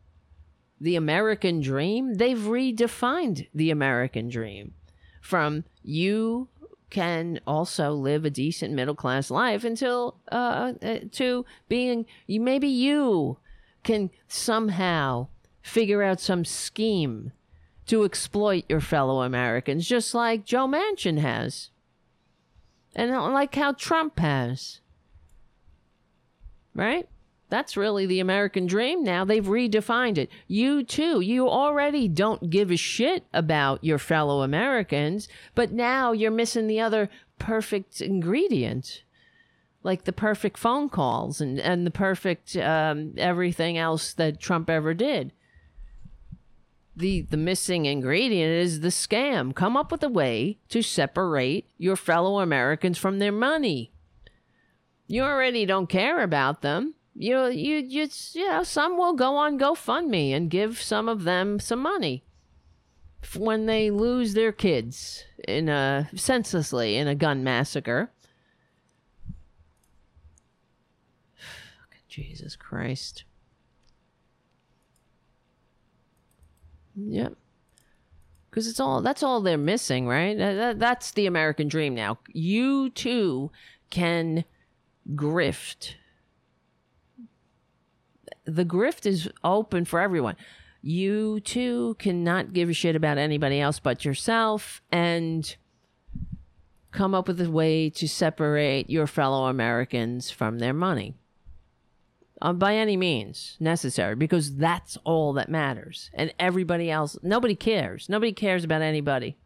[0.80, 4.74] The American dream, they've redefined the American dream
[5.20, 6.48] from you
[6.90, 13.38] can also live a decent middle class life until uh, uh, to being maybe you
[13.86, 15.28] can somehow
[15.62, 17.32] figure out some scheme
[17.86, 21.70] to exploit your fellow Americans just like Joe Manchin has
[22.96, 24.82] and like how Trump has
[26.74, 27.08] right
[27.50, 29.24] That's really the American dream now.
[29.24, 30.30] They've redefined it.
[30.48, 36.32] You too, you already don't give a shit about your fellow Americans, but now you're
[36.32, 39.05] missing the other perfect ingredient.
[39.86, 44.94] Like the perfect phone calls and, and the perfect um, everything else that Trump ever
[44.94, 45.32] did.
[46.98, 49.54] The, the missing ingredient is the scam.
[49.54, 53.92] Come up with a way to separate your fellow Americans from their money.
[55.08, 59.58] You already don't care about them you you you you know some will go on
[59.58, 62.26] GoFundMe and give some of them some money
[63.38, 68.12] when they lose their kids in a senselessly in a gun massacre.
[72.16, 73.26] Jesus Christ.
[76.96, 77.34] Yep.
[78.50, 80.38] Because it's all that's all they're missing, right?
[80.38, 82.20] That, that's the American dream now.
[82.32, 83.52] You too
[83.90, 84.46] can
[85.14, 85.96] grift
[88.46, 90.36] the grift is open for everyone.
[90.82, 95.56] You too cannot give a shit about anybody else but yourself and
[96.92, 101.16] come up with a way to separate your fellow Americans from their money.
[102.42, 106.12] Uh, by any means necessary, because that's all that matters.
[106.14, 108.10] And everybody else, nobody cares.
[108.10, 109.38] Nobody cares about anybody.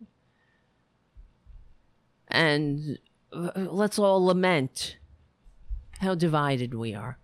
[2.28, 2.98] And
[3.32, 4.98] uh, let's all lament
[6.00, 7.20] how divided we are.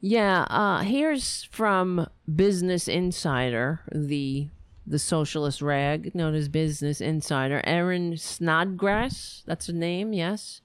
[0.00, 4.48] Yeah, uh, here's from Business Insider, the
[4.86, 7.60] the socialist rag known as Business Insider.
[7.64, 10.62] Erin Snodgrass, that's a name, yes.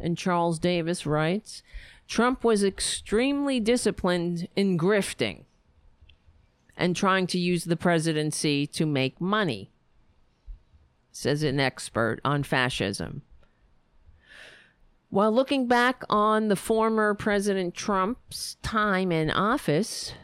[0.00, 1.62] And Charles Davis writes
[2.08, 5.44] Trump was extremely disciplined in grifting
[6.74, 9.70] and trying to use the presidency to make money,
[11.12, 13.20] says an expert on fascism.
[15.10, 20.14] While looking back on the former President Trump's time in office,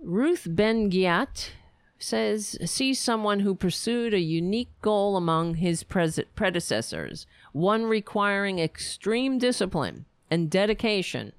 [0.00, 1.50] Ruth Ben-Ghiat
[1.98, 10.04] says sees someone who pursued a unique goal among his predecessors, one requiring extreme discipline
[10.30, 11.32] and dedication.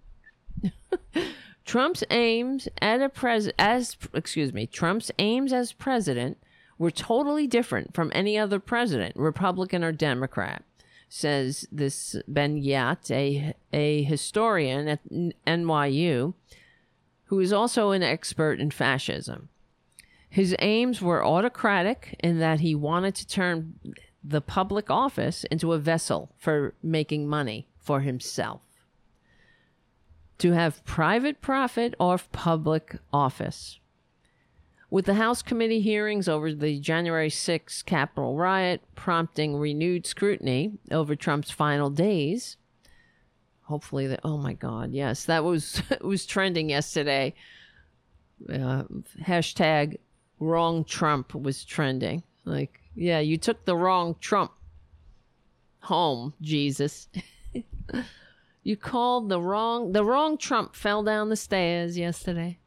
[1.65, 6.37] Trump's aims at a pres as excuse me, Trump's aims as president
[6.77, 10.63] were totally different from any other president, Republican or Democrat
[11.09, 16.33] says this Ben-Ghiat, a, a historian at NYU,
[17.25, 19.49] who is also an expert in fascism.
[20.29, 23.79] His aims were autocratic in that he wanted to turn
[24.23, 28.61] the public office into a vessel for making money for himself.
[30.39, 33.79] To have private profit off public office.
[34.89, 41.15] With the House committee hearings over the January 6 Capitol riot prompting renewed scrutiny over
[41.15, 42.55] Trump's final days,
[43.63, 47.33] hopefully that oh my god yes that was was trending yesterday.
[48.47, 48.83] Uh,
[49.21, 49.97] hashtag
[50.39, 52.23] wrong trump was trending.
[52.45, 54.51] Like yeah you took the wrong trump
[55.81, 57.07] home jesus
[58.67, 62.59] you called the wrong the wrong trump fell down the stairs yesterday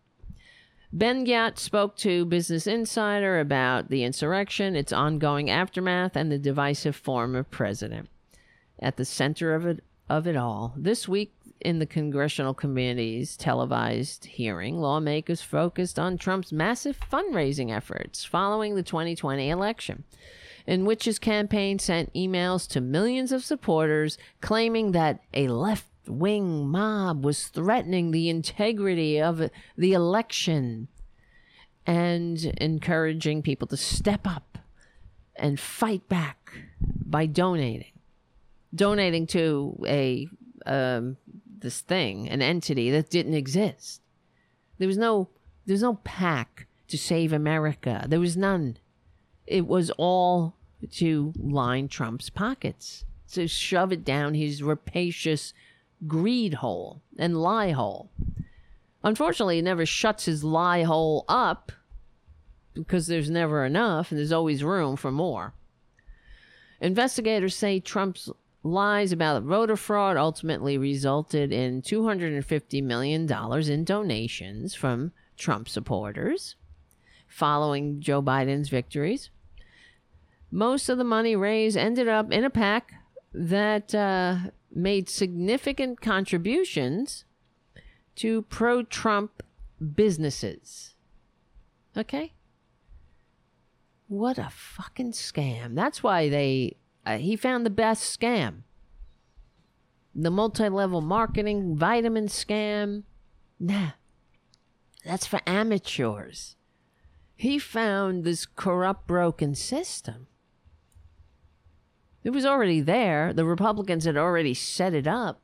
[0.93, 7.45] Ben-Ghiat spoke to Business Insider about the insurrection, its ongoing aftermath, and the divisive former
[7.45, 8.09] president.
[8.81, 14.25] At the center of it, of it all, this week in the congressional committee's televised
[14.25, 20.05] hearing, lawmakers focused on Trump's massive fundraising efforts following the 2020 election,
[20.67, 26.69] in which his campaign sent emails to millions of supporters claiming that a left wing
[26.69, 30.89] mob was threatening the integrity of the election
[31.87, 34.59] and encouraging people to step up
[35.37, 37.93] and fight back by donating.
[38.74, 40.28] Donating to a
[40.66, 41.16] um,
[41.61, 44.01] this thing an entity that didn't exist.
[44.78, 45.28] There was no
[45.66, 48.05] there's no PAC to save america.
[48.09, 48.77] There was none.
[49.47, 50.55] It was all
[50.93, 55.53] to line trump's pockets to shove it down his rapacious
[56.07, 58.11] greed hole and lie hole.
[59.03, 61.73] Unfortunately, he never shuts his lie hole up
[62.75, 65.55] because there's never enough and there's always room for more.
[66.81, 68.31] Investigators say Trump's
[68.63, 73.31] lies about voter fraud ultimately resulted in $250 million
[73.71, 76.57] in donations from Trump supporters
[77.27, 79.31] following Joe Biden's victories.
[80.51, 82.93] Most of the money raised ended up in a pack
[83.33, 84.39] that uh,
[84.73, 87.25] made significant contributions
[88.17, 89.43] to pro Trump
[89.95, 90.95] businesses.
[91.97, 92.33] Okay?
[94.09, 95.75] What a fucking scam.
[95.75, 96.77] That's why they,
[97.07, 98.63] uh, he found the best scam.
[100.15, 103.05] The multi level marketing vitamin scam.
[103.59, 103.91] Nah.
[105.05, 106.57] That's for amateurs.
[107.37, 110.27] He found this corrupt, broken system.
[112.23, 113.33] It was already there.
[113.33, 115.41] The Republicans had already set it up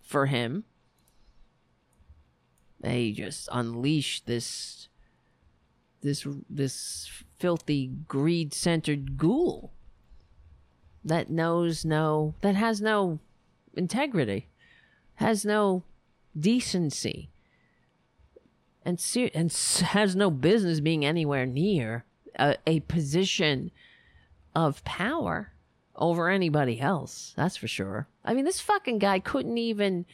[0.00, 0.64] for him.
[2.80, 4.88] They just unleashed this
[6.00, 9.72] this this filthy greed-centered ghoul
[11.04, 13.18] that knows no that has no
[13.74, 14.48] integrity,
[15.14, 15.82] has no
[16.38, 17.30] decency,
[18.84, 19.52] and ser- and
[19.82, 22.04] has no business being anywhere near
[22.38, 23.72] a, a position
[24.54, 25.52] of power
[25.98, 27.34] over anybody else.
[27.36, 28.08] That's for sure.
[28.24, 30.06] I mean, this fucking guy couldn't even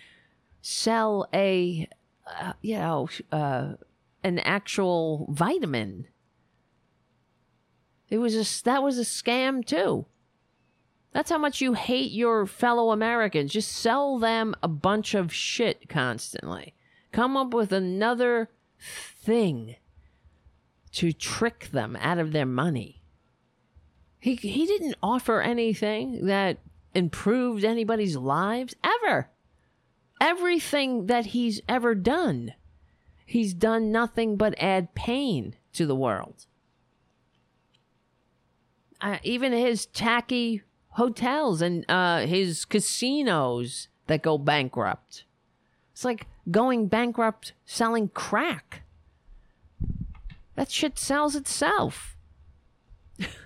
[0.62, 1.88] sell a,
[2.26, 3.74] uh, you know, uh,
[4.22, 6.08] an actual vitamin.
[8.08, 10.06] It was just that was a scam too.
[11.12, 13.52] That's how much you hate your fellow Americans.
[13.52, 16.74] Just sell them a bunch of shit constantly.
[17.12, 18.50] Come up with another
[18.80, 19.76] thing
[20.92, 23.03] to trick them out of their money.
[24.24, 26.56] He he didn't offer anything that
[26.94, 29.28] improved anybody's lives ever.
[30.18, 32.54] Everything that he's ever done,
[33.26, 36.46] he's done nothing but add pain to the world.
[38.98, 45.24] Uh, even his tacky hotels and uh, his casinos that go bankrupt.
[45.92, 48.84] It's like going bankrupt selling crack.
[50.54, 52.16] That shit sells itself.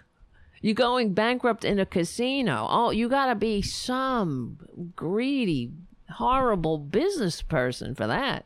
[0.60, 2.66] you going bankrupt in a casino.
[2.68, 4.58] Oh, you gotta be some
[4.96, 5.72] greedy,
[6.10, 8.44] horrible business person for that.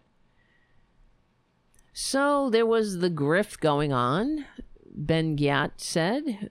[1.92, 4.46] So there was the grift going on,
[4.94, 6.50] Ben Ghiat said.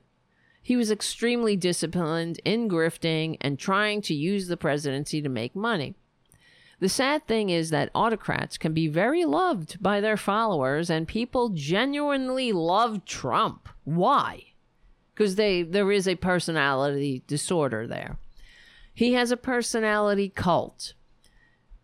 [0.61, 5.95] He was extremely disciplined in grifting and trying to use the presidency to make money.
[6.79, 11.49] The sad thing is that autocrats can be very loved by their followers, and people
[11.49, 13.69] genuinely love Trump.
[13.83, 14.50] Why?
[15.21, 18.17] Because they there is a personality disorder there.
[18.91, 20.95] He has a personality cult,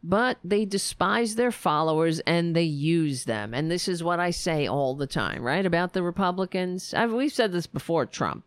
[0.03, 3.53] but they despise their followers and they use them.
[3.53, 5.67] And this is what I say all the time, right?
[5.67, 6.95] About the Republicans.
[6.95, 8.07] I've, we've said this before.
[8.07, 8.43] Trump.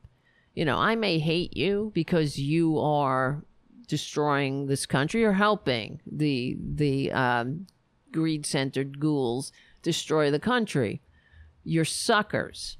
[0.56, 3.44] You know, I may hate you because you are
[3.86, 7.68] destroying this country or helping the the um,
[8.10, 9.52] greed centered ghouls
[9.82, 11.00] destroy the country.
[11.62, 12.76] You're suckers.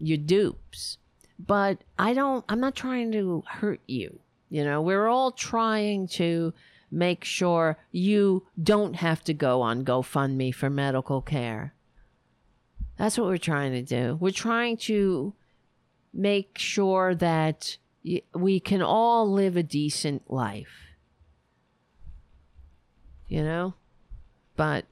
[0.00, 0.98] You're dupes.
[1.38, 2.44] But I don't.
[2.48, 4.20] I'm not trying to hurt you.
[4.48, 6.52] You know, we're all trying to
[6.90, 11.74] make sure you don't have to go on GoFundMe for medical care.
[12.98, 14.18] That's what we're trying to do.
[14.20, 15.32] We're trying to
[16.12, 17.78] make sure that
[18.34, 20.90] we can all live a decent life.
[23.28, 23.74] You know?
[24.56, 24.84] But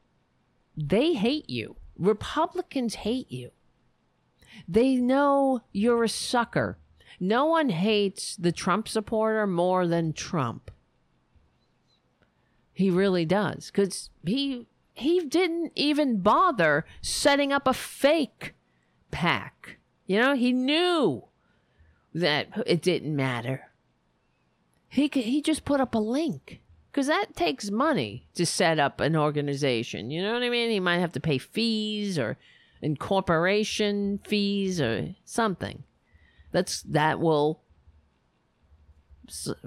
[0.76, 1.76] they hate you.
[1.98, 3.50] Republicans hate you.
[4.68, 6.78] They know you're a sucker.
[7.18, 10.70] No one hates the Trump supporter more than Trump.
[12.72, 18.54] He really does cuz he he didn't even bother setting up a fake
[19.10, 19.78] pack.
[20.06, 21.24] You know, he knew
[22.14, 23.70] that it didn't matter.
[24.88, 26.60] He he just put up a link
[26.90, 30.10] because that takes money to set up an organization.
[30.10, 30.70] You know what I mean?
[30.70, 32.36] He might have to pay fees or
[32.82, 35.84] incorporation fees or something.
[36.52, 37.62] That's that will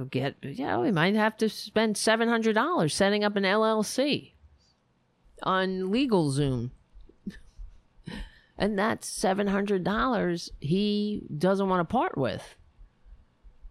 [0.09, 0.43] get.
[0.43, 4.33] Know, he might have to spend seven hundred dollars setting up an LLC
[5.43, 6.71] on LegalZoom
[8.57, 12.55] and that's $700 he doesn't want to part with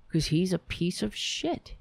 [0.07, 1.75] because he's a piece of shit.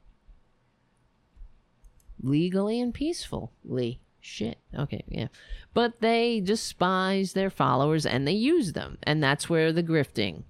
[2.24, 4.00] Legally and peacefully.
[4.22, 4.60] Shit.
[4.78, 5.28] Okay, yeah.
[5.74, 9.00] But they despise their followers and they use them.
[9.04, 10.44] And that's where the grifting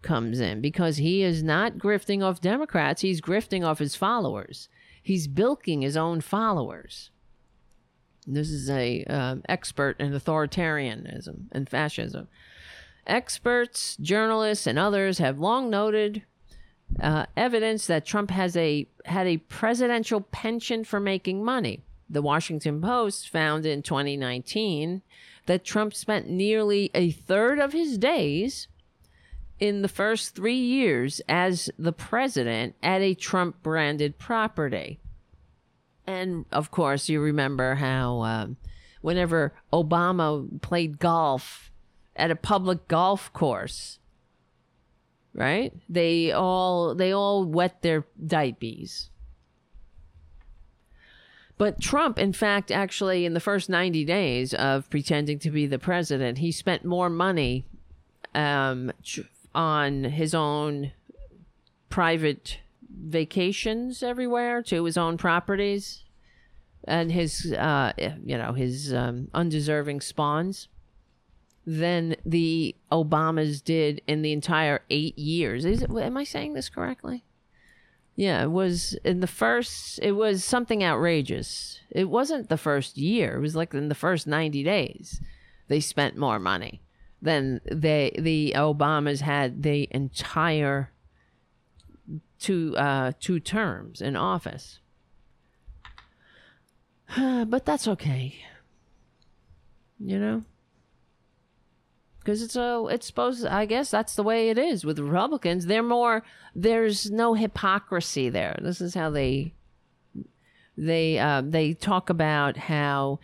[0.00, 4.68] comes in because he is not grifting off Democrats, he's grifting off his followers.
[5.02, 7.10] He's bilking his own followers.
[8.26, 12.28] This is a um, expert in authoritarianism and fascism.
[13.06, 16.22] Experts, journalists, and others have long noted
[17.02, 21.83] uh, evidence that Trump has a had a presidential penchant for making money.
[22.08, 25.02] The Washington Post found in 2019
[25.46, 28.68] that Trump spent nearly a third of his days
[29.58, 34.98] in the first three years as the president at a Trump branded property.
[36.06, 38.56] And of course, you remember how um,
[39.00, 41.70] whenever Obama played golf
[42.16, 43.98] at a public golf course,
[45.32, 45.72] right?
[45.88, 49.10] They all they all wet their diapers.
[51.56, 55.78] But Trump, in fact, actually, in the first 90 days of pretending to be the
[55.78, 57.64] president, he spent more money
[58.34, 58.92] um,
[59.54, 60.92] on his own
[61.88, 62.58] private
[62.90, 66.02] vacations everywhere to his own properties
[66.84, 70.68] and his, uh, you know, his um, undeserving spawns
[71.66, 75.64] than the Obamas did in the entire eight years.
[75.64, 77.24] Is it, am I saying this correctly?
[78.16, 81.80] Yeah, it was in the first, it was something outrageous.
[81.90, 85.20] It wasn't the first year, it was like in the first 90 days.
[85.68, 86.80] They spent more money
[87.20, 90.92] than they, the Obamas had the entire
[92.38, 94.78] two, uh, two terms in office.
[97.16, 98.36] but that's okay.
[99.98, 100.44] You know?
[102.24, 105.66] Because it's a it's supposed i guess that's the way it is with republicans.
[105.66, 106.22] They're more
[106.54, 108.56] there's no hypocrisy there.
[108.62, 109.52] This is how they
[110.76, 113.20] they uh, they talk about how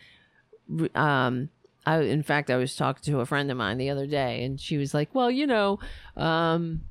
[0.94, 1.48] um
[1.86, 4.60] I, in fact i was talking to a friend of mine the other day and
[4.60, 5.80] she was like well you know
[6.16, 6.82] um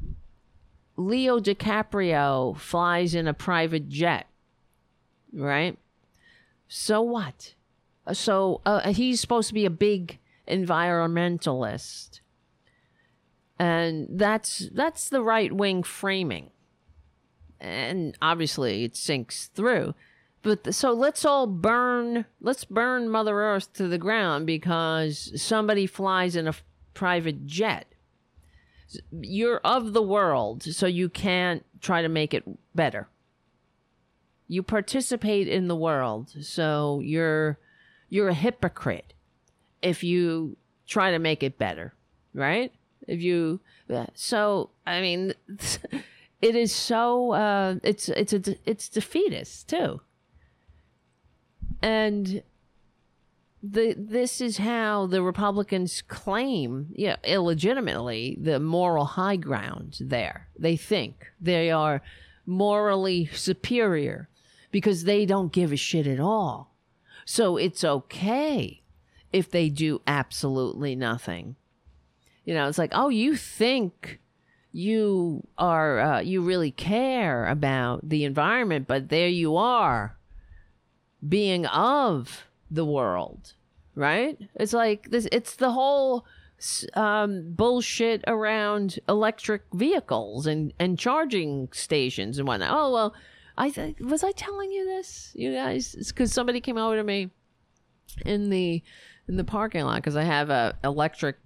[0.97, 4.25] leo dicaprio flies in a private jet
[5.33, 5.77] right?
[6.67, 7.53] So what?
[8.13, 10.19] So uh, he's supposed to be a big
[10.49, 12.21] environmentalist.
[13.57, 16.51] And that's that's the right wing framing.
[17.59, 19.93] And obviously it sinks through.
[20.41, 25.85] But the, so let's all burn let's burn mother earth to the ground because somebody
[25.85, 26.63] flies in a f-
[26.93, 27.93] private jet.
[29.11, 32.43] You're of the world, so you can't try to make it
[32.73, 33.07] better.
[34.47, 37.59] You participate in the world, so you're
[38.09, 39.13] you're a hypocrite
[39.81, 40.57] if you
[40.87, 41.93] try to make it better,
[42.33, 42.71] right?
[43.07, 43.59] If you
[44.13, 45.33] so I mean
[46.41, 50.01] it is so uh it's it's a it's defeatist too.
[51.81, 52.43] And
[53.61, 60.47] the this is how the Republicans claim, yeah, illegitimately the moral high ground there.
[60.57, 62.01] They think they are
[62.45, 64.29] morally superior
[64.71, 66.75] because they don't give a shit at all.
[67.25, 68.81] So it's okay
[69.31, 71.55] if they do absolutely nothing.
[72.45, 74.19] You know, it's like, oh, you think
[74.71, 80.17] you are, uh, you really care about the environment, but there you are
[81.27, 83.53] being of the world,
[83.95, 84.37] right?
[84.55, 86.25] It's like this, it's the whole
[86.93, 92.69] um, bullshit around electric vehicles and, and charging stations and whatnot.
[92.71, 93.13] Oh, well,
[93.57, 95.95] I th- was I telling you this, you guys?
[96.07, 97.29] Because somebody came over to me
[98.25, 98.81] in the
[99.29, 101.37] in the parking lot because I have a electric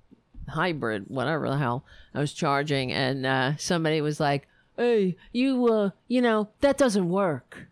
[0.47, 4.47] hybrid, whatever the hell I was charging, and uh, somebody was like,
[4.77, 7.67] "Hey, you, uh, you know that doesn't work.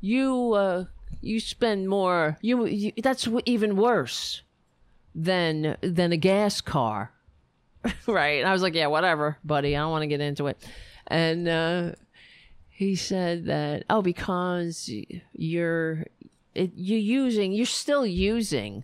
[0.00, 0.84] You, uh,
[1.20, 2.38] you spend more.
[2.40, 4.42] You, you that's even worse
[5.14, 7.12] than than a gas car,
[8.06, 9.76] right?" And I was like, "Yeah, whatever, buddy.
[9.76, 10.56] I don't want to get into it."
[11.06, 11.92] And uh,
[12.70, 14.90] he said that, "Oh, because
[15.34, 16.06] you're."
[16.54, 18.82] It, you're using, you're still using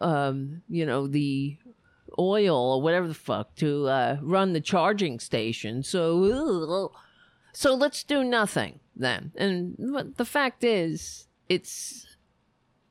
[0.00, 1.56] um, you know, the
[2.18, 5.82] oil or whatever the fuck to uh, run the charging station.
[5.82, 6.92] So,
[7.52, 9.32] so let's do nothing then.
[9.36, 12.06] And the fact is, it's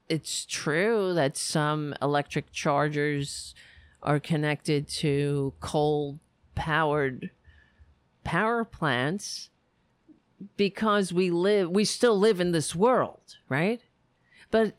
[0.09, 3.53] it's true that some electric chargers
[4.01, 6.19] are connected to coal
[6.55, 7.31] powered
[8.23, 9.49] power plants
[10.55, 13.81] because we live we still live in this world right
[14.51, 14.75] but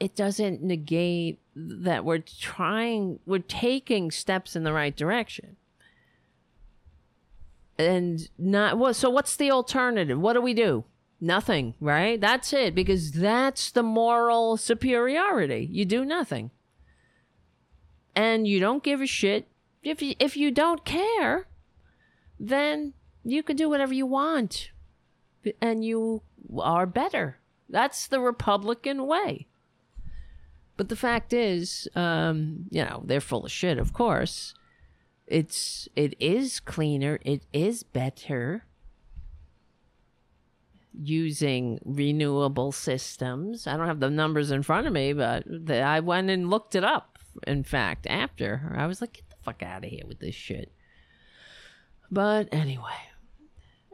[0.00, 5.56] it doesn't negate that we're trying we're taking steps in the right direction.
[7.78, 10.18] And not well so what's the alternative?
[10.18, 10.84] What do we do?
[11.20, 12.18] Nothing right?
[12.18, 15.68] That's it because that's the moral superiority.
[15.70, 16.50] You do nothing.
[18.16, 19.46] And you don't give a shit.
[19.82, 21.46] If you, if you don't care
[22.42, 24.70] then you can do whatever you want.
[25.60, 26.22] And you
[26.58, 27.38] are better.
[27.68, 29.46] That's the republican way
[30.80, 34.54] but the fact is, um, you know, they're full of shit, of course.
[35.26, 38.64] It's it is cleaner, it is better
[40.98, 43.66] using renewable systems.
[43.66, 46.74] I don't have the numbers in front of me, but the, I went and looked
[46.74, 47.18] it up.
[47.46, 50.72] In fact, after I was like, get the fuck out of here with this shit.
[52.10, 53.09] But anyway,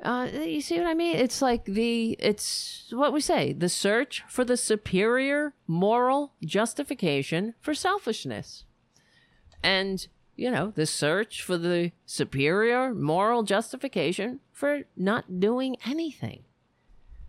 [0.03, 1.17] uh, you see what I mean?
[1.17, 7.75] It's like the, it's what we say, the search for the superior moral justification for
[7.75, 8.65] selfishness.
[9.63, 10.07] And,
[10.37, 16.43] you know, the search for the superior moral justification for not doing anything.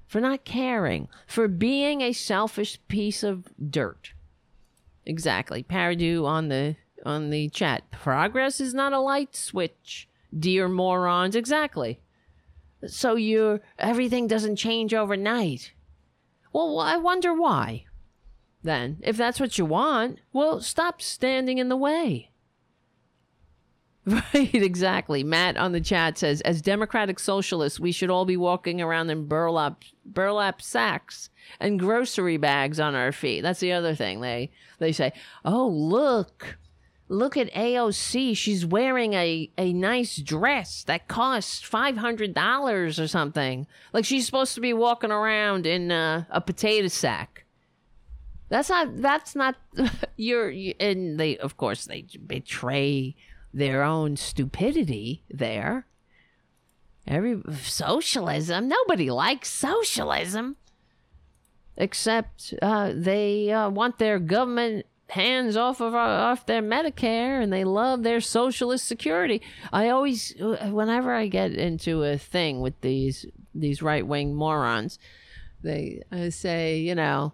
[0.08, 4.14] for not caring, for being a selfish piece of dirt.
[5.06, 5.64] Exactly.
[5.64, 6.76] Paradu on the
[7.06, 7.90] on the chat.
[7.92, 10.08] Progress is not a light switch,
[10.38, 11.36] dear morons.
[11.36, 12.00] Exactly.
[12.86, 15.74] So you everything doesn't change overnight.
[16.54, 17.86] Well, I wonder why.
[18.64, 22.32] Then, if that's what you want, well, stop standing in the way.
[24.34, 25.22] Right, exactly.
[25.22, 29.26] Matt on the chat says, as democratic socialists, we should all be walking around in
[29.28, 31.30] burlap burlap sacks
[31.60, 33.42] and grocery bags on our feet.
[33.42, 34.22] That's the other thing.
[34.22, 34.50] They
[34.80, 35.12] they say,
[35.44, 36.58] "Oh, look.
[37.10, 38.36] Look at AOC.
[38.36, 43.66] She's wearing a, a nice dress that costs $500 or something.
[43.94, 47.46] Like she's supposed to be walking around in uh, a potato sack."
[48.50, 49.56] That's not that's not
[50.16, 53.16] you're you, and they of course they betray
[53.54, 55.86] their own stupidity there.
[57.06, 60.58] Every socialism, nobody likes socialism,
[61.78, 67.64] except uh, they uh, want their government hands off of off their Medicare and they
[67.64, 69.42] love their socialist security.
[69.72, 73.26] I always, whenever I get into a thing with these
[73.56, 75.00] these right wing morons,
[75.64, 77.34] they I say, you know,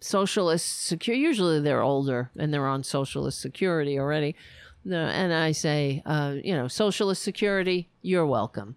[0.00, 1.22] socialist security.
[1.22, 4.36] Usually they're older and they're on socialist security already.
[4.84, 8.76] And I say, uh, you know, socialist security, you're welcome.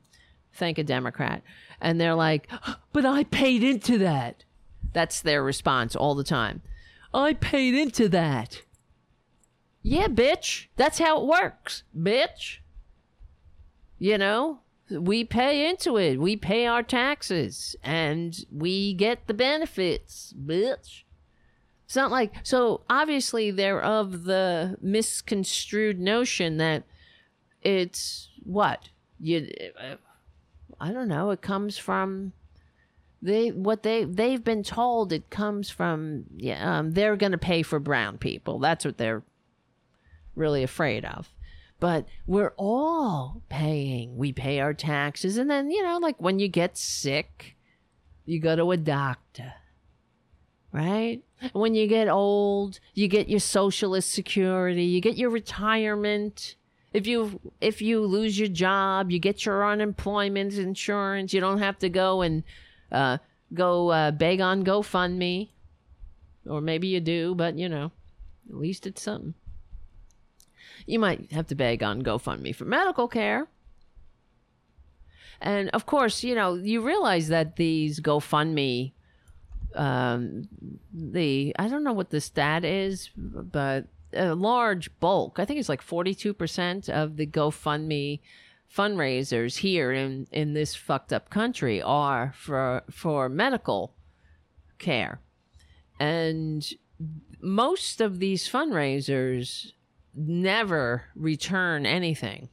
[0.54, 1.42] Thank a Democrat.
[1.80, 2.50] And they're like,
[2.92, 4.44] but I paid into that.
[4.94, 6.62] That's their response all the time.
[7.14, 8.62] I paid into that.
[9.84, 10.68] Yeah, bitch.
[10.76, 12.60] That's how it works, bitch.
[13.98, 14.60] You know,
[14.90, 16.20] we pay into it.
[16.20, 21.04] We pay our taxes and we get the benefits, bitch.
[21.86, 26.84] It's not like so obviously they're of the misconstrued notion that
[27.62, 28.90] it's what
[29.20, 29.50] you
[30.80, 32.34] I don't know, it comes from
[33.22, 37.64] they what they they've been told it comes from yeah, um, they're going to pay
[37.64, 38.60] for brown people.
[38.60, 39.24] That's what they're
[40.36, 41.30] really afraid of.
[41.80, 44.16] But we're all paying.
[44.16, 47.56] We pay our taxes and then, you know, like when you get sick,
[48.26, 49.54] you go to a doctor
[50.72, 51.22] right?
[51.54, 56.56] When you get old, you get your socialist security, you get your retirement.
[56.94, 61.34] If you if you lose your job, you get your unemployment insurance.
[61.34, 62.44] You don't have to go and
[62.92, 63.18] uh,
[63.54, 65.50] go uh, beg on GoFundMe,
[66.48, 67.92] or maybe you do, but you know,
[68.50, 69.34] at least it's something.
[70.86, 73.48] You might have to beg on GoFundMe for medical care.
[75.40, 78.94] And of course, you know, you realize that these GoFundMe
[79.76, 80.48] um,
[80.94, 85.70] the I don't know what the stat is, but a large bulk, I think it's
[85.70, 88.20] like 42% of the GoFundMe
[88.76, 93.94] fundraisers here in, in this fucked up country are for for medical
[94.80, 95.20] care.
[96.00, 96.68] And
[97.42, 99.72] most of these fundraisers
[100.16, 102.50] never return anything.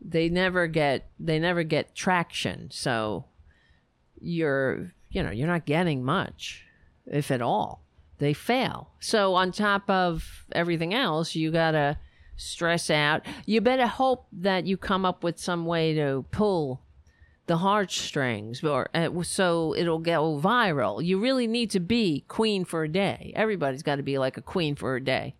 [0.00, 2.70] They never get they never get traction.
[2.70, 3.26] So
[4.20, 6.64] you're you know, you're not getting much,
[7.06, 7.82] if at all.
[8.18, 8.90] They fail.
[9.00, 11.98] So, on top of everything else, you got to
[12.40, 13.26] stress out.
[13.46, 16.82] You better hope that you come up with some way to pull
[17.46, 21.04] the heartstrings or uh, so it'll go viral.
[21.04, 23.32] You really need to be queen for a day.
[23.34, 25.34] Everybody's got to be like a queen for a day.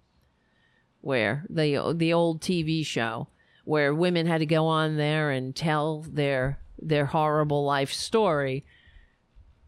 [1.02, 3.28] Where the the old TV show
[3.64, 8.64] where women had to go on there and tell their their horrible life story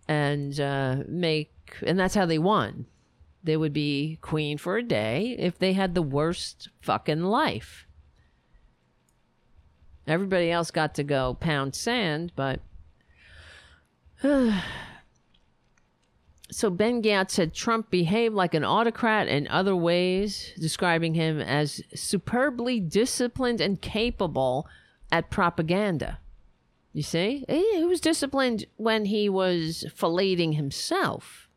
[0.09, 1.53] and uh, make,
[1.87, 2.87] and that's how they won.
[3.45, 7.87] They would be queen for a day if they had the worst fucking life.
[10.07, 12.61] Everybody else got to go pound sand, but.
[16.51, 22.79] so Ben-Ghiat said Trump behaved like an autocrat in other ways, describing him as superbly
[22.79, 24.69] disciplined and capable
[25.11, 26.21] at propaganda.
[26.93, 31.49] You see, he was disciplined when he was filleting himself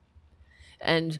[0.79, 1.19] and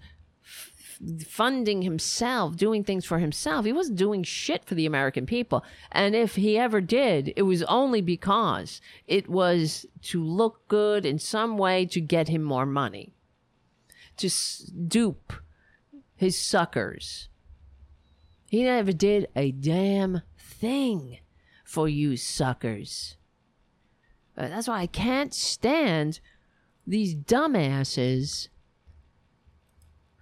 [1.26, 3.66] funding himself, doing things for himself.
[3.66, 5.64] He wasn't doing shit for the American people.
[5.92, 11.20] And if he ever did, it was only because it was to look good in
[11.20, 13.14] some way to get him more money,
[14.18, 15.34] to s- dupe
[16.16, 17.30] his suckers.
[18.50, 21.20] He never did a damn thing
[21.64, 23.18] for you suckers.
[24.38, 26.20] Uh, that's why I can't stand
[26.88, 28.50] these dumbasses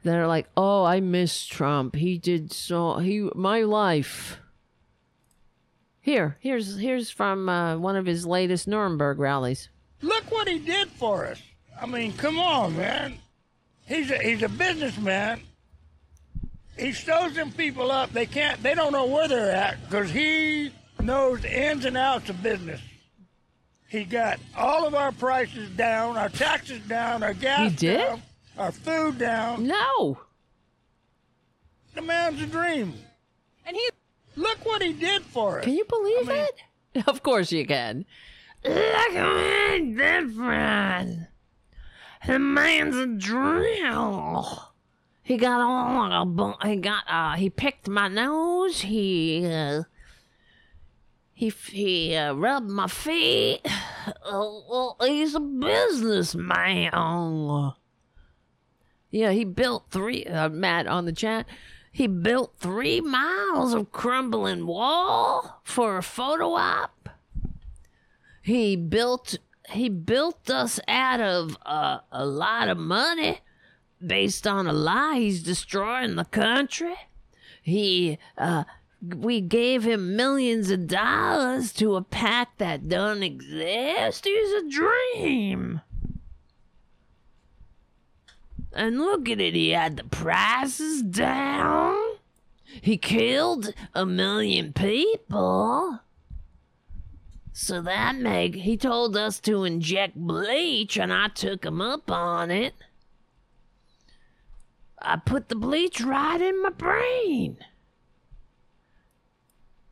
[0.03, 1.95] that are like, "Oh, I miss Trump.
[1.95, 2.97] He did so.
[2.97, 4.39] He my life."
[6.01, 9.69] Here, here's here's from uh, one of his latest Nuremberg rallies.
[10.01, 11.41] look what he did for us.
[11.81, 13.17] I mean, come on, man.
[13.85, 15.41] He's a, he's a businessman.
[16.77, 18.11] He shows them people up.
[18.11, 18.61] They can't.
[18.63, 20.71] They don't know where they're at because he
[21.01, 22.81] knows the ins and outs of business.
[23.89, 27.97] He got all of our prices down, our taxes down, our gas He did?
[27.99, 28.21] down,
[28.57, 29.67] our food down.
[29.67, 30.19] No.
[31.93, 32.93] The man's a dream.
[33.65, 33.89] And he
[34.35, 35.65] look what he did for us.
[35.65, 36.55] Can you believe it?
[37.07, 38.05] Of course you can.
[38.63, 41.27] Look at me different.
[42.27, 44.73] The man's a drill.
[45.23, 48.81] He got all he got uh he picked my nose.
[48.81, 49.83] He uh,
[51.33, 53.61] he he uh, rubbed my feet.
[53.65, 54.11] Uh,
[54.69, 56.91] well, he's a businessman.
[59.13, 60.25] Yeah, he built three.
[60.25, 61.45] Uh, Matt on the chat.
[61.91, 67.09] He built three miles of crumbling wall for a photo op.
[68.41, 69.37] He built
[69.69, 73.41] he built us out of uh, a lot of money
[74.05, 75.19] based on a lie.
[75.19, 76.95] He's destroying the country.
[77.61, 78.63] He uh,
[78.99, 84.25] we gave him millions of dollars to a pack that don't exist.
[84.25, 85.81] He's a dream.
[88.73, 91.95] And look at it, he had the prices down.
[92.81, 95.99] He killed a million people.
[97.51, 102.49] So that make he told us to inject bleach and I took him up on
[102.49, 102.73] it.
[104.99, 107.57] I put the bleach right in my brain.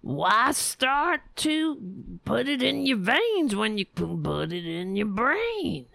[0.02, 1.78] Why start to
[2.26, 5.86] put it in your veins when you can put it in your brain?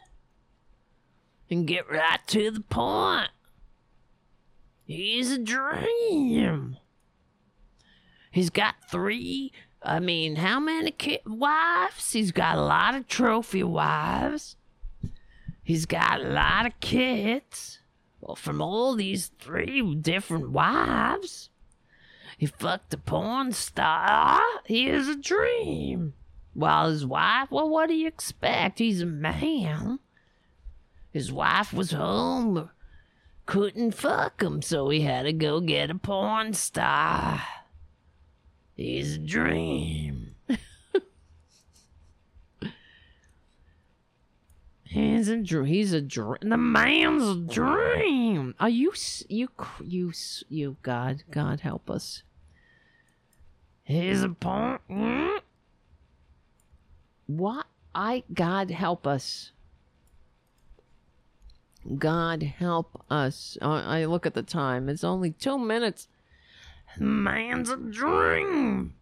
[1.49, 3.31] And get right to the point.
[4.85, 6.77] He's a dream.
[8.31, 9.53] He's got three,
[9.83, 12.13] I mean, how many ki- wives?
[12.13, 14.57] He's got a lot of trophy wives.
[15.63, 17.79] He's got a lot of kids.
[18.21, 21.51] Well, from all these three different wives.
[22.37, 24.41] He fucked a porn star.
[24.67, 26.15] He is a dream.
[26.53, 28.79] While his wife, well, what do you expect?
[28.79, 30.01] He's a man.
[31.17, 32.69] His wife was home,
[33.47, 37.41] couldn't fuck him, so he had to go get a porn star.
[38.77, 40.35] He's a dream.
[44.83, 45.65] He's a dream.
[45.65, 46.37] He's a dream.
[46.43, 48.55] The man's a dream.
[48.61, 48.93] Are you
[49.31, 49.49] you
[49.83, 50.13] you
[50.51, 52.25] you God God help us?
[53.85, 54.81] He's a porn.
[54.91, 55.39] Mm?
[57.27, 57.65] What
[57.95, 59.53] I God help us.
[61.99, 63.57] God help us.
[63.63, 64.89] I look at the time.
[64.89, 66.09] It's only two minutes.
[66.99, 68.95] Man's a dream.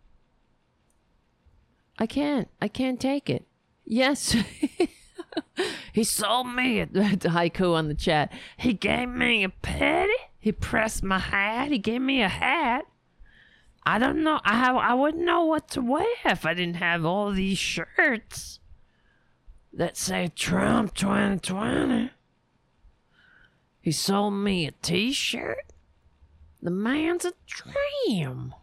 [1.99, 2.49] I can't.
[2.61, 3.47] I can't take it.
[3.85, 4.37] Yes.
[5.93, 8.33] he sold me a haiku on the chat.
[8.57, 10.13] He gave me a petty.
[10.39, 11.71] He pressed my hat.
[11.71, 12.85] He gave me a hat.
[13.87, 14.41] I don't know.
[14.45, 18.61] I I wouldn't know what to wear if I didn't have all these shirts
[19.73, 22.11] that say Trump 2020.
[23.85, 25.67] He sold me a t-shirt.
[26.63, 28.55] The man's a dream.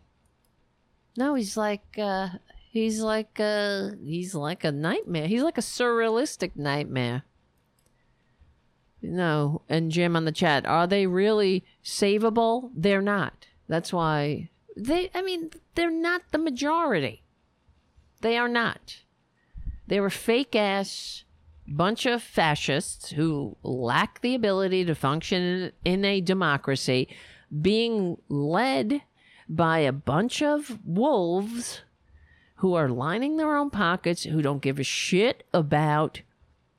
[1.16, 2.30] No, he's like uh
[2.72, 5.28] he's like uh he's like a nightmare.
[5.28, 7.22] He's like a surrealistic nightmare.
[9.04, 12.72] No, and Jim on the chat, are they really savable?
[12.76, 13.46] They're not.
[13.68, 17.22] That's why they I mean, they're not the majority.
[18.22, 19.02] They are not.
[19.86, 21.26] They're a fake ass
[21.76, 27.08] bunch of fascists who lack the ability to function in a democracy
[27.62, 29.02] being led
[29.50, 31.82] by a bunch of wolves
[32.58, 36.22] who are lining their own pockets who don't give a shit about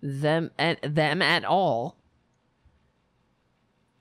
[0.01, 1.97] them at them at all.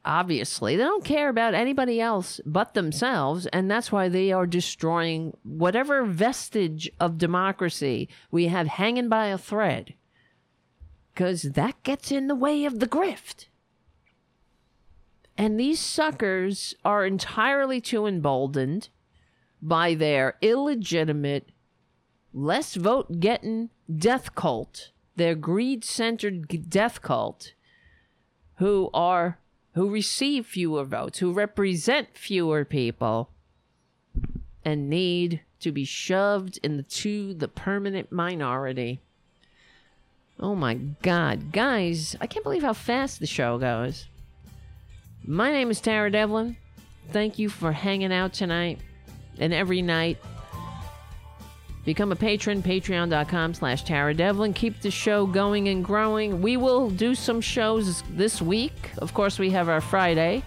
[0.05, 5.35] Obviously they don't care about anybody else but themselves and that's why they are destroying
[5.43, 9.93] whatever vestige of democracy we have hanging by a thread
[11.13, 13.45] because that gets in the way of the grift
[15.37, 18.89] and these suckers are entirely too emboldened
[19.61, 21.49] by their illegitimate
[22.33, 27.53] less vote getting death cult their greed centered death cult
[28.55, 29.39] who are
[29.73, 33.29] who receive fewer votes, who represent fewer people,
[34.65, 39.01] and need to be shoved into the permanent minority.
[40.41, 44.07] Oh my God, guys, I can't believe how fast the show goes.
[45.23, 46.57] My name is Tara Devlin.
[47.11, 48.79] Thank you for hanging out tonight
[49.37, 50.17] and every night.
[51.85, 54.53] Become a patron, patreon.com slash Tara Devlin.
[54.53, 56.41] Keep the show going and growing.
[56.41, 58.91] We will do some shows this week.
[58.97, 60.43] Of course, we have our Friday,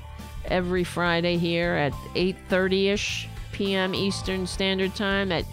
[0.47, 3.95] every Friday here at 8.30ish p.m.
[3.95, 5.45] Eastern Standard Time at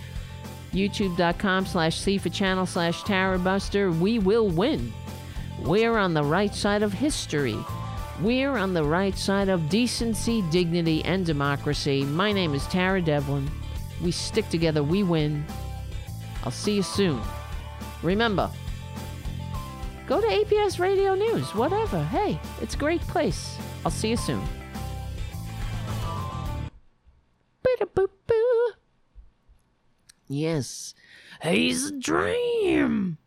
[0.71, 3.91] youtube.com slash CFA channel slash Tara Buster.
[3.91, 4.93] We will win.
[5.59, 7.57] We're on the right side of history.
[8.21, 12.03] We're on the right side of decency, dignity, and democracy.
[12.03, 13.49] My name is Tara Devlin.
[14.01, 15.45] We stick together, we win.
[16.43, 17.21] I'll see you soon.
[18.01, 18.49] Remember,
[20.07, 22.03] go to APS Radio News, whatever.
[22.05, 23.57] Hey, it's a great place.
[23.85, 24.41] I'll see you soon.
[30.31, 30.95] Yes,
[31.43, 33.17] he's a dream.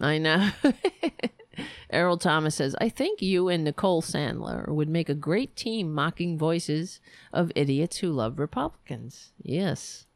[0.00, 0.50] I know.
[1.90, 6.38] Errol Thomas says, I think you and Nicole Sandler would make a great team mocking
[6.38, 7.00] voices
[7.32, 9.32] of idiots who love Republicans.
[9.42, 10.06] Yes.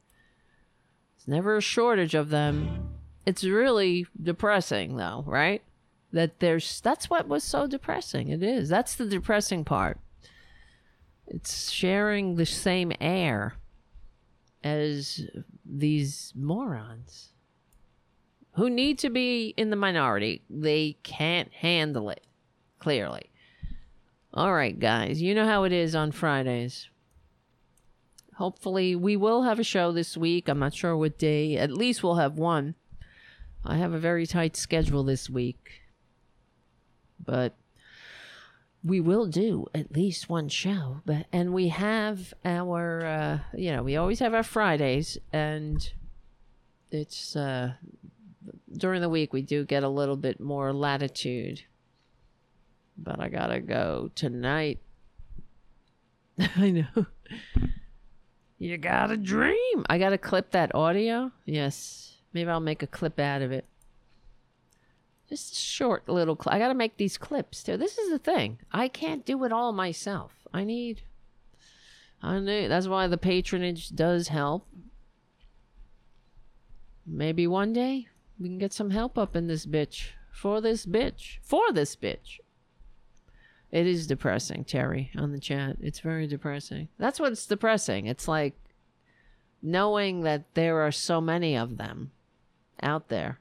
[1.16, 2.88] There's never a shortage of them.
[3.26, 5.62] It's really depressing, though, right?
[6.12, 8.28] That there's that's what was so depressing.
[8.28, 8.68] It is.
[8.68, 9.98] That's the depressing part.
[11.26, 13.54] It's sharing the same air
[14.64, 15.20] as
[15.64, 17.34] these morons
[18.52, 20.42] who need to be in the minority.
[20.48, 22.26] They can't handle it,
[22.78, 23.30] clearly.
[24.32, 26.88] All right, guys, you know how it is on Fridays.
[28.36, 30.48] Hopefully, we will have a show this week.
[30.48, 31.56] I'm not sure what day.
[31.56, 32.74] At least we'll have one.
[33.64, 35.82] I have a very tight schedule this week.
[37.24, 37.56] But
[38.84, 41.00] we will do at least one show.
[41.06, 45.90] But and we have our uh, you know, we always have our Fridays and
[46.90, 47.72] it's uh
[48.76, 51.62] during the week we do get a little bit more latitude.
[52.96, 54.80] But I gotta go tonight.
[56.56, 57.06] I know.
[58.58, 59.84] You got a dream.
[59.88, 61.32] I gotta clip that audio.
[61.44, 62.18] Yes.
[62.32, 63.64] Maybe I'll make a clip out of it.
[65.28, 66.54] Just short little clip.
[66.54, 67.76] I gotta make these clips too.
[67.76, 68.58] This is the thing.
[68.72, 70.32] I can't do it all myself.
[70.52, 71.02] I need.
[72.22, 72.68] I need.
[72.68, 74.66] That's why the patronage does help.
[77.06, 80.08] Maybe one day we can get some help up in this bitch.
[80.32, 81.38] For this bitch.
[81.42, 82.40] For this bitch.
[83.70, 85.76] It is depressing, Terry, on the chat.
[85.80, 86.88] It's very depressing.
[86.98, 88.06] That's what's depressing.
[88.06, 88.54] It's like
[89.62, 92.12] knowing that there are so many of them
[92.82, 93.40] out there.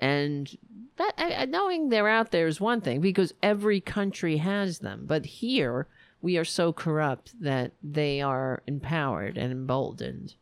[0.00, 0.56] And
[0.96, 5.04] that I, knowing they're out there is one thing because every country has them.
[5.06, 5.86] But here,
[6.22, 10.34] we are so corrupt that they are empowered and emboldened.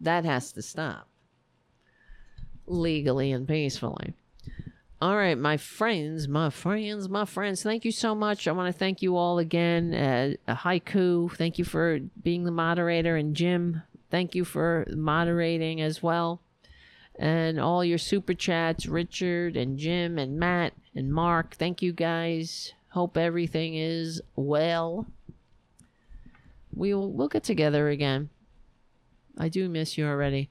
[0.00, 1.08] That has to stop
[2.66, 4.14] legally and peacefully.
[5.00, 8.46] All right, my friends, my friends, my friends, thank you so much.
[8.46, 9.92] I want to thank you all again.
[9.92, 13.16] Uh, Haiku, thank you for being the moderator.
[13.16, 16.40] And Jim, thank you for moderating as well.
[17.18, 22.72] And all your super chats, Richard and Jim and Matt and Mark, thank you guys.
[22.90, 25.06] Hope everything is well.
[26.74, 28.30] We'll, we'll get together again.
[29.38, 30.50] I do miss you already.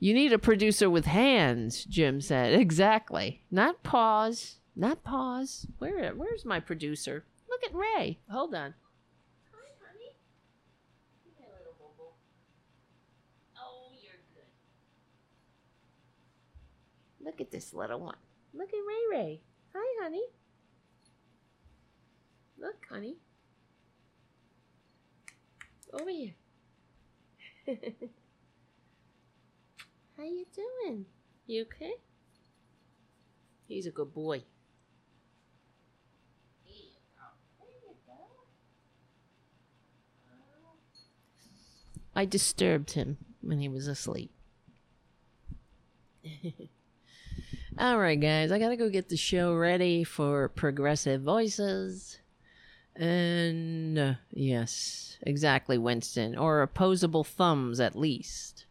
[0.00, 2.54] You need a producer with hands, Jim said.
[2.60, 3.42] Exactly.
[3.50, 4.56] Not pause.
[4.76, 5.66] Not pause.
[5.78, 7.24] Where where's my producer?
[7.50, 8.20] Look at Ray.
[8.30, 8.74] Hold on.
[9.52, 10.14] Hi, honey.
[13.60, 14.46] Oh, you're good.
[17.28, 18.16] Look at this little one.
[18.54, 19.42] Look at Ray Ray.
[19.74, 20.24] Hi, honey.
[22.58, 23.16] Look, honey.
[25.92, 26.32] Over here.
[30.16, 31.04] How you doing?
[31.46, 31.96] You okay?
[33.66, 34.44] He's a good boy.
[42.16, 44.30] I disturbed him when he was asleep.
[47.80, 52.18] All right, guys, I gotta go get the show ready for Progressive Voices.
[52.96, 58.66] And uh, yes, exactly, Winston, or opposable thumbs at least.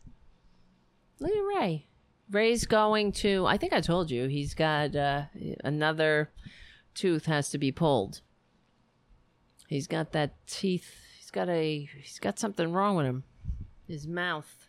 [1.21, 1.87] Look at Ray.
[2.29, 3.45] Ray's going to.
[3.45, 5.27] I think I told you he's got uh,
[5.63, 6.29] another
[6.93, 8.19] tooth has to be pulled.
[9.69, 10.93] He's got that teeth.
[11.17, 11.87] He's got a.
[12.01, 13.23] He's got something wrong with him.
[13.87, 14.66] His mouth.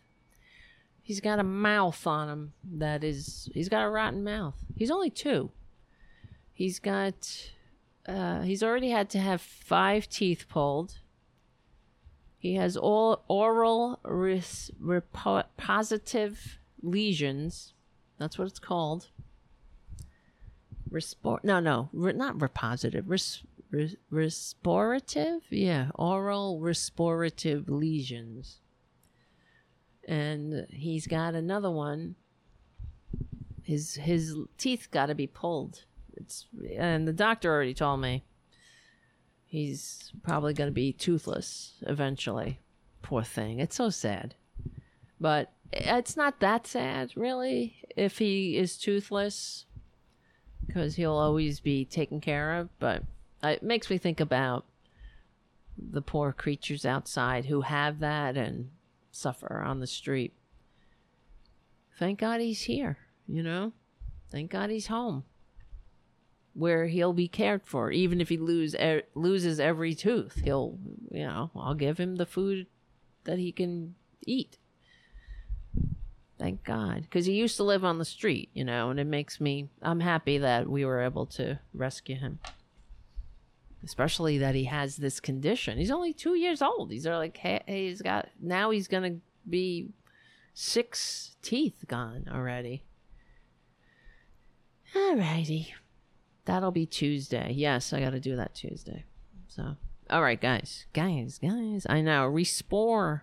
[1.09, 3.49] He's got a mouth on him that is.
[3.51, 4.53] He's got a rotten mouth.
[4.75, 5.49] He's only two.
[6.53, 7.49] He's got.
[8.07, 10.99] Uh, he's already had to have five teeth pulled.
[12.37, 16.37] He has all oral res- repositive
[16.83, 17.73] lesions.
[18.19, 19.07] That's what it's called.
[20.91, 23.41] Respor no no re- not repositive res-
[23.71, 28.59] res- restorative yeah oral restorative lesions
[30.09, 32.15] and he's got another one.
[33.63, 35.85] His his teeth got to be pulled.
[36.17, 38.23] It's and the doctor already told me
[39.45, 42.59] he's probably going to be toothless eventually.
[43.03, 43.59] Poor thing.
[43.59, 44.33] It's so sad.
[45.21, 49.65] But it's not that sad, really, if he is toothless,
[50.65, 52.69] because he'll always be taken care of.
[52.79, 53.03] But
[53.43, 54.65] it makes me think about
[55.77, 58.69] the poor creatures outside who have that and
[59.11, 60.33] suffer on the street.
[61.97, 63.73] Thank God he's here, you know?
[64.31, 65.23] Thank God he's home
[66.53, 70.41] where he'll be cared for even if he lose er, loses every tooth.
[70.43, 70.77] He'll,
[71.11, 72.67] you know, I'll give him the food
[73.23, 73.95] that he can
[74.25, 74.57] eat.
[76.37, 77.03] Thank God.
[77.03, 79.99] Because he used to live on the street, you know, and it makes me, I'm
[79.99, 82.39] happy that we were able to rescue him.
[83.83, 85.77] Especially that he has this condition.
[85.77, 86.91] He's only two years old.
[86.91, 89.89] He's uh, like, hey, he's got, now he's to be
[90.53, 92.83] six teeth gone already.
[94.93, 95.67] Alrighty.
[96.45, 97.51] That'll be Tuesday.
[97.55, 99.05] Yes, I got to do that Tuesday.
[99.47, 99.75] So,
[100.09, 100.85] all right, guys.
[100.93, 101.85] Guys, guys.
[101.87, 102.29] I know.
[102.29, 103.21] Respore.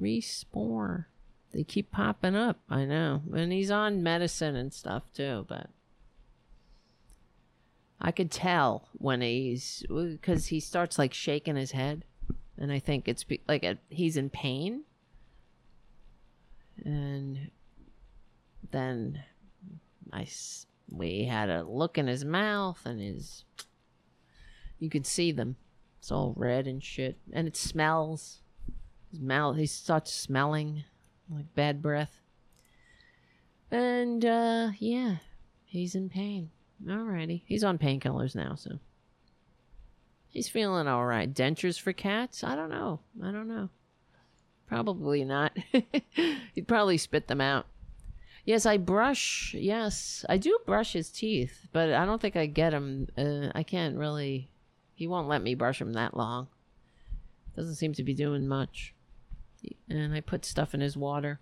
[0.00, 1.04] Respore.
[1.52, 2.58] They keep popping up.
[2.68, 3.22] I know.
[3.32, 5.68] And he's on medicine and stuff too, but
[8.00, 12.04] I could tell when he's because he starts like shaking his head,
[12.58, 14.82] and I think it's be, like a, he's in pain,
[16.84, 17.50] and
[18.70, 19.22] then
[20.12, 20.26] I
[20.90, 23.44] we had a look in his mouth and his
[24.78, 25.56] you could see them.
[25.98, 28.42] It's all red and shit, and it smells.
[29.10, 30.84] His mouth he starts smelling
[31.30, 32.20] like bad breath.
[33.70, 35.16] And uh yeah,
[35.64, 36.50] he's in pain.
[36.86, 37.42] Alrighty.
[37.46, 38.78] He's on painkillers now, so
[40.28, 41.32] he's feeling alright.
[41.32, 42.42] Dentures for cats?
[42.42, 43.00] I don't know.
[43.22, 43.68] I don't know.
[44.66, 45.56] Probably not.
[46.54, 47.66] He'd probably spit them out.
[48.44, 49.54] Yes, I brush.
[49.56, 53.08] Yes, I do brush his teeth, but I don't think I get him.
[53.16, 54.50] Uh, I can't really.
[54.94, 56.48] He won't let me brush him that long.
[57.56, 58.94] Doesn't seem to be doing much
[59.88, 61.40] and I put stuff in his water.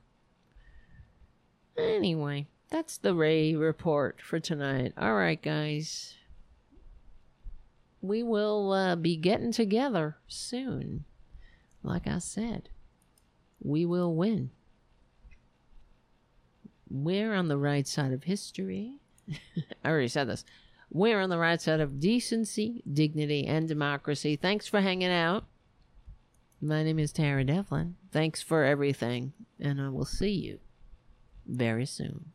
[1.77, 4.94] Anyway, that's the Ray report for tonight.
[4.97, 6.15] All right, guys.
[8.01, 11.05] We will uh, be getting together soon.
[11.82, 12.70] Like I said,
[13.61, 14.51] we will win.
[16.89, 19.01] We're on the right side of history.
[19.85, 20.44] I already said this.
[20.90, 24.36] We're on the right side of decency, dignity, and democracy.
[24.36, 25.44] Thanks for hanging out.
[26.61, 27.97] My name is Tara Devlin.
[28.11, 30.59] Thanks for everything, and I will see you
[31.47, 32.32] very soon.